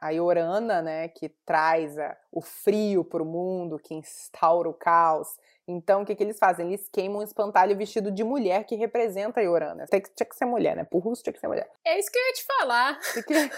a 0.01 0.11
Iorana, 0.11 0.81
né, 0.81 1.09
que 1.09 1.29
traz 1.45 1.99
a, 1.99 2.17
o 2.33 2.41
frio 2.41 3.05
para 3.05 3.23
o 3.23 3.27
mundo, 3.27 3.79
que 3.79 3.95
instaura 3.95 4.69
o 4.69 4.75
caos. 4.75 5.29
Então, 5.69 6.03
o 6.03 6.07
que, 6.07 6.15
que 6.17 6.23
eles 6.23 6.39
fazem? 6.39 6.69
Eles 6.69 6.89
queimam 6.89 7.21
um 7.21 7.23
espantalho 7.23 7.77
vestido 7.77 8.11
de 8.11 8.25
mulher 8.25 8.65
que 8.65 8.75
representa 8.75 9.41
a 9.41 9.43
Iorana. 9.43 9.87
Tem 9.87 10.01
que, 10.01 10.11
tinha 10.11 10.27
que 10.27 10.35
ser 10.35 10.47
mulher, 10.47 10.75
né? 10.75 10.85
Por 10.85 10.99
russo 10.99 11.23
tinha 11.23 11.33
que 11.33 11.39
ser 11.39 11.47
mulher. 11.47 11.71
É 11.85 11.99
isso 11.99 12.11
que 12.11 12.19
eu 12.19 12.27
ia 12.27 12.33
te 12.33 12.45
falar. 12.45 12.99
Que, 13.27 13.51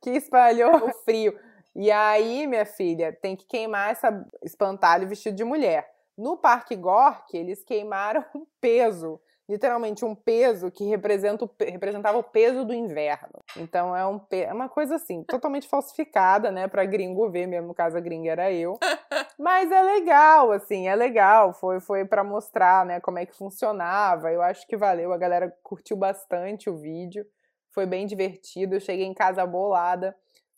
que 0.02 0.10
espalhou 0.10 0.88
o 0.88 0.92
frio. 1.04 1.38
E 1.74 1.90
aí, 1.90 2.46
minha 2.46 2.66
filha, 2.66 3.12
tem 3.12 3.36
que 3.36 3.46
queimar 3.46 3.92
esse 3.92 4.06
espantalho 4.42 5.06
vestido 5.06 5.36
de 5.36 5.44
mulher. 5.44 5.88
No 6.16 6.36
Parque 6.36 6.74
Gork, 6.74 7.36
eles 7.36 7.62
queimaram 7.62 8.24
um 8.34 8.44
peso 8.60 9.20
literalmente 9.50 10.04
um 10.04 10.14
peso 10.14 10.70
que 10.70 10.84
representa 10.84 11.44
o, 11.44 11.50
representava 11.58 12.16
o 12.16 12.22
peso 12.22 12.64
do 12.64 12.72
inverno. 12.72 13.42
Então 13.56 13.96
é, 13.96 14.06
um, 14.06 14.20
é 14.30 14.52
uma 14.52 14.68
coisa 14.68 14.94
assim, 14.94 15.24
totalmente 15.28 15.66
falsificada, 15.66 16.52
né, 16.52 16.68
para 16.68 16.84
gringo 16.84 17.28
ver, 17.28 17.48
mesmo 17.48 17.66
no 17.68 17.74
caso 17.74 17.96
a 17.96 18.00
gringa 18.00 18.30
era 18.30 18.52
eu. 18.52 18.78
Mas 19.36 19.72
é 19.72 19.82
legal, 19.82 20.52
assim, 20.52 20.86
é 20.86 20.94
legal. 20.94 21.52
Foi, 21.52 21.80
foi 21.80 22.04
para 22.04 22.22
mostrar, 22.22 22.86
né, 22.86 23.00
como 23.00 23.18
é 23.18 23.26
que 23.26 23.34
funcionava. 23.34 24.30
Eu 24.30 24.40
acho 24.40 24.66
que 24.68 24.76
valeu, 24.76 25.12
a 25.12 25.18
galera 25.18 25.52
curtiu 25.62 25.96
bastante 25.96 26.70
o 26.70 26.76
vídeo. 26.76 27.26
Foi 27.74 27.86
bem 27.86 28.06
divertido. 28.06 28.76
Eu 28.76 28.80
cheguei 28.80 29.06
em 29.06 29.14
casa 29.14 29.44
bolada 29.44 30.14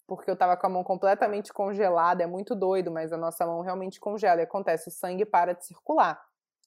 porque 0.06 0.30
eu 0.30 0.36
tava 0.36 0.56
com 0.58 0.66
a 0.66 0.70
mão 0.70 0.84
completamente 0.84 1.52
congelada, 1.52 2.22
é 2.22 2.26
muito 2.26 2.54
doido, 2.54 2.90
mas 2.90 3.12
a 3.12 3.16
nossa 3.16 3.46
mão 3.46 3.62
realmente 3.62 3.98
congela 3.98 4.40
e 4.40 4.44
acontece, 4.44 4.88
o 4.88 4.92
sangue 4.92 5.24
para 5.24 5.54
de 5.54 5.64
circular. 5.64 6.20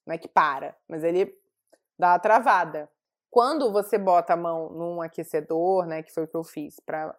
Não 0.06 0.16
é 0.16 0.18
que 0.18 0.28
para, 0.28 0.76
mas 0.88 1.04
ele 1.04 1.32
dá 1.98 2.14
a 2.14 2.20
travada. 2.20 2.90
Quando 3.30 3.72
você 3.72 3.98
bota 3.98 4.34
a 4.34 4.38
mão 4.38 4.70
num 4.70 5.02
aquecedor, 5.02 5.86
né, 5.86 6.02
que 6.02 6.14
foi 6.14 6.24
o 6.24 6.28
que 6.28 6.38
eu 6.38 6.44
fiz, 6.44 6.80
para 6.80 7.14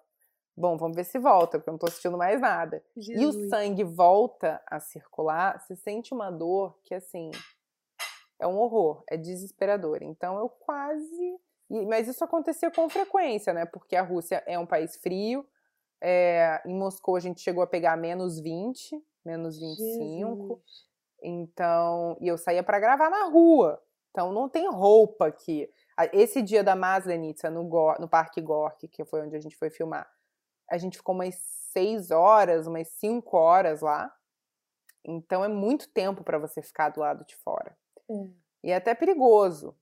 bom, 0.57 0.77
vamos 0.79 0.97
ver 0.97 1.05
se 1.05 1.19
volta, 1.19 1.59
porque 1.59 1.69
eu 1.69 1.73
não 1.73 1.79
tô 1.79 1.89
sentindo 1.89 2.17
mais 2.17 2.41
nada. 2.41 2.83
Jesus. 2.97 3.23
E 3.23 3.27
o 3.27 3.49
sangue 3.51 3.85
volta 3.85 4.63
a 4.67 4.81
circular, 4.81 5.61
você 5.61 5.77
sente 5.77 6.15
uma 6.15 6.31
dor 6.31 6.79
que 6.85 6.95
assim 6.95 7.31
é 8.41 8.47
um 8.47 8.57
horror, 8.57 9.03
é 9.11 9.17
desesperador. 9.17 10.03
Então 10.03 10.39
eu 10.39 10.49
quase, 10.49 11.39
mas 11.69 12.09
isso 12.09 12.25
acontecia 12.25 12.71
com 12.71 12.89
frequência, 12.89 13.53
né? 13.53 13.67
Porque 13.67 13.97
a 13.97 14.03
Rússia 14.03 14.43
é 14.47 14.59
um 14.59 14.67
país 14.67 14.97
frio. 14.97 15.47
É, 16.01 16.63
em 16.67 16.75
Moscou 16.75 17.17
a 17.17 17.21
gente 17.21 17.41
chegou 17.41 17.63
a 17.63 17.67
pegar 17.67 17.97
menos 17.97 18.39
20, 18.41 19.03
menos 19.25 19.59
25. 19.59 20.49
Jesus. 20.49 20.87
Então, 21.23 22.17
e 22.21 22.29
eu 22.29 22.37
saía 22.39 22.63
para 22.63 22.79
gravar 22.79 23.11
na 23.11 23.25
rua. 23.25 23.83
Então 24.17 24.33
não 24.33 24.49
tem 24.49 24.67
roupa 24.67 25.27
aqui. 25.27 25.71
Esse 26.11 26.41
dia 26.41 26.65
da 26.65 26.75
Maslenitsa 26.75 27.51
no, 27.51 27.63
no 28.01 28.09
Parque 28.09 28.41
Gork, 28.41 28.89
que 28.89 29.05
foi 29.05 29.21
onde 29.21 29.37
a 29.37 29.41
gente 29.41 29.55
foi 29.55 29.69
filmar, 29.69 30.11
a 30.71 30.79
gente 30.79 30.97
ficou 30.97 31.15
umas 31.15 31.35
seis 31.71 32.11
horas, 32.11 32.67
umas 32.67 32.89
cinco 32.89 33.37
horas 33.37 33.83
lá. 33.83 34.11
Então 35.05 35.45
é 35.45 35.49
muito 35.49 35.91
tempo 35.91 36.25
para 36.25 36.39
você 36.39 36.63
ficar 36.63 36.89
do 36.89 37.01
lado 37.01 37.27
de 37.27 37.37
fora. 37.37 37.77
É. 38.11 38.15
E 38.65 38.71
é 38.71 38.77
até 38.77 38.95
perigoso. 38.95 39.77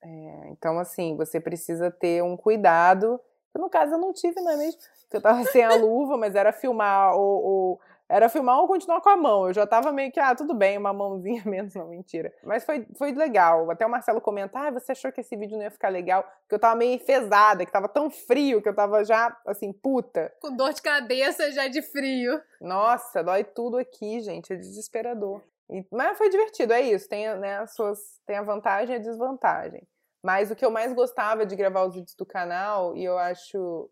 É, 0.00 0.48
então, 0.50 0.78
assim, 0.78 1.16
você 1.16 1.40
precisa 1.40 1.90
ter 1.90 2.22
um 2.22 2.36
cuidado. 2.36 3.20
Eu, 3.52 3.60
no 3.60 3.68
caso, 3.68 3.94
eu 3.94 3.98
não 3.98 4.12
tive, 4.12 4.40
não 4.40 4.52
é 4.52 4.56
mesmo? 4.58 4.80
Porque 5.00 5.16
eu 5.16 5.22
tava 5.22 5.42
sem 5.50 5.64
a 5.64 5.74
luva, 5.74 6.16
mas 6.16 6.36
era 6.36 6.52
filmar 6.52 7.16
o, 7.16 7.72
o 7.74 7.80
era 8.12 8.28
filmar 8.28 8.60
ou 8.60 8.68
continuar 8.68 9.00
com 9.00 9.08
a 9.08 9.16
mão. 9.16 9.48
Eu 9.48 9.54
já 9.54 9.66
tava 9.66 9.90
meio 9.90 10.12
que, 10.12 10.20
ah, 10.20 10.34
tudo 10.34 10.52
bem, 10.52 10.76
uma 10.76 10.92
mãozinha 10.92 11.42
menos, 11.48 11.74
não, 11.74 11.88
mentira. 11.88 12.30
Mas 12.44 12.62
foi, 12.62 12.86
foi 12.94 13.12
legal. 13.12 13.70
Até 13.70 13.86
o 13.86 13.90
Marcelo 13.90 14.20
comentar, 14.20 14.66
ah, 14.66 14.70
você 14.70 14.92
achou 14.92 15.10
que 15.10 15.22
esse 15.22 15.34
vídeo 15.34 15.56
não 15.56 15.64
ia 15.64 15.70
ficar 15.70 15.88
legal? 15.88 16.22
Porque 16.22 16.54
eu 16.54 16.58
tava 16.58 16.76
meio 16.76 16.94
enfesada, 16.94 17.64
que 17.64 17.72
tava 17.72 17.88
tão 17.88 18.10
frio, 18.10 18.60
que 18.60 18.68
eu 18.68 18.74
tava 18.74 19.02
já, 19.02 19.34
assim, 19.46 19.72
puta. 19.72 20.30
Com 20.42 20.54
dor 20.54 20.74
de 20.74 20.82
cabeça 20.82 21.50
já 21.52 21.68
de 21.68 21.80
frio. 21.80 22.38
Nossa, 22.60 23.24
dói 23.24 23.44
tudo 23.44 23.78
aqui, 23.78 24.20
gente, 24.20 24.52
é 24.52 24.56
desesperador. 24.56 25.40
E, 25.70 25.86
mas 25.90 26.18
foi 26.18 26.28
divertido, 26.28 26.74
é 26.74 26.82
isso. 26.82 27.08
Tem, 27.08 27.34
né, 27.38 27.60
as 27.60 27.74
suas, 27.74 28.20
tem 28.26 28.36
a 28.36 28.42
vantagem 28.42 28.94
e 28.94 28.98
a 28.98 29.02
desvantagem. 29.02 29.88
Mas 30.22 30.50
o 30.50 30.54
que 30.54 30.64
eu 30.66 30.70
mais 30.70 30.92
gostava 30.92 31.46
de 31.46 31.56
gravar 31.56 31.86
os 31.86 31.94
vídeos 31.94 32.14
do 32.14 32.26
canal, 32.26 32.94
e 32.94 33.04
eu 33.04 33.16
acho 33.16 33.90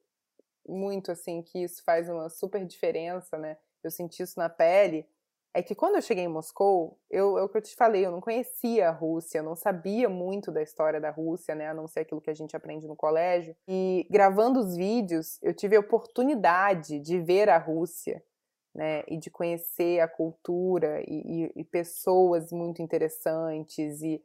muito, 0.68 1.10
assim, 1.10 1.40
que 1.42 1.64
isso 1.64 1.82
faz 1.84 2.06
uma 2.06 2.28
super 2.28 2.66
diferença, 2.66 3.38
né? 3.38 3.56
Eu 3.82 3.90
senti 3.90 4.22
isso 4.22 4.38
na 4.38 4.48
pele, 4.48 5.06
é 5.52 5.62
que 5.62 5.74
quando 5.74 5.96
eu 5.96 6.02
cheguei 6.02 6.24
em 6.24 6.28
Moscou, 6.28 6.96
eu, 7.10 7.36
é 7.36 7.42
o 7.42 7.48
que 7.48 7.58
eu 7.58 7.62
te 7.62 7.74
falei, 7.74 8.06
eu 8.06 8.12
não 8.12 8.20
conhecia 8.20 8.88
a 8.88 8.92
Rússia, 8.92 9.42
não 9.42 9.56
sabia 9.56 10.08
muito 10.08 10.52
da 10.52 10.62
história 10.62 11.00
da 11.00 11.10
Rússia, 11.10 11.54
né, 11.54 11.68
a 11.68 11.74
não 11.74 11.88
ser 11.88 12.00
aquilo 12.00 12.20
que 12.20 12.30
a 12.30 12.34
gente 12.34 12.54
aprende 12.54 12.86
no 12.86 12.94
colégio. 12.94 13.56
E 13.66 14.06
gravando 14.08 14.60
os 14.60 14.76
vídeos, 14.76 15.38
eu 15.42 15.52
tive 15.52 15.74
a 15.74 15.80
oportunidade 15.80 17.00
de 17.00 17.18
ver 17.20 17.48
a 17.48 17.58
Rússia, 17.58 18.22
né, 18.72 19.02
e 19.08 19.18
de 19.18 19.28
conhecer 19.28 19.98
a 19.98 20.06
cultura 20.06 21.02
e, 21.02 21.44
e, 21.46 21.52
e 21.56 21.64
pessoas 21.64 22.52
muito 22.52 22.80
interessantes. 22.80 24.02
E, 24.02 24.22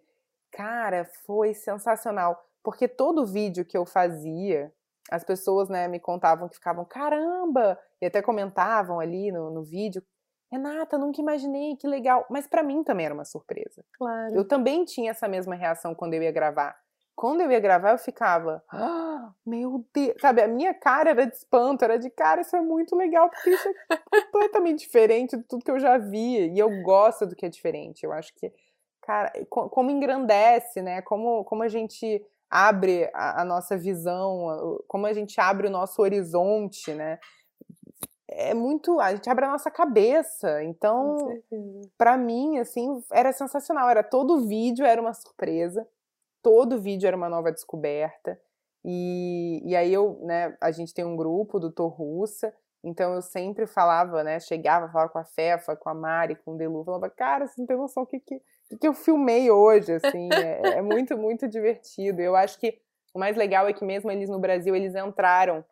cara, 0.52 1.06
foi 1.26 1.56
sensacional, 1.56 2.48
porque 2.64 2.88
todo 2.88 3.26
vídeo 3.26 3.66
que 3.66 3.78
eu 3.78 3.86
fazia, 3.86 4.72
as 5.12 5.24
pessoas, 5.24 5.70
né, 5.70 5.88
me 5.88 6.00
contavam 6.00 6.50
que 6.50 6.56
ficavam, 6.56 6.84
caramba, 6.86 7.80
e 8.02 8.06
até 8.06 8.22
comentavam 8.22 9.00
ali 9.00 9.32
no, 9.32 9.52
no 9.52 9.64
vídeo, 9.64 10.02
Renata, 10.52 10.98
nunca 10.98 11.22
imaginei, 11.22 11.76
que 11.76 11.88
legal. 11.88 12.26
Mas 12.30 12.48
para 12.48 12.64
mim 12.64 12.84
também 12.84 13.06
era 13.06 13.16
uma 13.16 13.26
surpresa. 13.26 13.84
Claro. 13.98 14.36
Eu 14.36 14.48
também 14.48 14.86
tinha 14.86 15.12
essa 15.12 15.28
mesma 15.28 15.56
reação 15.56 15.94
quando 15.94 16.14
eu 16.14 16.24
ia 16.24 16.32
gravar. 16.32 16.76
Quando 17.16 17.42
eu 17.42 17.52
ia 17.52 17.60
gravar, 17.60 17.92
eu 17.92 17.98
ficava, 17.98 18.62
ah, 18.70 19.32
meu 19.46 19.86
Deus, 19.94 20.16
sabe? 20.20 20.42
A 20.42 20.48
minha 20.48 20.74
cara 20.74 21.12
era 21.12 21.26
de 21.26 21.34
espanto, 21.34 21.84
era 21.84 21.98
de 21.98 22.10
cara, 22.10 22.42
isso 22.42 22.56
é 22.56 22.62
muito 22.62 22.94
legal, 22.94 23.30
porque 23.30 23.52
isso 23.52 23.70
é 23.90 23.98
completamente 24.26 24.80
diferente 24.80 25.38
de 25.38 25.44
tudo 25.44 25.64
que 25.64 25.72
eu 25.72 25.80
já 25.80 25.98
via. 25.98 26.48
E 26.48 26.60
eu 26.60 26.82
gosto 26.84 27.26
do 27.26 27.36
que 27.36 27.46
é 27.46 27.50
diferente. 27.50 28.04
Eu 28.04 28.12
acho 28.12 28.34
que, 28.36 28.52
cara, 29.02 29.32
como 29.50 29.90
engrandece, 29.90 30.82
né? 30.82 31.02
Como, 31.02 31.46
como 31.46 31.64
a 31.64 31.70
gente 31.70 32.22
abre 32.50 33.10
a, 33.14 33.42
a 33.42 33.46
nossa 33.46 33.78
visão, 33.78 34.80
como 34.88 35.06
a 35.06 35.14
gente 35.14 35.40
abre 35.40 35.68
o 35.68 35.72
nosso 35.72 36.02
horizonte, 36.02 36.94
né? 36.94 37.20
é 38.36 38.54
muito. 38.54 39.00
A 39.00 39.14
gente 39.16 39.30
abre 39.30 39.46
a 39.46 39.52
nossa 39.52 39.72
cabeça. 39.72 40.64
Então, 40.64 41.18
para 41.98 42.18
mim, 42.18 42.58
assim, 42.58 43.02
era 43.12 43.32
sensacional. 43.32 43.90
Era 43.90 44.04
todo 44.04 44.46
vídeo 44.48 44.86
era 44.86 45.02
uma 45.02 45.14
surpresa. 45.14 45.88
Todo 46.42 46.82
vídeo 46.82 47.08
era 47.08 47.18
uma 47.18 47.30
nova 47.30 47.52
descoberta. 47.52 48.40
E, 48.84 49.62
e 49.66 49.76
aí 49.76 49.92
eu, 49.92 50.20
né, 50.22 50.56
a 50.62 50.72
gente 50.72 50.94
tem 50.94 51.04
um 51.04 51.16
grupo 51.16 51.60
do 51.60 51.72
Torrussa, 51.72 52.54
então 52.84 53.16
eu 53.16 53.22
sempre 53.24 53.66
falava, 53.66 54.24
né, 54.24 54.40
chegava, 54.40 54.92
falava 54.92 55.10
com 55.10 55.18
a 55.18 55.26
Fefa, 55.26 55.76
com 55.76 55.90
a 55.90 55.94
Mari, 55.96 56.36
com 56.36 56.54
o 56.54 56.56
Delu, 56.56 56.84
falava, 56.84 57.10
cara, 57.10 57.48
você 57.48 57.60
não 57.60 57.66
tem 57.66 57.76
noção 57.76 58.04
o 58.04 58.06
que, 58.06 58.20
que, 58.20 58.40
que 58.80 58.88
eu 58.88 58.94
filmei 58.94 59.50
hoje, 59.52 59.94
assim, 59.94 60.30
é, 60.34 60.78
é 60.78 60.82
muito, 60.82 61.18
muito 61.18 61.48
divertido. 61.48 62.22
Eu 62.22 62.36
acho 62.36 62.60
que 62.60 62.80
o 63.14 63.20
mais 63.20 63.38
legal 63.38 63.68
é 63.68 63.74
que 63.74 63.86
mesmo 63.86 64.12
eles 64.12 64.30
no 64.30 64.40
Brasil, 64.40 64.76
eles 64.76 64.96
entraram 64.96 65.64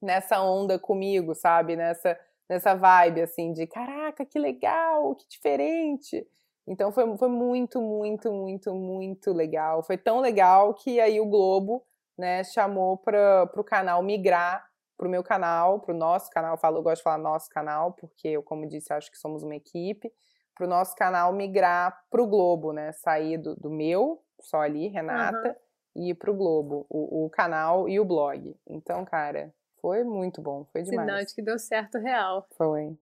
nessa 0.00 0.42
onda 0.42 0.78
comigo, 0.78 1.34
sabe? 1.34 1.76
Nessa, 1.76 2.18
nessa 2.48 2.74
vibe, 2.74 3.22
assim, 3.22 3.52
de 3.52 3.66
caraca, 3.66 4.24
que 4.24 4.38
legal, 4.38 5.14
que 5.14 5.28
diferente. 5.28 6.26
Então 6.66 6.92
foi, 6.92 7.16
foi 7.16 7.28
muito, 7.28 7.80
muito, 7.80 8.32
muito, 8.32 8.74
muito 8.74 9.32
legal. 9.32 9.82
Foi 9.82 9.96
tão 9.96 10.20
legal 10.20 10.74
que 10.74 11.00
aí 11.00 11.20
o 11.20 11.26
Globo, 11.26 11.84
né, 12.16 12.42
chamou 12.44 12.96
para 12.96 13.50
o 13.56 13.64
canal 13.64 14.02
migrar 14.02 14.64
para 14.96 15.08
o 15.08 15.10
meu 15.10 15.22
canal, 15.22 15.80
para 15.80 15.94
o 15.94 15.98
nosso 15.98 16.30
canal. 16.30 16.54
Eu, 16.54 16.58
falo, 16.58 16.78
eu 16.78 16.82
gosto 16.82 16.98
de 16.98 17.02
falar 17.02 17.18
nosso 17.18 17.48
canal, 17.50 17.92
porque 17.92 18.28
eu, 18.28 18.42
como 18.42 18.68
disse, 18.68 18.92
acho 18.92 19.10
que 19.10 19.18
somos 19.18 19.42
uma 19.42 19.56
equipe. 19.56 20.10
Para 20.54 20.66
o 20.66 20.68
nosso 20.68 20.94
canal 20.94 21.32
migrar 21.32 22.04
para 22.10 22.22
o 22.22 22.26
Globo, 22.26 22.72
né? 22.72 22.92
Sair 22.92 23.38
do, 23.38 23.56
do 23.56 23.70
meu, 23.70 24.22
só 24.40 24.60
ali, 24.60 24.88
Renata, 24.88 25.48
uhum. 25.48 26.02
e 26.02 26.10
ir 26.10 26.14
para 26.14 26.30
o 26.30 26.34
Globo, 26.34 26.86
o 26.88 27.28
canal 27.30 27.88
e 27.88 27.98
o 27.98 28.04
blog. 28.04 28.56
Então, 28.68 29.04
cara, 29.04 29.52
foi 29.80 30.04
muito 30.04 30.40
bom, 30.40 30.64
foi 30.72 30.82
demais. 30.82 31.08
Sinal 31.08 31.24
de 31.24 31.34
que 31.34 31.42
deu 31.42 31.58
certo 31.58 31.98
real. 31.98 32.46
Foi. 32.56 32.96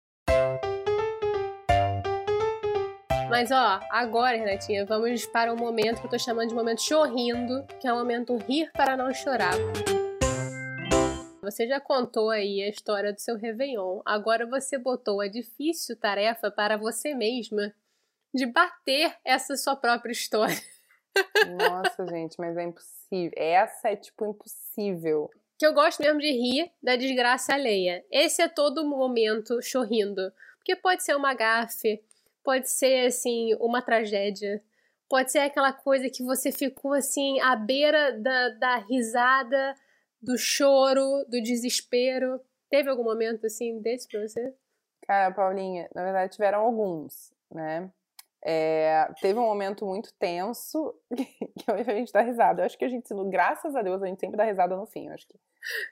Mas 3.31 3.51
ó, 3.51 3.81
agora, 3.91 4.37
Renatinha, 4.37 4.85
vamos 4.85 5.25
para 5.27 5.53
o 5.53 5.57
momento 5.57 6.01
que 6.01 6.07
eu 6.07 6.11
tô 6.11 6.19
chamando 6.19 6.49
de 6.49 6.55
momento 6.55 6.83
chorrindo, 6.83 7.65
que 7.81 7.89
é 7.89 7.93
o 7.93 7.97
momento 7.97 8.37
rir 8.37 8.71
para 8.73 8.97
não 8.97 9.13
chorar. 9.15 9.55
Você 11.43 11.67
já 11.67 11.81
contou 11.81 12.31
aí 12.31 12.63
a 12.63 12.69
história 12.69 13.13
do 13.13 13.21
seu 13.21 13.37
Réveillon. 13.37 14.01
Agora 14.05 14.47
você 14.47 14.79
botou 14.79 15.21
a 15.21 15.29
difícil 15.29 15.97
tarefa 15.97 16.51
para 16.51 16.77
você 16.77 17.15
mesma 17.15 17.75
de 18.33 18.47
bater 18.47 19.17
essa 19.25 19.57
sua 19.57 19.77
própria 19.77 20.13
história. 20.13 20.57
Nossa, 21.59 22.07
gente, 22.07 22.37
mas 22.39 22.57
é 22.57 22.63
impossível. 22.63 23.33
Essa 23.37 23.91
é 23.91 23.97
tipo 23.97 24.25
impossível 24.25 25.31
que 25.63 25.67
eu 25.67 25.73
gosto 25.73 26.03
mesmo 26.03 26.19
de 26.19 26.33
rir 26.33 26.73
da 26.83 26.97
desgraça 26.97 27.55
alheia. 27.55 28.05
Esse 28.11 28.43
é 28.43 28.49
todo 28.49 28.85
momento 28.85 29.63
chorrindo. 29.63 30.33
Porque 30.57 30.75
pode 30.75 31.05
ser 31.05 31.15
uma 31.15 31.35
gafe, 31.35 32.03
pode 32.43 32.69
ser, 32.69 33.07
assim, 33.07 33.55
uma 33.61 33.81
tragédia, 33.81 34.61
pode 35.09 35.31
ser 35.31 35.39
aquela 35.39 35.73
coisa 35.73 36.11
que 36.11 36.25
você 36.25 36.51
ficou, 36.51 36.95
assim, 36.95 37.39
à 37.39 37.55
beira 37.55 38.11
da, 38.11 38.49
da 38.49 38.77
risada, 38.79 39.77
do 40.23 40.39
choro, 40.39 41.25
do 41.29 41.43
desespero. 41.43 42.41
Teve 42.71 42.89
algum 42.89 43.05
momento 43.05 43.47
assim 43.47 43.81
desse 43.81 44.07
pra 44.09 44.21
você? 44.21 44.55
Cara, 45.07 45.35
Paulinha, 45.35 45.89
na 45.95 46.05
verdade 46.05 46.33
tiveram 46.33 46.61
alguns, 46.61 47.33
né? 47.51 47.91
É, 48.45 49.09
teve 49.21 49.39
um 49.39 49.45
momento 49.45 49.87
muito 49.87 50.13
tenso 50.15 50.95
que 51.15 51.71
a 51.71 51.95
gente 51.95 52.13
dá 52.13 52.23
risada. 52.23 52.63
Eu 52.63 52.67
acho 52.67 52.77
que 52.77 52.85
a 52.85 52.89
gente, 52.89 53.09
graças 53.29 53.75
a 53.77 53.83
Deus, 53.83 54.03
a 54.03 54.07
gente 54.07 54.21
sempre 54.21 54.37
dá 54.37 54.45
risada 54.45 54.77
no 54.77 54.87
fim. 54.87 55.07
Eu 55.07 55.15
acho 55.15 55.27
que 55.29 55.39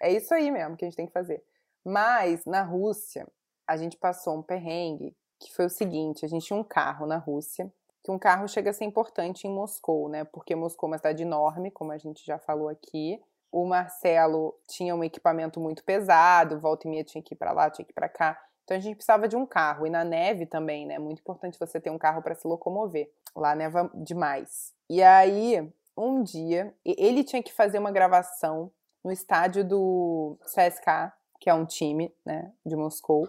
é 0.02 0.12
isso 0.12 0.34
aí 0.34 0.50
mesmo 0.50 0.76
que 0.76 0.84
a 0.84 0.88
gente 0.88 0.96
tem 0.96 1.06
que 1.06 1.12
fazer. 1.12 1.42
Mas 1.84 2.44
na 2.44 2.62
Rússia, 2.62 3.26
a 3.66 3.76
gente 3.76 3.96
passou 3.96 4.36
um 4.36 4.42
perrengue 4.42 5.16
que 5.38 5.52
foi 5.54 5.66
o 5.66 5.70
seguinte: 5.70 6.24
a 6.24 6.28
gente 6.28 6.46
tinha 6.46 6.58
um 6.58 6.64
carro 6.64 7.06
na 7.06 7.16
Rússia, 7.16 7.72
que 8.02 8.10
um 8.10 8.18
carro 8.18 8.48
chega 8.48 8.70
a 8.70 8.72
ser 8.72 8.84
importante 8.84 9.46
em 9.46 9.50
Moscou, 9.50 10.08
né? 10.08 10.24
Porque 10.24 10.54
Moscou 10.54 10.88
é 10.88 10.90
uma 10.92 10.98
cidade 10.98 11.22
enorme, 11.22 11.70
como 11.70 11.92
a 11.92 11.98
gente 11.98 12.24
já 12.24 12.38
falou 12.38 12.68
aqui. 12.68 13.22
O 13.50 13.66
Marcelo 13.66 14.54
tinha 14.68 14.94
um 14.94 15.02
equipamento 15.02 15.60
muito 15.60 15.84
pesado, 15.84 16.60
volta 16.60 16.86
e 16.86 16.90
meia 16.90 17.04
tinha 17.04 17.22
que 17.22 17.34
ir 17.34 17.36
para 17.36 17.52
lá, 17.52 17.70
tinha 17.70 17.84
que 17.84 17.92
ir 17.92 17.94
para 17.94 18.08
cá. 18.08 18.40
Então 18.64 18.76
a 18.76 18.80
gente 18.80 18.94
precisava 18.94 19.26
de 19.26 19.36
um 19.36 19.44
carro. 19.44 19.86
E 19.86 19.90
na 19.90 20.04
neve 20.04 20.46
também, 20.46 20.86
né? 20.86 20.94
É 20.94 20.98
muito 20.98 21.18
importante 21.18 21.58
você 21.58 21.80
ter 21.80 21.90
um 21.90 21.98
carro 21.98 22.22
para 22.22 22.34
se 22.34 22.46
locomover. 22.46 23.10
Lá 23.34 23.54
neva 23.54 23.90
demais. 23.94 24.72
E 24.88 25.02
aí, 25.02 25.68
um 25.96 26.22
dia, 26.22 26.74
ele 26.84 27.24
tinha 27.24 27.42
que 27.42 27.52
fazer 27.52 27.78
uma 27.78 27.90
gravação 27.90 28.70
no 29.04 29.10
estádio 29.10 29.64
do 29.64 30.38
CSK, 30.42 31.12
que 31.40 31.48
é 31.48 31.54
um 31.54 31.64
time, 31.64 32.14
né, 32.24 32.52
de 32.64 32.76
Moscou. 32.76 33.28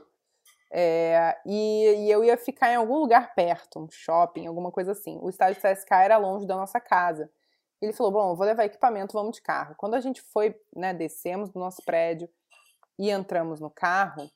É, 0.74 1.38
e, 1.45 2.05
e, 2.05 2.11
eu 2.11 2.24
ia 2.24 2.38
ficar 2.38 2.72
em 2.72 2.76
algum 2.76 2.97
lugar 2.97 3.34
perto, 3.36 3.80
um 3.80 3.89
shopping, 3.89 4.47
alguma 4.47 4.72
coisa 4.72 4.93
assim. 4.93 5.19
O 5.22 5.30
estádio 5.30 5.61
do 5.61 5.67
CSK 5.67 5.91
era 5.91 6.17
longe 6.17 6.45
da 6.45 6.55
nossa 6.55 6.80
casa. 6.80 7.30
Ele 7.82 7.93
falou: 7.93 8.11
Bom, 8.11 8.36
vou 8.36 8.45
levar 8.45 8.65
equipamento, 8.65 9.13
vamos 9.13 9.36
de 9.36 9.41
carro. 9.41 9.75
Quando 9.77 9.95
a 9.95 9.99
gente 9.99 10.21
foi, 10.21 10.55
né, 10.75 10.93
descemos 10.93 11.49
do 11.49 11.59
nosso 11.59 11.84
prédio 11.84 12.29
e 12.99 13.09
entramos 13.09 13.59
no 13.59 13.69
carro, 13.69 14.29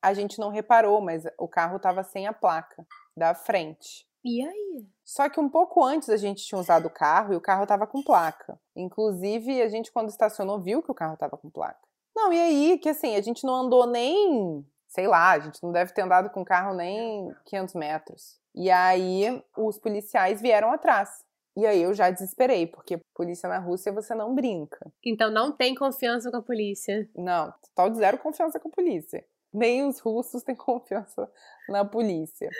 a 0.00 0.14
gente 0.14 0.38
não 0.38 0.50
reparou, 0.50 1.00
mas 1.00 1.24
o 1.38 1.48
carro 1.48 1.76
estava 1.76 2.02
sem 2.02 2.26
a 2.26 2.32
placa 2.32 2.86
da 3.16 3.34
frente. 3.34 4.06
E 4.24 4.44
aí? 4.44 4.86
Só 5.04 5.28
que 5.28 5.38
um 5.38 5.48
pouco 5.48 5.84
antes 5.84 6.08
a 6.08 6.16
gente 6.16 6.44
tinha 6.44 6.60
usado 6.60 6.86
o 6.86 6.90
carro 6.90 7.32
e 7.32 7.36
o 7.36 7.40
carro 7.40 7.62
estava 7.62 7.86
com 7.86 8.02
placa. 8.02 8.58
Inclusive, 8.74 9.62
a 9.62 9.68
gente, 9.68 9.92
quando 9.92 10.08
estacionou, 10.08 10.60
viu 10.60 10.82
que 10.82 10.90
o 10.90 10.94
carro 10.94 11.14
estava 11.14 11.36
com 11.36 11.50
placa. 11.50 11.78
Não, 12.14 12.32
e 12.32 12.40
aí, 12.40 12.78
que 12.78 12.88
assim, 12.88 13.14
a 13.14 13.20
gente 13.20 13.44
não 13.44 13.54
andou 13.54 13.86
nem, 13.86 14.66
sei 14.88 15.06
lá, 15.06 15.30
a 15.30 15.38
gente 15.38 15.62
não 15.62 15.70
deve 15.70 15.92
ter 15.92 16.02
andado 16.02 16.30
com 16.30 16.40
o 16.40 16.44
carro 16.44 16.74
nem 16.74 17.30
500 17.44 17.74
metros. 17.74 18.40
E 18.54 18.70
aí, 18.70 19.44
os 19.56 19.78
policiais 19.78 20.40
vieram 20.40 20.72
atrás. 20.72 21.25
E 21.56 21.64
aí 21.66 21.82
eu 21.82 21.94
já 21.94 22.10
desesperei, 22.10 22.66
porque 22.66 23.00
polícia 23.14 23.48
na 23.48 23.58
Rússia 23.58 23.92
você 23.92 24.14
não 24.14 24.34
brinca. 24.34 24.92
Então 25.04 25.30
não 25.30 25.52
tem 25.52 25.74
confiança 25.74 26.30
com 26.30 26.36
a 26.36 26.42
polícia. 26.42 27.08
Não, 27.14 27.52
total 27.62 27.90
de 27.90 27.98
zero 27.98 28.18
confiança 28.18 28.60
com 28.60 28.68
a 28.68 28.72
polícia 28.72 29.24
nem 29.56 29.86
os 29.86 29.98
russos 29.98 30.42
têm 30.44 30.54
confiança 30.54 31.30
na 31.68 31.84
polícia. 31.84 32.50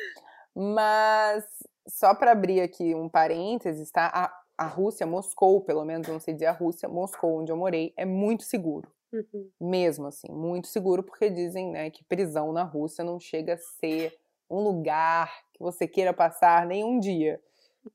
Mas 0.54 1.44
só 1.86 2.14
para 2.14 2.32
abrir 2.32 2.60
aqui 2.62 2.94
um 2.94 3.08
parênteses, 3.08 3.90
tá? 3.90 4.10
A, 4.12 4.64
a 4.64 4.66
Rússia, 4.66 5.06
Moscou, 5.06 5.60
pelo 5.60 5.84
menos, 5.84 6.08
não 6.08 6.18
sei 6.18 6.34
dizer 6.34 6.46
a 6.46 6.52
Rússia, 6.52 6.88
Moscou, 6.88 7.40
onde 7.40 7.52
eu 7.52 7.56
morei, 7.56 7.92
é 7.96 8.06
muito 8.06 8.42
seguro. 8.42 8.90
Uhum. 9.12 9.50
Mesmo 9.60 10.06
assim, 10.06 10.32
muito 10.32 10.66
seguro, 10.66 11.02
porque 11.02 11.30
dizem 11.30 11.70
né, 11.70 11.90
que 11.90 12.02
prisão 12.04 12.52
na 12.52 12.64
Rússia 12.64 13.04
não 13.04 13.20
chega 13.20 13.54
a 13.54 13.58
ser 13.58 14.18
um 14.50 14.60
lugar 14.60 15.30
que 15.52 15.62
você 15.62 15.86
queira 15.86 16.12
passar 16.12 16.66
nem 16.66 16.82
um 16.82 16.98
dia. 16.98 17.40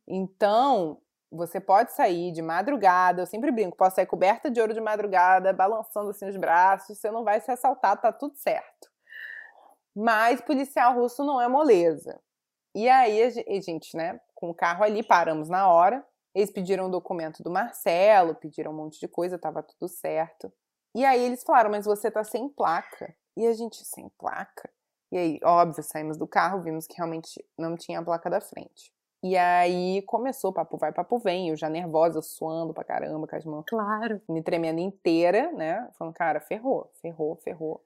Então, 0.07 1.01
você 1.31 1.59
pode 1.59 1.93
sair 1.93 2.31
de 2.31 2.41
madrugada, 2.41 3.21
eu 3.21 3.25
sempre 3.25 3.51
brinco, 3.51 3.77
posso 3.77 3.95
sair 3.95 4.05
coberta 4.05 4.51
de 4.51 4.59
ouro 4.59 4.73
de 4.73 4.81
madrugada, 4.81 5.53
balançando 5.53 6.09
assim 6.09 6.27
os 6.27 6.35
braços, 6.35 6.97
você 6.97 7.09
não 7.09 7.23
vai 7.23 7.39
ser 7.39 7.53
assaltado, 7.53 8.01
tá 8.01 8.11
tudo 8.11 8.35
certo. 8.35 8.89
Mas 9.95 10.41
policial 10.41 10.95
russo 10.95 11.23
não 11.23 11.41
é 11.41 11.47
moleza. 11.47 12.19
E 12.73 12.87
aí, 12.89 13.21
a 13.23 13.61
gente, 13.61 13.95
né, 13.95 14.19
com 14.33 14.49
o 14.49 14.55
carro 14.55 14.83
ali, 14.83 15.03
paramos 15.03 15.49
na 15.49 15.69
hora. 15.69 16.05
Eles 16.33 16.49
pediram 16.49 16.87
o 16.87 16.91
documento 16.91 17.43
do 17.43 17.51
Marcelo, 17.51 18.35
pediram 18.35 18.71
um 18.71 18.75
monte 18.75 18.99
de 18.99 19.07
coisa, 19.07 19.37
tava 19.37 19.61
tudo 19.61 19.89
certo. 19.89 20.51
E 20.95 21.03
aí 21.05 21.21
eles 21.21 21.43
falaram, 21.43 21.69
mas 21.69 21.85
você 21.85 22.09
tá 22.09 22.23
sem 22.23 22.47
placa. 22.49 23.13
E 23.35 23.45
a 23.45 23.53
gente, 23.53 23.83
sem 23.85 24.09
placa? 24.17 24.69
E 25.11 25.17
aí, 25.17 25.39
óbvio, 25.43 25.83
saímos 25.83 26.17
do 26.17 26.27
carro, 26.27 26.61
vimos 26.61 26.87
que 26.87 26.95
realmente 26.95 27.45
não 27.57 27.75
tinha 27.75 27.99
a 27.99 28.03
placa 28.03 28.29
da 28.29 28.39
frente. 28.39 28.93
E 29.23 29.37
aí 29.37 30.01
começou, 30.03 30.51
papo 30.51 30.77
vai, 30.77 30.91
papo 30.91 31.19
vem, 31.19 31.49
eu 31.49 31.55
já 31.55 31.69
nervosa, 31.69 32.21
suando 32.21 32.73
pra 32.73 32.83
caramba, 32.83 33.27
com 33.27 33.35
as 33.35 33.45
mãos. 33.45 33.65
Claro. 33.67 34.19
Me 34.27 34.41
tremendo 34.41 34.79
inteira, 34.79 35.51
né? 35.51 35.87
Falando, 35.97 36.13
cara, 36.15 36.39
ferrou, 36.39 36.91
ferrou, 37.01 37.35
ferrou. 37.35 37.85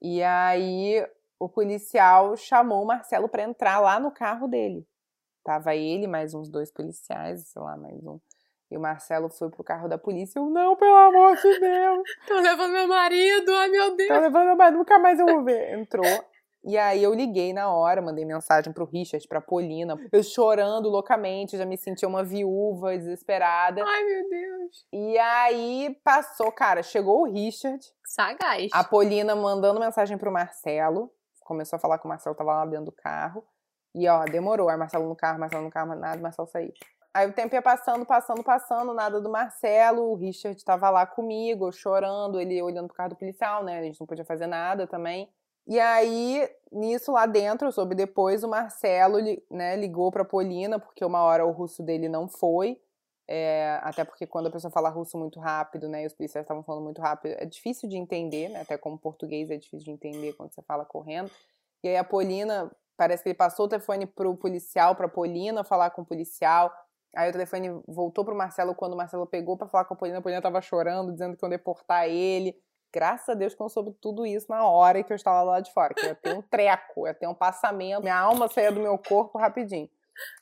E 0.00 0.22
aí 0.22 1.06
o 1.38 1.48
policial 1.48 2.34
chamou 2.36 2.82
o 2.82 2.86
Marcelo 2.86 3.28
para 3.28 3.42
entrar 3.42 3.78
lá 3.80 4.00
no 4.00 4.10
carro 4.10 4.48
dele. 4.48 4.86
Tava 5.44 5.74
ele, 5.74 6.06
mais 6.06 6.34
uns 6.34 6.48
dois 6.48 6.72
policiais, 6.72 7.48
sei 7.48 7.60
lá, 7.60 7.76
mais 7.76 8.02
um. 8.06 8.18
E 8.70 8.76
o 8.76 8.80
Marcelo 8.80 9.28
foi 9.28 9.50
pro 9.50 9.62
carro 9.62 9.86
da 9.86 9.98
polícia. 9.98 10.38
Eu, 10.38 10.46
não, 10.46 10.74
pelo 10.76 10.96
amor 10.96 11.36
de 11.36 11.60
Deus. 11.60 12.02
Tô 12.26 12.40
levando 12.40 12.72
meu 12.72 12.88
marido, 12.88 13.52
ai 13.52 13.68
meu 13.68 13.94
Deus. 13.94 14.08
Tô 14.08 14.18
levando 14.18 14.46
meu 14.46 14.56
marido, 14.56 14.78
nunca 14.78 14.98
mais 14.98 15.20
eu 15.20 15.26
vou 15.26 15.44
ver. 15.44 15.78
Entrou. 15.78 16.04
E 16.64 16.78
aí 16.78 17.02
eu 17.02 17.12
liguei 17.12 17.52
na 17.52 17.72
hora, 17.72 18.00
mandei 18.00 18.24
mensagem 18.24 18.72
pro 18.72 18.84
Richard, 18.84 19.26
pra 19.26 19.40
Polina, 19.40 19.98
eu 20.12 20.22
chorando 20.22 20.88
loucamente, 20.88 21.56
já 21.56 21.66
me 21.66 21.76
sentia 21.76 22.06
uma 22.06 22.22
viúva 22.22 22.96
desesperada. 22.96 23.82
Ai, 23.84 24.04
meu 24.04 24.28
Deus. 24.28 24.86
E 24.92 25.18
aí 25.18 25.98
passou, 26.04 26.52
cara, 26.52 26.82
chegou 26.82 27.22
o 27.22 27.32
Richard. 27.32 27.84
Sagaz. 28.04 28.70
A 28.72 28.84
Polina 28.84 29.34
mandando 29.34 29.80
mensagem 29.80 30.16
pro 30.16 30.30
Marcelo. 30.30 31.10
Começou 31.44 31.76
a 31.76 31.80
falar 31.80 31.98
que 31.98 32.04
o 32.04 32.08
Marcelo 32.08 32.36
tava 32.36 32.54
lá 32.54 32.66
dentro 32.66 32.86
do 32.86 32.92
carro. 32.92 33.44
E 33.94 34.08
ó, 34.08 34.24
demorou. 34.24 34.68
Aí 34.68 34.76
Marcelo 34.76 35.08
no 35.08 35.16
carro, 35.16 35.40
Marcelo 35.40 35.64
no 35.64 35.70
carro, 35.70 35.94
nada, 35.96 36.20
Marcelo 36.22 36.46
saiu. 36.46 36.72
Aí 37.12 37.28
o 37.28 37.32
tempo 37.32 37.54
ia 37.54 37.60
passando, 37.60 38.06
passando, 38.06 38.42
passando, 38.42 38.94
nada 38.94 39.20
do 39.20 39.30
Marcelo. 39.30 40.12
O 40.12 40.14
Richard 40.14 40.64
tava 40.64 40.88
lá 40.88 41.06
comigo, 41.06 41.70
chorando, 41.72 42.40
ele 42.40 42.62
olhando 42.62 42.86
pro 42.86 42.96
carro 42.96 43.10
do 43.10 43.16
policial, 43.16 43.64
né? 43.64 43.80
A 43.80 43.82
gente 43.82 44.00
não 44.00 44.06
podia 44.06 44.24
fazer 44.24 44.46
nada 44.46 44.86
também. 44.86 45.28
E 45.66 45.78
aí, 45.78 46.48
nisso 46.72 47.12
lá 47.12 47.26
dentro, 47.26 47.68
eu 47.68 47.72
soube 47.72 47.94
depois, 47.94 48.42
o 48.42 48.48
Marcelo 48.48 49.18
né, 49.50 49.76
ligou 49.76 50.10
pra 50.10 50.24
Polina, 50.24 50.78
porque 50.78 51.04
uma 51.04 51.22
hora 51.22 51.46
o 51.46 51.52
russo 51.52 51.82
dele 51.82 52.08
não 52.08 52.28
foi. 52.28 52.80
É, 53.28 53.78
até 53.82 54.04
porque 54.04 54.26
quando 54.26 54.48
a 54.48 54.50
pessoa 54.50 54.70
fala 54.70 54.88
russo 54.88 55.16
muito 55.16 55.38
rápido, 55.38 55.88
né, 55.88 56.02
e 56.02 56.06
os 56.06 56.12
policiais 56.12 56.44
estavam 56.44 56.62
falando 56.64 56.84
muito 56.84 57.00
rápido, 57.00 57.34
é 57.38 57.46
difícil 57.46 57.88
de 57.88 57.96
entender, 57.96 58.48
né, 58.48 58.60
até 58.60 58.76
como 58.76 58.98
português 58.98 59.50
é 59.50 59.56
difícil 59.56 59.84
de 59.84 59.90
entender 59.92 60.32
quando 60.34 60.52
você 60.52 60.62
fala 60.62 60.84
correndo. 60.84 61.30
E 61.84 61.88
aí 61.88 61.96
a 61.96 62.04
Polina, 62.04 62.70
parece 62.96 63.22
que 63.22 63.28
ele 63.30 63.36
passou 63.36 63.66
o 63.66 63.68
telefone 63.68 64.06
pro 64.06 64.36
policial, 64.36 64.96
pra 64.96 65.08
Polina 65.08 65.62
falar 65.64 65.90
com 65.90 66.02
o 66.02 66.06
policial. 66.06 66.72
Aí 67.14 67.30
o 67.30 67.32
telefone 67.32 67.68
voltou 67.86 68.24
pro 68.24 68.34
Marcelo 68.34 68.74
quando 68.74 68.94
o 68.94 68.96
Marcelo 68.96 69.26
pegou 69.26 69.56
para 69.56 69.68
falar 69.68 69.84
com 69.84 69.94
a 69.94 69.96
Polina, 69.96 70.18
a 70.18 70.22
Polina 70.22 70.42
tava 70.42 70.60
chorando, 70.60 71.12
dizendo 71.12 71.36
que 71.36 71.44
iam 71.44 71.50
deportar 71.50 72.08
ele 72.08 72.56
graças 72.92 73.28
a 73.28 73.34
Deus 73.34 73.54
que 73.54 73.60
eu 73.60 73.68
soube 73.68 73.92
tudo 74.00 74.26
isso 74.26 74.46
na 74.48 74.66
hora 74.66 75.02
que 75.02 75.12
eu 75.12 75.16
estava 75.16 75.42
lá 75.42 75.60
de 75.60 75.72
fora, 75.72 75.94
que 75.94 76.04
ia 76.04 76.14
ter 76.14 76.36
um 76.36 76.42
treco, 76.42 77.06
ia 77.06 77.14
ter 77.14 77.26
um 77.26 77.34
passamento, 77.34 78.02
minha 78.02 78.18
alma 78.18 78.48
saía 78.48 78.70
do 78.70 78.80
meu 78.80 78.98
corpo 78.98 79.38
rapidinho. 79.38 79.88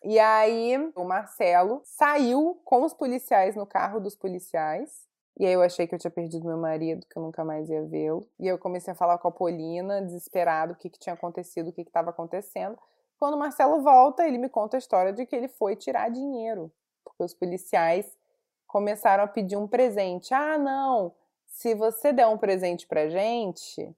E 0.05 0.19
aí 0.19 0.77
o 0.97 1.05
Marcelo 1.05 1.81
saiu 1.85 2.61
com 2.65 2.83
os 2.83 2.93
policiais 2.93 3.55
no 3.55 3.67
carro 3.67 4.01
dos 4.01 4.17
policiais. 4.17 5.09
E 5.39 5.47
aí 5.47 5.53
eu 5.53 5.63
achei 5.63 5.87
que 5.87 5.95
eu 5.95 5.99
tinha 5.99 6.11
perdido 6.11 6.45
meu 6.45 6.59
marido, 6.59 7.07
que 7.09 7.17
eu 7.17 7.23
nunca 7.23 7.45
mais 7.45 7.71
ia 7.71 7.83
vê-lo. 7.87 8.27
E 8.39 8.47
eu 8.47 8.59
comecei 8.59 8.93
a 8.93 8.97
falar 8.97 9.17
com 9.19 9.29
a 9.29 9.33
Polina, 9.33 10.03
desesperado, 10.03 10.73
o 10.73 10.77
que, 10.77 10.91
que 10.91 10.99
tinha 10.99 11.15
acontecido, 11.15 11.69
o 11.69 11.73
que 11.73 11.81
estava 11.81 12.11
acontecendo. 12.11 12.77
Quando 13.19 13.35
o 13.35 13.39
Marcelo 13.39 13.81
volta, 13.81 14.27
ele 14.27 14.39
me 14.39 14.49
conta 14.49 14.77
a 14.77 14.79
história 14.79 15.13
de 15.13 15.25
que 15.25 15.35
ele 15.35 15.49
foi 15.49 15.77
tirar 15.77 16.11
dinheiro. 16.11 16.71
Porque 17.05 17.23
os 17.23 17.33
policiais 17.33 18.19
começaram 18.67 19.25
a 19.25 19.27
pedir 19.27 19.57
um 19.57 19.67
presente. 19.67 20.35
Ah, 20.35 20.59
não, 20.59 21.15
se 21.51 21.75
você 21.75 22.13
der 22.13 22.27
um 22.27 22.39
presente 22.39 22.87
pra 22.87 23.09
gente, 23.09 23.95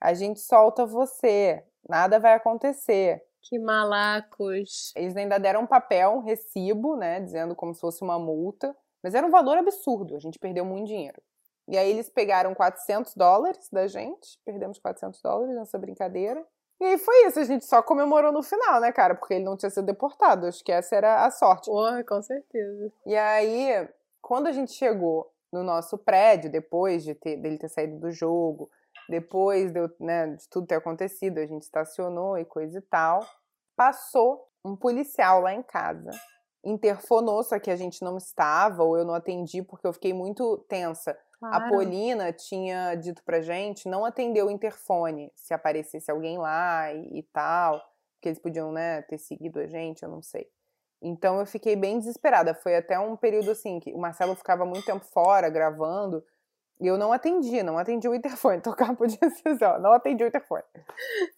a 0.00 0.14
gente 0.14 0.40
solta 0.40 0.86
você. 0.86 1.62
Nada 1.88 2.18
vai 2.18 2.34
acontecer. 2.34 3.22
Que 3.42 3.58
malacos. 3.58 4.92
Eles 4.96 5.16
ainda 5.16 5.38
deram 5.38 5.62
um 5.62 5.66
papel, 5.66 6.12
um 6.12 6.20
recibo, 6.20 6.96
né, 6.96 7.20
dizendo 7.20 7.54
como 7.56 7.74
se 7.74 7.80
fosse 7.80 8.02
uma 8.02 8.18
multa, 8.18 8.74
mas 9.02 9.14
era 9.14 9.26
um 9.26 9.30
valor 9.30 9.58
absurdo, 9.58 10.14
a 10.14 10.20
gente 10.20 10.38
perdeu 10.38 10.64
muito 10.64 10.86
dinheiro. 10.86 11.20
E 11.68 11.76
aí 11.76 11.90
eles 11.90 12.08
pegaram 12.08 12.54
400 12.54 13.14
dólares 13.14 13.68
da 13.70 13.86
gente, 13.86 14.38
perdemos 14.44 14.78
400 14.78 15.20
dólares 15.20 15.56
nessa 15.56 15.78
brincadeira. 15.78 16.44
E 16.80 16.84
aí 16.84 16.98
foi 16.98 17.26
isso, 17.26 17.38
a 17.40 17.44
gente 17.44 17.64
só 17.64 17.82
comemorou 17.82 18.32
no 18.32 18.42
final, 18.42 18.80
né, 18.80 18.92
cara, 18.92 19.14
porque 19.14 19.34
ele 19.34 19.44
não 19.44 19.56
tinha 19.56 19.70
sido 19.70 19.86
deportado, 19.86 20.46
acho 20.46 20.64
que 20.64 20.72
essa 20.72 20.94
era 20.94 21.24
a 21.24 21.30
sorte. 21.30 21.66
Porra, 21.66 22.04
com 22.04 22.22
certeza. 22.22 22.92
E 23.06 23.16
aí, 23.16 23.88
quando 24.20 24.46
a 24.46 24.52
gente 24.52 24.72
chegou 24.72 25.31
no 25.52 25.62
nosso 25.62 25.98
prédio, 25.98 26.50
depois 26.50 27.04
de 27.04 27.14
ter, 27.14 27.36
dele 27.36 27.58
ter 27.58 27.68
saído 27.68 27.98
do 27.98 28.10
jogo, 28.10 28.70
depois 29.08 29.72
de, 29.72 29.80
né, 30.00 30.28
de 30.28 30.48
tudo 30.48 30.66
ter 30.66 30.76
acontecido, 30.76 31.38
a 31.38 31.46
gente 31.46 31.62
estacionou 31.62 32.38
e 32.38 32.44
coisa 32.44 32.78
e 32.78 32.82
tal. 32.82 33.20
Passou 33.76 34.48
um 34.64 34.76
policial 34.76 35.40
lá 35.40 35.52
em 35.52 35.62
casa, 35.62 36.10
interfonou, 36.64 37.42
só 37.42 37.58
que 37.58 37.70
a 37.70 37.76
gente 37.76 38.02
não 38.02 38.16
estava, 38.16 38.82
ou 38.82 38.96
eu 38.96 39.04
não 39.04 39.14
atendi 39.14 39.62
porque 39.62 39.86
eu 39.86 39.92
fiquei 39.92 40.14
muito 40.14 40.58
tensa. 40.68 41.18
A 41.42 41.68
Polina 41.68 42.32
tinha 42.32 42.94
dito 42.94 43.22
pra 43.24 43.40
gente 43.40 43.88
não 43.88 44.04
atender 44.04 44.44
o 44.44 44.50
interfone 44.50 45.32
se 45.34 45.52
aparecesse 45.52 46.08
alguém 46.08 46.38
lá 46.38 46.92
e, 46.92 47.18
e 47.18 47.22
tal, 47.32 47.82
porque 48.14 48.28
eles 48.28 48.38
podiam, 48.38 48.70
né, 48.70 49.02
ter 49.02 49.18
seguido 49.18 49.58
a 49.58 49.66
gente, 49.66 50.04
eu 50.04 50.08
não 50.08 50.22
sei. 50.22 50.48
Então 51.02 51.40
eu 51.40 51.46
fiquei 51.46 51.74
bem 51.74 51.98
desesperada. 51.98 52.54
Foi 52.54 52.76
até 52.76 52.98
um 52.98 53.16
período 53.16 53.50
assim 53.50 53.80
que 53.80 53.92
o 53.92 53.98
Marcelo 53.98 54.34
ficava 54.36 54.64
muito 54.64 54.86
tempo 54.86 55.04
fora 55.04 55.50
gravando 55.50 56.24
e 56.82 56.86
eu 56.88 56.98
não 56.98 57.12
atendi, 57.12 57.62
não 57.62 57.78
atendi 57.78 58.08
o 58.08 58.14
interfone. 58.14 58.60
Tocar 58.60 58.96
podia 58.96 59.16
ser 59.30 59.50
assim, 59.50 59.64
ó, 59.64 59.78
não 59.78 59.92
atendi 59.92 60.24
o 60.24 60.26
interfone. 60.26 60.64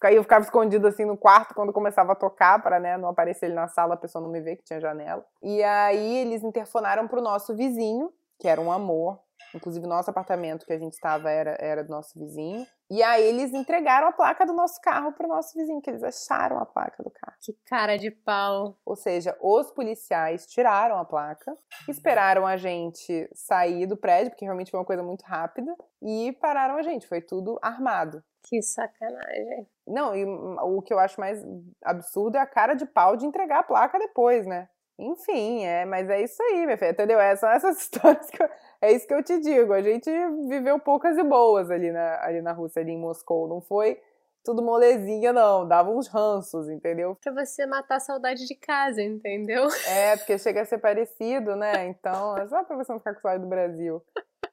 Aí 0.01 0.15
eu 0.15 0.23
ficava 0.23 0.43
escondido 0.43 0.87
assim 0.87 1.05
no 1.05 1.15
quarto 1.15 1.53
quando 1.53 1.71
começava 1.71 2.13
a 2.13 2.15
tocar, 2.15 2.61
para 2.63 2.79
né, 2.79 2.97
não 2.97 3.09
aparecer 3.09 3.45
ele 3.45 3.53
na 3.53 3.67
sala, 3.67 3.93
a 3.93 3.97
pessoa 3.97 4.23
não 4.23 4.31
me 4.31 4.41
ver 4.41 4.55
que 4.55 4.63
tinha 4.63 4.79
janela. 4.79 5.23
E 5.43 5.61
aí 5.63 6.17
eles 6.17 6.43
interfonaram 6.43 7.07
pro 7.07 7.21
nosso 7.21 7.55
vizinho, 7.55 8.11
que 8.39 8.47
era 8.47 8.59
um 8.59 8.71
amor. 8.71 9.19
Inclusive, 9.55 9.87
nosso 9.87 10.09
apartamento 10.09 10.65
que 10.65 10.73
a 10.73 10.77
gente 10.77 10.93
estava 10.93 11.31
era, 11.31 11.55
era 11.59 11.83
do 11.83 11.89
nosso 11.89 12.17
vizinho. 12.19 12.67
E 12.89 13.01
aí 13.01 13.23
eles 13.23 13.53
entregaram 13.53 14.07
a 14.07 14.11
placa 14.11 14.45
do 14.45 14.53
nosso 14.53 14.79
carro 14.81 15.13
pro 15.13 15.27
nosso 15.27 15.57
vizinho, 15.57 15.81
que 15.81 15.89
eles 15.89 16.03
acharam 16.03 16.59
a 16.59 16.65
placa 16.65 17.01
do 17.01 17.09
carro. 17.09 17.37
Que 17.41 17.53
cara 17.65 17.97
de 17.97 18.11
pau. 18.11 18.77
Ou 18.85 18.95
seja, 18.95 19.35
os 19.41 19.71
policiais 19.71 20.45
tiraram 20.45 20.97
a 20.97 21.05
placa, 21.05 21.55
esperaram 21.87 22.45
a 22.45 22.57
gente 22.57 23.29
sair 23.33 23.87
do 23.87 23.97
prédio, 23.97 24.31
porque 24.31 24.45
realmente 24.45 24.69
foi 24.69 24.79
uma 24.79 24.85
coisa 24.85 25.01
muito 25.01 25.23
rápida, 25.23 25.73
e 26.01 26.33
pararam 26.39 26.75
a 26.75 26.83
gente. 26.83 27.07
Foi 27.07 27.21
tudo 27.21 27.57
armado. 27.61 28.23
Que 28.43 28.61
sacanagem. 28.61 29.67
Não, 29.87 30.15
e 30.15 30.23
o 30.25 30.81
que 30.81 30.93
eu 30.93 30.99
acho 30.99 31.19
mais 31.19 31.43
absurdo 31.83 32.37
é 32.37 32.39
a 32.39 32.45
cara 32.45 32.75
de 32.75 32.85
pau 32.85 33.15
de 33.15 33.25
entregar 33.25 33.59
a 33.59 33.63
placa 33.63 33.97
depois, 33.97 34.45
né? 34.45 34.69
Enfim, 34.97 35.65
é, 35.65 35.83
mas 35.83 36.09
é 36.09 36.21
isso 36.21 36.41
aí, 36.41 36.65
minha 36.65 36.77
filha, 36.77 36.91
entendeu? 36.91 37.19
É, 37.19 37.35
são 37.35 37.49
essas 37.49 37.77
histórias 37.81 38.29
que 38.29 38.41
eu, 38.41 38.49
é 38.85 38.91
isso 38.91 39.07
que 39.07 39.13
eu 39.13 39.23
te 39.23 39.39
digo. 39.39 39.73
A 39.73 39.81
gente 39.81 40.09
viveu 40.47 40.79
poucas 40.79 41.17
e 41.17 41.23
boas 41.23 41.71
ali 41.71 41.91
na, 41.91 42.23
ali 42.23 42.41
na 42.41 42.51
Rússia, 42.51 42.81
ali 42.81 42.91
em 42.91 42.99
Moscou. 42.99 43.47
Não 43.47 43.61
foi 43.61 43.99
tudo 44.43 44.61
molezinha, 44.61 45.33
não. 45.33 45.67
Dava 45.67 45.89
uns 45.89 46.07
ranços, 46.07 46.69
entendeu? 46.69 47.17
Pra 47.21 47.33
você 47.33 47.65
matar 47.65 47.95
a 47.95 47.99
saudade 47.99 48.45
de 48.45 48.55
casa, 48.55 49.01
entendeu? 49.01 49.67
É, 49.87 50.15
porque 50.17 50.37
chega 50.37 50.61
a 50.61 50.65
ser 50.65 50.77
parecido, 50.77 51.55
né? 51.55 51.87
Então, 51.87 52.37
é 52.37 52.47
só 52.47 52.63
pra 52.63 52.77
você 52.77 52.91
não 52.91 52.99
ficar 52.99 53.15
com 53.15 53.21
saudade 53.21 53.43
do 53.43 53.49
Brasil. 53.49 54.03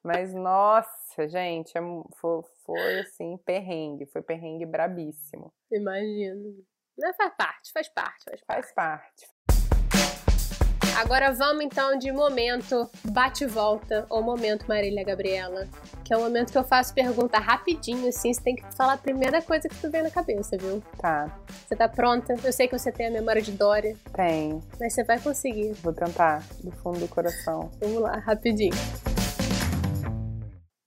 Mas, 0.03 0.35
nossa, 0.35 1.29
gente, 1.29 1.77
é 1.77 1.81
foi, 2.17 2.43
foi 2.65 3.01
assim, 3.01 3.37
perrengue. 3.45 4.07
Foi 4.07 4.23
perrengue 4.23 4.65
brabíssimo. 4.65 5.53
Imagino. 5.71 6.65
Mas 6.99 7.17
faz 7.17 7.35
parte, 7.37 7.73
faz 7.73 7.89
parte, 7.89 8.25
faz 8.25 8.41
parte. 8.43 8.63
Faz 8.63 8.75
parte. 8.75 9.27
Agora 10.97 11.33
vamos 11.33 11.65
então 11.65 11.99
de 11.99 12.13
momento 12.13 12.89
bate-volta 13.05 14.07
ou 14.11 14.23
momento 14.23 14.67
Marília 14.69 15.03
Gabriela. 15.03 15.67
Que 16.05 16.13
é 16.13 16.17
o 16.17 16.21
momento 16.21 16.53
que 16.53 16.59
eu 16.59 16.65
faço 16.65 16.95
pergunta 16.95 17.39
rapidinho, 17.39 18.09
assim. 18.09 18.33
Você 18.33 18.43
tem 18.43 18.57
que 18.57 18.77
falar 18.77 18.95
a 18.95 18.99
primeira 18.99 19.41
coisa 19.41 19.69
que 19.69 19.77
tu 19.81 19.91
vem 19.91 20.03
na 20.03 20.11
cabeça, 20.11 20.57
viu? 20.59 20.83
Tá. 20.99 21.41
Você 21.49 21.75
tá 21.75 21.89
pronta? 21.89 22.35
Eu 22.45 22.53
sei 22.53 22.69
que 22.69 22.79
você 22.79 22.93
tem 22.93 23.07
a 23.07 23.11
memória 23.11 23.41
de 23.41 23.53
Dória. 23.53 23.97
Tem. 24.15 24.61
Mas 24.79 24.95
você 24.95 25.03
vai 25.03 25.19
conseguir. 25.19 25.73
Vou 25.75 25.95
tentar, 25.95 26.43
do 26.63 26.71
fundo 26.71 27.01
do 27.01 27.09
coração. 27.09 27.71
Vamos 27.81 28.01
lá, 28.01 28.19
rapidinho. 28.19 28.75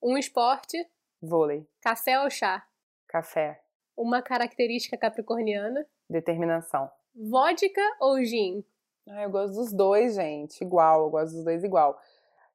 Um 0.01 0.17
esporte. 0.17 0.77
Vôlei. 1.21 1.65
Café 1.81 2.21
ou 2.21 2.29
chá? 2.29 2.63
Café. 3.07 3.59
Uma 3.97 4.21
característica 4.21 4.97
capricorniana. 4.97 5.85
Determinação. 6.09 6.89
Vodka 7.15 7.81
ou 7.99 8.23
gin? 8.23 8.63
Ah, 9.07 9.23
eu 9.23 9.29
gosto 9.29 9.53
dos 9.55 9.71
dois, 9.71 10.15
gente. 10.15 10.63
Igual, 10.63 11.03
eu 11.03 11.09
gosto 11.09 11.35
dos 11.35 11.43
dois 11.43 11.63
igual. 11.63 11.99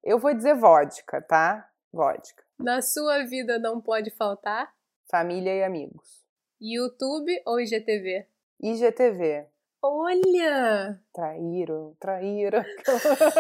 Eu 0.03 0.19
vou 0.19 0.35
dizer 0.35 0.55
vodka, 0.55 1.23
tá? 1.23 1.69
Vodka. 1.93 2.43
Na 2.59 2.83
sua 2.83 3.25
vida 3.25 3.59
não 3.59 3.81
pode 3.81 4.11
faltar? 4.11 4.75
Família 5.09 5.55
e 5.55 5.63
amigos. 5.63 6.25
YouTube 6.61 7.41
ou 7.47 7.61
IGTV? 7.61 8.27
IGTV. 8.61 9.47
Olha! 9.83 11.01
Traíram, 11.13 11.97
traíram. 11.99 12.63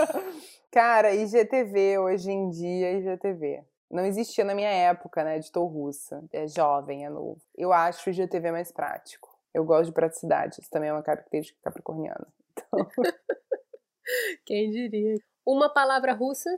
Cara, 0.70 1.12
IGTV 1.14 1.98
hoje 1.98 2.30
em 2.30 2.48
dia, 2.48 2.92
IGTV. 2.92 3.64
Não 3.90 4.06
existia 4.06 4.44
na 4.44 4.54
minha 4.54 4.70
época, 4.70 5.24
né, 5.24 5.36
editor 5.36 5.66
russa. 5.66 6.22
É 6.32 6.46
jovem, 6.46 7.04
é 7.04 7.10
novo. 7.10 7.40
Eu 7.56 7.72
acho 7.72 8.08
o 8.08 8.12
IGTV 8.12 8.52
mais 8.52 8.70
prático. 8.70 9.36
Eu 9.52 9.64
gosto 9.64 9.86
de 9.86 9.92
praticidade. 9.92 10.60
Isso 10.60 10.70
também 10.70 10.88
é 10.88 10.92
uma 10.92 11.02
característica 11.02 11.58
capricorniana. 11.60 12.26
Então... 12.66 12.86
Quem 14.44 14.70
diria? 14.70 15.16
Uma 15.46 15.72
palavra 15.72 16.12
russa? 16.12 16.50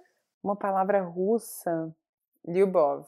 Uma 0.43 0.57
palavra 0.57 1.03
russa? 1.03 1.95
Lyubov. 2.47 3.07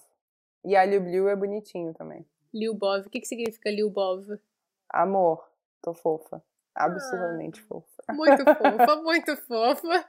E 0.65 0.77
a 0.77 0.85
Lyubliu 0.85 1.29
é 1.29 1.37
bonitinho 1.37 1.93
também. 1.95 2.27
Lyubov. 2.53 3.07
O 3.07 3.11
que, 3.11 3.21
que 3.21 3.27
significa 3.27 3.71
Lyubov? 3.71 4.39
Amor. 4.89 5.45
Tô 5.83 5.93
fofa. 5.93 6.43
Absurdamente 6.75 7.61
ah, 7.61 7.67
fofa. 7.69 8.13
Muito 8.13 8.45
fofa, 8.45 8.97
muito 9.03 9.37
fofa. 9.37 10.09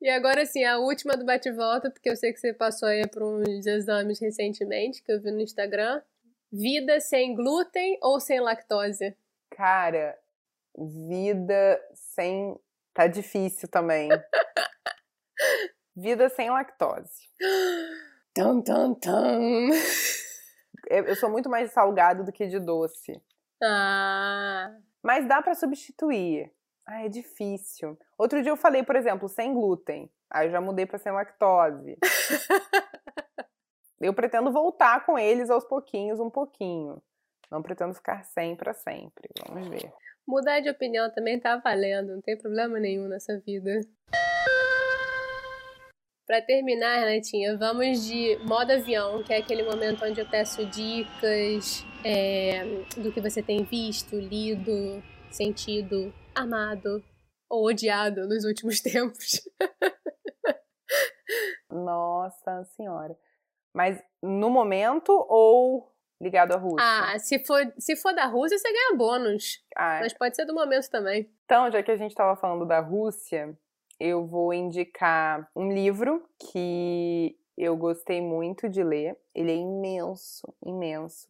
E 0.00 0.08
agora 0.10 0.44
sim, 0.44 0.64
a 0.64 0.78
última 0.78 1.16
do 1.16 1.24
bate-volta, 1.24 1.90
porque 1.90 2.10
eu 2.10 2.16
sei 2.16 2.32
que 2.32 2.38
você 2.38 2.52
passou 2.52 2.88
aí 2.88 3.08
por 3.08 3.22
uns 3.22 3.66
exames 3.66 4.20
recentemente, 4.20 5.02
que 5.02 5.10
eu 5.10 5.20
vi 5.20 5.30
no 5.30 5.40
Instagram. 5.40 6.02
Vida 6.52 7.00
sem 7.00 7.34
glúten 7.34 7.98
ou 8.02 8.20
sem 8.20 8.38
lactose? 8.40 9.16
Cara, 9.50 10.16
vida 10.76 11.80
sem. 11.94 12.58
Tá 12.92 13.06
difícil 13.06 13.68
também. 13.68 14.08
vida 15.96 16.28
sem 16.28 16.50
lactose. 16.50 17.28
Tum, 18.34 18.62
tum, 18.62 18.94
tum. 18.94 19.70
Eu 20.88 21.16
sou 21.16 21.30
muito 21.30 21.48
mais 21.48 21.72
salgado 21.72 22.24
do 22.24 22.32
que 22.32 22.46
de 22.46 22.60
doce. 22.60 23.20
Ah. 23.62 24.74
Mas 25.02 25.26
dá 25.26 25.40
para 25.42 25.54
substituir. 25.54 26.52
Ah, 26.86 27.04
é 27.04 27.08
difícil. 27.08 27.98
Outro 28.18 28.42
dia 28.42 28.52
eu 28.52 28.56
falei, 28.56 28.82
por 28.82 28.96
exemplo, 28.96 29.28
sem 29.28 29.54
glúten. 29.54 30.10
Aí 30.30 30.48
eu 30.48 30.50
já 30.50 30.60
mudei 30.60 30.84
para 30.84 30.98
sem 30.98 31.12
lactose. 31.12 31.96
eu 34.00 34.12
pretendo 34.12 34.52
voltar 34.52 35.06
com 35.06 35.18
eles 35.18 35.48
aos 35.48 35.64
pouquinhos, 35.64 36.20
um 36.20 36.28
pouquinho. 36.28 37.02
Não 37.50 37.62
pretendo 37.62 37.94
ficar 37.94 38.24
sem 38.24 38.54
para 38.56 38.74
sempre. 38.74 39.30
Vamos 39.48 39.68
ver. 39.68 39.90
Mudar 40.26 40.60
de 40.60 40.70
opinião 40.70 41.10
também 41.10 41.38
tá 41.38 41.56
valendo, 41.58 42.14
não 42.14 42.20
tem 42.22 42.36
problema 42.36 42.80
nenhum 42.80 43.06
nessa 43.08 43.38
vida. 43.40 43.80
Para 46.26 46.40
terminar, 46.40 47.00
Renatinha, 47.00 47.58
vamos 47.58 48.06
de 48.06 48.38
modo 48.46 48.72
avião, 48.72 49.22
que 49.22 49.34
é 49.34 49.36
aquele 49.36 49.62
momento 49.62 50.02
onde 50.06 50.18
eu 50.18 50.26
peço 50.26 50.64
dicas 50.64 51.84
é, 52.02 52.64
do 52.96 53.12
que 53.12 53.20
você 53.20 53.42
tem 53.42 53.62
visto, 53.64 54.16
lido, 54.16 55.02
sentido, 55.30 56.14
amado 56.34 57.04
ou 57.50 57.66
odiado 57.66 58.26
nos 58.26 58.44
últimos 58.44 58.80
tempos. 58.82 59.46
Nossa 61.70 62.64
Senhora. 62.74 63.14
Mas 63.74 64.02
no 64.22 64.48
momento 64.48 65.12
ou 65.28 65.93
ligado 66.20 66.52
à 66.52 66.56
Rússia. 66.56 66.80
Ah, 66.80 67.18
se 67.18 67.44
for, 67.44 67.60
se 67.78 67.96
for 67.96 68.14
da 68.14 68.26
Rússia, 68.26 68.58
você 68.58 68.72
ganha 68.72 68.96
bônus. 68.96 69.64
Ah, 69.76 69.96
é. 69.96 70.00
Mas 70.00 70.12
pode 70.12 70.36
ser 70.36 70.44
do 70.44 70.54
momento 70.54 70.88
também. 70.90 71.30
Então, 71.44 71.70
já 71.70 71.82
que 71.82 71.90
a 71.90 71.96
gente 71.96 72.10
estava 72.10 72.36
falando 72.36 72.66
da 72.66 72.80
Rússia, 72.80 73.56
eu 73.98 74.26
vou 74.26 74.52
indicar 74.52 75.48
um 75.54 75.72
livro 75.72 76.24
que 76.50 77.36
eu 77.56 77.76
gostei 77.76 78.20
muito 78.20 78.68
de 78.68 78.82
ler. 78.82 79.16
Ele 79.34 79.52
é 79.52 79.56
imenso, 79.56 80.52
imenso. 80.64 81.28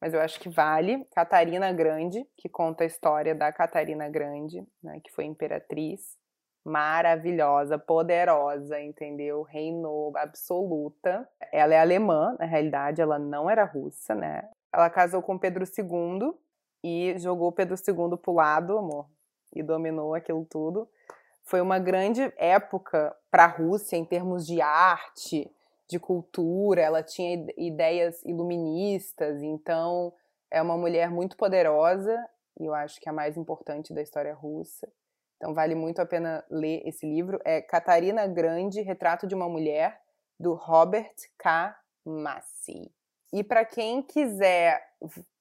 Mas 0.00 0.14
eu 0.14 0.20
acho 0.20 0.38
que 0.38 0.48
vale. 0.48 1.04
Catarina 1.14 1.72
Grande, 1.72 2.26
que 2.36 2.48
conta 2.48 2.84
a 2.84 2.86
história 2.86 3.34
da 3.34 3.52
Catarina 3.52 4.08
Grande, 4.08 4.62
né, 4.82 5.00
que 5.02 5.10
foi 5.12 5.24
imperatriz 5.24 6.16
maravilhosa, 6.66 7.78
poderosa, 7.78 8.80
entendeu? 8.80 9.42
Reinou 9.42 10.12
absoluta. 10.16 11.26
Ela 11.52 11.74
é 11.74 11.80
alemã, 11.80 12.34
na 12.40 12.44
realidade, 12.44 13.00
ela 13.00 13.20
não 13.20 13.48
era 13.48 13.64
russa, 13.64 14.16
né? 14.16 14.48
Ela 14.72 14.90
casou 14.90 15.22
com 15.22 15.38
Pedro 15.38 15.64
II 15.64 16.34
e 16.82 17.16
jogou 17.18 17.52
Pedro 17.52 17.76
II 17.76 18.18
pro 18.18 18.32
lado, 18.32 18.76
amor, 18.76 19.06
e 19.54 19.62
dominou 19.62 20.12
aquilo 20.12 20.44
tudo. 20.44 20.88
Foi 21.44 21.60
uma 21.60 21.78
grande 21.78 22.32
época 22.36 23.14
para 23.30 23.44
a 23.44 23.48
Rússia 23.48 23.96
em 23.96 24.04
termos 24.04 24.44
de 24.44 24.60
arte, 24.60 25.48
de 25.88 26.00
cultura. 26.00 26.80
Ela 26.80 27.00
tinha 27.00 27.46
ideias 27.56 28.24
iluministas, 28.24 29.40
então 29.40 30.12
é 30.50 30.60
uma 30.60 30.76
mulher 30.76 31.12
muito 31.12 31.36
poderosa 31.36 32.28
e 32.58 32.64
eu 32.64 32.74
acho 32.74 33.00
que 33.00 33.08
é 33.08 33.12
a 33.12 33.14
mais 33.14 33.36
importante 33.36 33.94
da 33.94 34.02
história 34.02 34.34
russa. 34.34 34.88
Então 35.36 35.54
vale 35.54 35.74
muito 35.74 36.00
a 36.00 36.06
pena 36.06 36.44
ler 36.50 36.82
esse 36.86 37.06
livro. 37.06 37.40
É 37.44 37.60
Catarina 37.60 38.26
Grande, 38.26 38.80
Retrato 38.80 39.26
de 39.26 39.34
uma 39.34 39.48
Mulher, 39.48 40.00
do 40.38 40.54
Robert 40.54 41.14
K. 41.38 41.76
Massi. 42.04 42.90
E 43.32 43.42
para 43.42 43.64
quem 43.64 44.02
quiser 44.02 44.82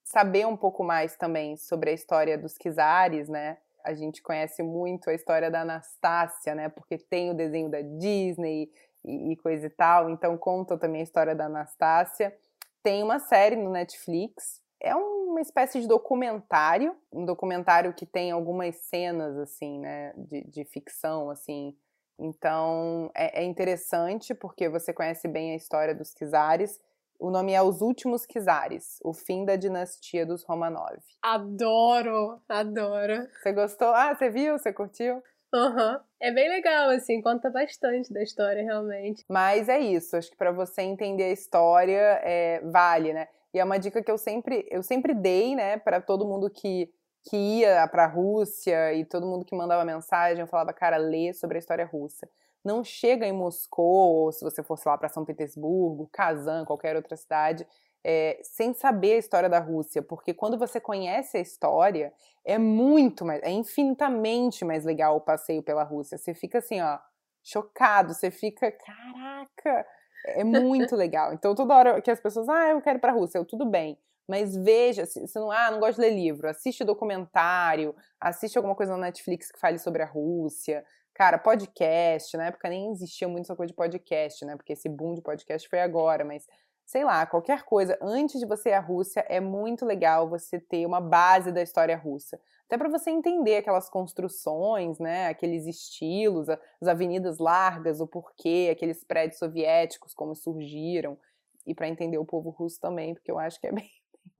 saber 0.04 0.46
um 0.46 0.58
pouco 0.58 0.84
mais 0.84 1.16
também 1.16 1.58
sobre 1.58 1.89
a 1.89 1.93
história 1.93 2.38
dos 2.38 2.58
Kizares, 2.58 3.30
né? 3.30 3.58
A 3.84 3.93
gente 3.93 4.22
conhece 4.22 4.64
muito 4.64 5.10
a 5.10 5.14
história 5.14 5.50
da 5.52 5.62
Anastácia, 5.62 6.56
né? 6.56 6.70
Porque 6.70 6.98
tem 6.98 7.30
o 7.30 7.36
desenho 7.36 7.70
da 7.70 7.82
Disney 7.82 8.72
e, 9.04 9.32
e 9.32 9.36
coisa 9.38 9.68
e 9.68 9.70
tal. 9.70 10.10
Então 10.10 10.38
conta 10.38 10.78
também 10.78 11.02
a 11.02 11.04
história 11.04 11.36
da 11.36 11.46
Anastácia. 11.46 12.36
Tem 12.82 13.04
uma 13.04 13.20
série 13.20 13.56
no 13.56 13.70
Netflix. 13.70 14.62
É 14.82 14.95
uma 14.95 15.41
espécie 15.41 15.82
de 15.82 15.88
documentário, 15.88 16.95
um 17.11 17.26
documentário 17.26 17.93
que 17.93 18.05
tem 18.05 18.32
algumas 18.32 18.76
cenas 18.76 19.38
assim, 19.38 19.80
né, 19.80 20.13
de, 20.15 20.43
de 20.43 20.65
ficção, 20.65 21.30
assim. 21.30 21.76
Então 22.19 23.11
é, 23.13 23.41
é 23.41 23.43
interessante 23.43 24.34
porque 24.34 24.69
você 24.69 24.93
conhece 24.93 25.28
bem 25.28 25.51
a 25.51 25.55
história 25.55 25.93
dos 25.93 26.13
Kizares 26.13 26.80
o 27.19 27.30
nome 27.30 27.53
é 27.53 27.61
Os 27.61 27.82
Últimos 27.82 28.26
Kizares, 28.26 28.99
o 29.03 29.13
fim 29.13 29.45
da 29.45 29.55
dinastia 29.55 30.26
dos 30.26 30.43
Romanov. 30.43 30.99
Adoro, 31.21 32.41
adoro. 32.47 33.28
Você 33.41 33.53
gostou? 33.53 33.88
Ah, 33.88 34.13
você 34.13 34.30
viu? 34.30 34.57
Você 34.57 34.73
curtiu? 34.73 35.23
Aham. 35.53 35.93
Uhum. 35.93 35.99
É 36.19 36.32
bem 36.32 36.49
legal, 36.49 36.89
assim, 36.89 37.21
conta 37.21 37.49
bastante 37.49 38.11
da 38.11 38.21
história, 38.21 38.63
realmente. 38.63 39.23
Mas 39.30 39.69
é 39.69 39.80
isso, 39.80 40.17
acho 40.17 40.30
que 40.30 40.36
para 40.36 40.51
você 40.51 40.82
entender 40.82 41.23
a 41.23 41.32
história, 41.32 42.19
é, 42.23 42.59
vale, 42.65 43.13
né? 43.13 43.28
E 43.56 43.60
é 43.60 43.64
uma 43.64 43.80
dica 43.80 44.03
que 44.03 44.12
eu 44.12 44.18
sempre, 44.18 44.68
eu 44.70 44.84
sempre 44.84 45.14
dei, 45.14 45.56
né, 45.56 45.78
para 45.78 46.01
todo 46.01 46.28
mundo 46.28 46.49
que, 46.49 46.91
que 47.24 47.38
ia 47.38 47.88
para 47.88 48.03
a 48.03 48.08
Rússia 48.08 48.93
e 48.93 49.06
todo 49.06 49.26
mundo 49.26 49.45
que 49.45 49.56
mandava 49.56 49.84
mensagem, 49.84 50.41
eu 50.41 50.47
falava, 50.47 50.74
cara, 50.74 50.97
lê 50.97 51.34
sobre 51.34 51.58
a 51.58 51.60
história 51.60 51.86
russa 51.86 52.30
não 52.66 52.84
chega 52.84 53.28
em 53.28 53.32
Moscou, 53.32 54.16
ou 54.16 54.32
se 54.32 54.43
você 54.43 54.64
fosse 54.64 54.88
lá 54.88 54.97
para 54.97 55.08
São 55.08 55.24
Petersburgo, 55.24 56.10
Kazan, 56.12 56.66
qualquer 56.66 56.95
outra 56.95 57.16
cidade, 57.16 57.66
é, 58.03 58.39
sem 58.43 58.74
saber 58.74 59.14
a 59.14 59.18
história 59.18 59.47
da 59.47 59.60
Rússia, 59.60 60.01
porque 60.01 60.34
quando 60.34 60.58
você 60.58 60.80
conhece 60.82 61.38
a 61.38 61.41
história, 61.41 62.12
é 62.43 62.58
muito 62.58 63.24
mais, 63.24 63.41
é 63.43 63.51
infinitamente 63.51 64.66
mais 64.66 64.84
legal 64.84 65.16
o 65.16 65.22
passeio 65.22 65.62
pela 65.62 65.84
Rússia. 65.84 66.18
Você 66.18 66.34
fica 66.34 66.58
assim, 66.58 66.82
ó, 66.82 66.99
chocado, 67.43 68.14
você 68.14 68.32
fica, 68.32 68.72
caraca, 68.72 69.88
é 70.26 70.43
muito 70.43 70.95
legal. 70.95 71.34
Então 71.34 71.55
toda 71.55 71.76
hora 71.76 72.01
que 72.01 72.11
as 72.11 72.19
pessoas, 72.19 72.49
ah, 72.49 72.69
eu 72.69 72.82
quero 72.82 72.97
ir 72.97 73.01
para 73.01 73.11
a 73.11 73.15
Rússia, 73.15 73.38
eu 73.38 73.45
tudo 73.45 73.65
bem. 73.65 73.97
Mas 74.28 74.55
veja, 74.55 75.05
se, 75.05 75.28
se 75.28 75.39
não, 75.39 75.51
ah, 75.51 75.69
não 75.69 75.80
gosto 75.80 75.95
de 75.95 76.01
ler 76.01 76.15
livro, 76.15 76.49
assiste 76.49 76.84
documentário, 76.84 77.95
assiste 78.19 78.57
alguma 78.57 78.76
coisa 78.76 78.93
na 78.93 79.05
Netflix 79.05 79.51
que 79.51 79.59
fale 79.59 79.78
sobre 79.78 80.01
a 80.01 80.05
Rússia, 80.05 80.84
Cara, 81.15 81.38
podcast, 81.38 82.36
na 82.36 82.47
época 82.47 82.67
nem 82.67 82.91
existia 82.91 83.26
muito 83.26 83.45
essa 83.45 83.55
coisa 83.55 83.69
de 83.69 83.73
podcast, 83.73 84.43
né? 84.43 84.57
Porque 84.57 84.73
esse 84.73 84.89
boom 84.89 85.13
de 85.13 85.21
podcast 85.21 85.67
foi 85.69 85.80
agora, 85.80 86.26
mas 86.26 86.45
sei 86.86 87.04
lá, 87.04 87.26
qualquer 87.26 87.64
coisa, 87.64 87.98
antes 88.02 88.40
de 88.40 88.46
você 88.46 88.70
ir 88.70 88.74
à 88.74 88.80
Rússia, 88.80 89.26
é 89.28 89.40
muito 89.40 89.86
legal 89.86 90.30
você 90.30 90.60
ter 90.60 90.86
uma 90.86 91.02
base 91.02 91.52
da 91.52 91.62
história 91.62 91.98
russa. 91.98 92.40
Até 92.66 92.78
para 92.78 92.90
você 92.90 93.10
entender 93.10 93.58
aquelas 93.58 93.90
construções, 93.90 95.00
né, 95.00 95.28
aqueles 95.28 95.66
estilos, 95.66 96.48
as 96.50 96.88
avenidas 96.88 97.40
largas, 97.40 98.00
o 98.00 98.08
porquê, 98.08 98.70
aqueles 98.72 99.04
prédios 99.04 99.40
soviéticos, 99.40 100.14
como 100.14 100.36
surgiram, 100.36 101.18
e 101.66 101.74
para 101.74 101.88
entender 101.88 102.20
o 102.20 102.26
povo 102.26 102.52
russo 102.52 102.80
também, 102.80 103.14
porque 103.14 103.32
eu 103.32 103.40
acho 103.40 103.60
que 103.60 103.68
é 103.68 103.72
bem 103.72 103.90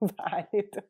válido. 0.00 0.82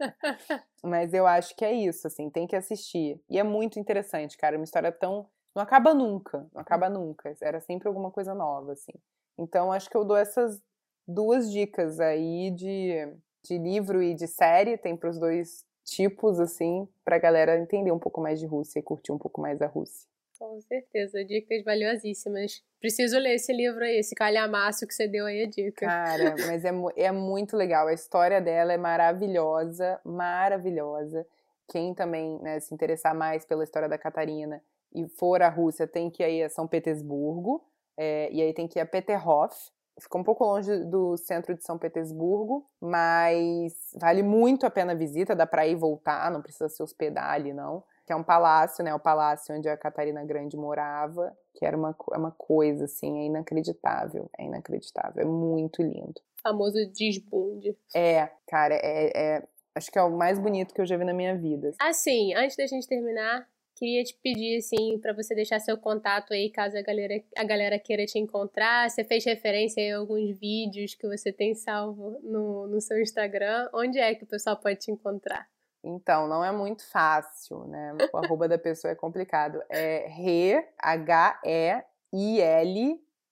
Mas 0.83 1.15
eu 1.15 1.27
acho 1.27 1.57
que 1.57 1.65
é 1.65 1.73
isso, 1.73 2.07
assim, 2.07 2.29
tem 2.29 2.47
que 2.47 2.57
assistir. 2.57 3.21
E 3.31 3.39
é 3.39 3.43
muito 3.43 3.79
interessante, 3.79 4.37
cara, 4.37 4.57
uma 4.57 4.65
história 4.65 4.93
tão 4.93 5.27
não 5.55 5.63
acaba 5.63 5.95
nunca, 5.95 6.47
não 6.53 6.61
acaba 6.61 6.91
nunca. 6.91 7.35
Era 7.41 7.61
sempre 7.61 7.89
alguma 7.89 8.11
coisa 8.11 8.35
nova, 8.35 8.73
assim. 8.73 8.93
Então, 9.39 9.73
acho 9.73 9.89
que 9.89 9.97
eu 9.97 10.05
dou 10.05 10.17
essas 10.17 10.63
duas 11.07 11.51
dicas 11.51 12.01
aí 12.01 12.51
de, 12.51 13.09
de 13.45 13.59
livro 13.59 14.03
e 14.03 14.15
de 14.15 14.27
série, 14.27 14.77
tem 14.77 14.97
para 14.97 15.11
os 15.11 15.19
dois 15.19 15.65
tipos, 15.85 16.41
assim, 16.41 16.89
pra 17.05 17.19
galera 17.19 17.59
entender 17.59 17.93
um 17.93 17.99
pouco 17.99 18.21
mais 18.21 18.41
de 18.41 18.47
Rússia 18.47 18.81
e 18.81 18.83
curtir 18.83 19.13
um 19.13 19.19
pouco 19.19 19.41
mais 19.41 19.63
a 19.63 19.67
Rússia. 19.67 20.09
Com 20.39 20.61
certeza, 20.61 21.25
dicas 21.25 21.63
valiosíssimas. 21.65 22.63
Preciso 22.79 23.19
ler 23.19 23.37
esse 23.37 23.53
livro 23.53 23.83
aí, 23.83 23.99
esse 23.99 24.15
calhamaço 24.15 24.87
que 24.87 24.93
você 24.93 25.09
deu 25.09 25.25
aí 25.25 25.45
a 25.45 25.47
dica. 25.47 25.87
Cara, 25.87 26.35
mas 26.47 26.65
é, 26.65 26.71
é 26.97 27.11
muito 27.11 27.57
legal. 27.57 27.87
A 27.87 27.95
história 27.95 28.41
dela 28.41 28.73
é 28.73 28.77
maravilhosa, 28.77 29.99
maravilhosa. 30.05 31.27
Quem 31.69 31.95
também 31.95 32.39
né, 32.41 32.61
se 32.61 32.75
interessar 32.75 33.15
mais 33.15 33.47
pela 33.47 33.65
história 33.65 33.89
da 33.89 33.97
Catarina 33.97 34.63
e 34.95 35.09
for 35.09 35.41
à 35.41 35.49
Rússia, 35.49 35.87
tem 35.87 36.11
que 36.11 36.27
ir 36.27 36.43
a 36.43 36.49
São 36.49 36.67
Petersburgo, 36.67 37.65
é, 37.97 38.31
e 38.31 38.43
aí 38.43 38.53
tem 38.53 38.69
que 38.69 38.79
ir 38.79 38.83
a 38.83 38.87
Peterhof. 38.87 39.71
Fica 39.99 40.19
um 40.19 40.25
pouco 40.25 40.45
longe 40.45 40.85
do 40.85 41.17
centro 41.17 41.55
de 41.55 41.65
São 41.65 41.79
Petersburgo, 41.79 42.69
mas 42.81 43.73
vale 43.99 44.23
muito 44.23 44.67
a 44.67 44.71
pena 44.71 44.93
a 44.93 44.97
visita, 44.97 45.35
dá 45.35 45.47
para 45.47 45.67
ir 45.67 45.73
e 45.73 45.75
voltar, 45.75 46.31
não 46.31 46.43
precisa 46.43 46.69
se 46.69 46.83
hospedar 46.83 47.31
ali, 47.31 47.53
não. 47.53 47.83
Que 48.07 48.13
é 48.13 48.17
um 48.17 48.23
palácio, 48.23 48.85
né? 48.85 48.95
O 48.95 49.01
palácio 49.01 49.57
onde 49.57 49.69
a 49.69 49.77
Catarina 49.77 50.23
Grande 50.25 50.57
morava, 50.57 51.37
que 51.55 51.65
era 51.65 51.77
uma, 51.77 51.97
é 52.13 52.19
uma 52.19 52.31
coisa, 52.31 52.85
assim, 52.85 53.19
é 53.19 53.25
inacreditável. 53.25 54.31
É 54.39 54.45
inacreditável, 54.45 55.23
é 55.23 55.25
muito 55.25 55.83
lindo. 55.83 56.21
Famoso 56.43 56.79
desbunde. 56.97 57.77
É, 57.95 58.31
cara, 58.47 58.75
é, 58.75 59.11
é, 59.15 59.49
acho 59.75 59.91
que 59.91 59.99
é 59.99 60.03
o 60.03 60.17
mais 60.17 60.39
bonito 60.39 60.73
que 60.73 60.81
eu 60.81 60.87
já 60.87 60.97
vi 60.97 61.05
na 61.05 61.15
minha 61.15 61.37
vida. 61.37 61.73
Assim, 61.81 62.35
antes 62.35 62.57
da 62.57 62.67
gente 62.67 62.87
terminar, 62.87 63.49
Queria 63.77 64.03
te 64.03 64.19
pedir, 64.23 64.57
assim, 64.57 64.99
para 64.99 65.13
você 65.13 65.35
deixar 65.35 65.61
seu 65.61 65.77
contato 65.77 66.33
aí, 66.33 66.51
caso 66.51 66.79
a 66.79 66.83
galera, 66.83 67.23
a 67.37 67.45
galera 67.45 67.79
queira 67.79 68.07
te 68.07 68.19
encontrar. 68.19 68.89
Você 68.89 69.05
fez 69.05 69.23
referência 69.27 69.95
a 69.95 69.99
alguns 69.99 70.39
vídeos 70.39 70.95
que 70.95 71.07
você 71.07 71.31
tem 71.31 71.55
salvo 71.55 72.19
no, 72.23 72.67
no 72.67 72.81
seu 72.81 72.99
Instagram. 73.03 73.69
Onde 73.75 73.99
é 73.99 74.15
que 74.15 74.25
o 74.25 74.27
pessoal 74.27 74.57
pode 74.57 74.81
te 74.81 74.91
encontrar? 74.91 75.47
Então, 75.85 76.27
não 76.27 76.43
é 76.43 76.51
muito 76.51 76.91
fácil, 76.91 77.67
né? 77.67 77.93
O 78.13 78.17
arroba 78.17 78.49
da 78.49 78.57
pessoa 78.57 78.93
é 78.93 78.95
complicado. 78.95 79.63
É 79.69 80.07
Re, 80.09 80.67
H-E-I-L, 80.79 81.85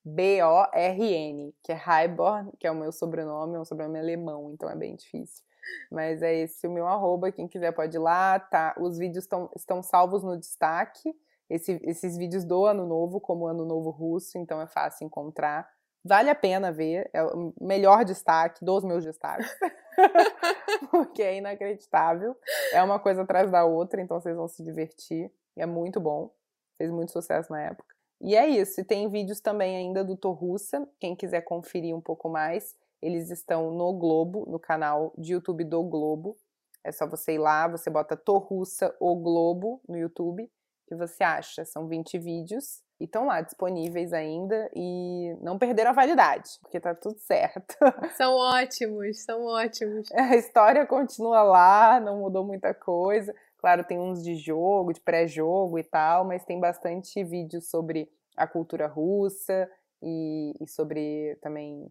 B-O-R-N, 0.04 1.54
que 1.62 1.72
é 1.72 2.02
Heiborn, 2.02 2.52
que 2.60 2.66
é 2.66 2.70
o 2.70 2.76
meu 2.76 2.92
sobrenome, 2.92 3.56
é 3.56 3.60
um 3.60 3.64
sobrenome 3.64 3.98
alemão, 3.98 4.52
então 4.52 4.68
é 4.68 4.76
bem 4.76 4.94
difícil. 4.94 5.42
Mas 5.90 6.22
é 6.22 6.34
esse 6.34 6.66
o 6.66 6.70
meu 6.70 6.86
arroba, 6.86 7.32
quem 7.32 7.48
quiser 7.48 7.72
pode 7.72 7.96
ir 7.96 8.00
lá, 8.00 8.38
tá? 8.38 8.74
Os 8.78 8.98
vídeos 8.98 9.26
tão, 9.26 9.50
estão 9.56 9.82
salvos 9.82 10.22
no 10.22 10.38
destaque, 10.38 11.14
esse, 11.48 11.80
esses 11.82 12.16
vídeos 12.16 12.44
do 12.44 12.64
Ano 12.64 12.86
Novo, 12.86 13.20
como 13.20 13.46
Ano 13.46 13.64
Novo 13.64 13.90
Russo, 13.90 14.38
então 14.38 14.60
é 14.60 14.66
fácil 14.66 15.06
encontrar. 15.06 15.68
Vale 16.04 16.28
a 16.28 16.34
pena 16.34 16.70
ver, 16.70 17.08
é 17.14 17.22
o 17.22 17.54
melhor 17.60 18.04
destaque 18.04 18.62
dos 18.62 18.84
meus 18.84 19.04
destaques, 19.04 19.50
porque 20.90 21.22
é 21.22 21.36
inacreditável. 21.36 22.36
É 22.72 22.82
uma 22.82 22.98
coisa 22.98 23.22
atrás 23.22 23.50
da 23.50 23.64
outra, 23.64 24.02
então 24.02 24.20
vocês 24.20 24.36
vão 24.36 24.46
se 24.46 24.62
divertir. 24.62 25.32
É 25.56 25.64
muito 25.64 26.00
bom, 26.00 26.30
fez 26.76 26.90
muito 26.90 27.10
sucesso 27.10 27.50
na 27.50 27.62
época. 27.62 27.94
E 28.20 28.36
é 28.36 28.46
isso, 28.46 28.80
e 28.80 28.84
tem 28.84 29.08
vídeos 29.08 29.40
também 29.40 29.76
ainda 29.76 30.04
do 30.04 30.16
Torrussa, 30.16 30.86
quem 31.00 31.14
quiser 31.16 31.42
conferir 31.42 31.94
um 31.94 32.00
pouco 32.00 32.28
mais, 32.28 32.74
eles 33.04 33.30
estão 33.30 33.70
no 33.70 33.92
Globo, 33.92 34.46
no 34.48 34.58
canal 34.58 35.12
de 35.18 35.34
YouTube 35.34 35.62
do 35.62 35.82
Globo. 35.82 36.34
É 36.82 36.90
só 36.90 37.06
você 37.06 37.34
ir 37.34 37.38
lá, 37.38 37.68
você 37.68 37.90
bota 37.90 38.16
Torrussa 38.16 38.94
ou 38.98 39.20
Globo 39.20 39.80
no 39.86 39.96
YouTube, 39.96 40.50
que 40.86 40.94
você 40.94 41.22
acha. 41.22 41.66
São 41.66 41.86
20 41.86 42.18
vídeos 42.18 42.82
e 42.98 43.04
estão 43.04 43.26
lá 43.26 43.42
disponíveis 43.42 44.14
ainda 44.14 44.70
e 44.74 45.36
não 45.42 45.58
perderam 45.58 45.90
a 45.90 45.94
validade, 45.94 46.48
porque 46.62 46.80
tá 46.80 46.94
tudo 46.94 47.18
certo. 47.18 47.76
São 48.16 48.34
ótimos, 48.34 49.22
são 49.22 49.44
ótimos. 49.44 50.10
A 50.12 50.36
história 50.36 50.86
continua 50.86 51.42
lá, 51.42 52.00
não 52.00 52.20
mudou 52.20 52.44
muita 52.44 52.72
coisa. 52.72 53.34
Claro, 53.58 53.84
tem 53.84 53.98
uns 53.98 54.22
de 54.22 54.34
jogo, 54.36 54.92
de 54.92 55.00
pré-jogo 55.00 55.78
e 55.78 55.84
tal, 55.84 56.24
mas 56.24 56.44
tem 56.44 56.58
bastante 56.58 57.22
vídeos 57.22 57.68
sobre 57.68 58.10
a 58.36 58.46
cultura 58.46 58.86
russa 58.86 59.68
e, 60.02 60.52
e 60.60 60.68
sobre 60.68 61.36
também 61.40 61.90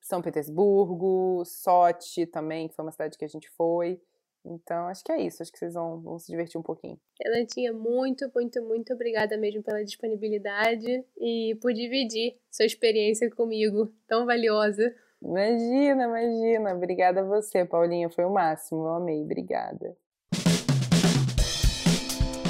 são 0.00 0.22
Petersburgo, 0.22 1.44
Sochi 1.44 2.26
também, 2.26 2.68
que 2.68 2.74
foi 2.74 2.84
uma 2.84 2.92
cidade 2.92 3.18
que 3.18 3.24
a 3.24 3.28
gente 3.28 3.48
foi. 3.50 4.00
Então, 4.44 4.86
acho 4.86 5.04
que 5.04 5.12
é 5.12 5.20
isso. 5.20 5.42
Acho 5.42 5.52
que 5.52 5.58
vocês 5.58 5.74
vão, 5.74 6.00
vão 6.00 6.18
se 6.18 6.30
divertir 6.30 6.58
um 6.58 6.62
pouquinho. 6.62 6.98
Renatinha, 7.22 7.72
muito, 7.72 8.30
muito, 8.34 8.62
muito 8.62 8.92
obrigada 8.94 9.36
mesmo 9.36 9.62
pela 9.62 9.84
disponibilidade 9.84 11.04
e 11.18 11.56
por 11.60 11.72
dividir 11.72 12.38
sua 12.50 12.64
experiência 12.64 13.30
comigo, 13.30 13.92
tão 14.06 14.24
valiosa. 14.24 14.94
Imagina, 15.22 16.04
imagina. 16.04 16.74
Obrigada 16.74 17.20
a 17.20 17.24
você, 17.24 17.64
Paulinha. 17.64 18.08
Foi 18.08 18.24
o 18.24 18.30
máximo. 18.30 18.86
Eu 18.86 18.94
amei. 18.94 19.22
Obrigada. 19.22 19.94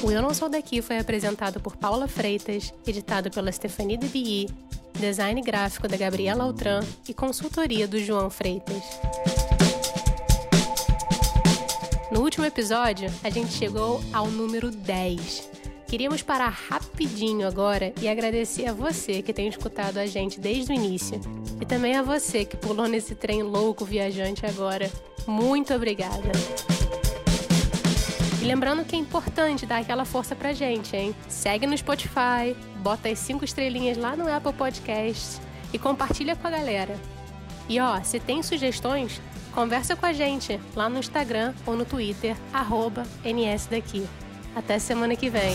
O 0.03 0.11
Eu 0.11 0.23
Não 0.23 0.33
Sou 0.33 0.49
Daqui 0.49 0.81
foi 0.81 0.99
apresentado 0.99 1.61
por 1.61 1.77
Paula 1.77 2.09
Freitas, 2.09 2.73
editado 2.87 3.31
pela 3.31 3.53
Stephanie 3.53 3.99
Debilly 3.99 4.70
design 4.99 5.41
gráfico 5.43 5.89
da 5.89 5.97
Gabriela 5.97 6.45
Altran 6.45 6.81
e 7.09 7.15
consultoria 7.15 7.87
do 7.87 7.99
João 7.99 8.31
Freitas. 8.31 8.83
No 12.11 12.23
último 12.23 12.45
episódio, 12.45 13.11
a 13.23 13.31
gente 13.31 13.53
chegou 13.53 14.03
ao 14.13 14.27
número 14.27 14.71
10. 14.71 15.49
Queríamos 15.87 16.23
parar 16.23 16.49
rapidinho 16.49 17.47
agora 17.47 17.93
e 18.01 18.09
agradecer 18.09 18.67
a 18.67 18.73
você 18.73 19.23
que 19.23 19.33
tem 19.33 19.49
escutado 19.49 19.99
a 19.99 20.07
gente 20.07 20.39
desde 20.39 20.73
o 20.73 20.75
início. 20.75 21.21
E 21.61 21.67
também 21.67 21.97
a 21.97 22.03
você 22.03 22.45
que 22.45 22.57
pulou 22.57 22.87
nesse 22.89 23.15
trem 23.15 23.43
louco 23.43 23.85
viajante 23.85 24.47
agora. 24.47 24.91
Muito 25.27 25.75
obrigada! 25.75 26.31
E 28.41 28.45
lembrando 28.45 28.85
que 28.85 28.97
é 28.97 28.99
importante 28.99 29.67
dar 29.67 29.79
aquela 29.79 30.07
força 30.07 30.35
pra 30.35 30.55
gente, 30.55 30.97
hein? 30.97 31.15
Segue 31.29 31.67
no 31.67 31.77
Spotify, 31.77 32.57
bota 32.81 33.09
as 33.09 33.19
cinco 33.19 33.45
estrelinhas 33.45 33.97
lá 33.97 34.17
no 34.17 34.33
Apple 34.33 34.53
Podcasts 34.53 35.41
e 35.73 35.79
compartilha 35.79 36.35
com 36.35 36.47
a 36.47 36.51
galera. 36.51 36.97
E 37.69 37.79
ó, 37.79 38.03
se 38.03 38.19
tem 38.19 38.43
sugestões, 38.43 39.21
conversa 39.53 39.95
com 39.95 40.07
a 40.07 40.13
gente 40.13 40.61
lá 40.75 40.89
no 40.89 40.99
Instagram 40.99 41.55
ou 41.67 41.77
no 41.77 41.85
Twitter, 41.85 42.37
arroba 42.53 43.05
NSDaqui. 43.25 44.07
Até 44.57 44.79
semana 44.79 45.15
que 45.15 45.31
vem. 45.31 45.55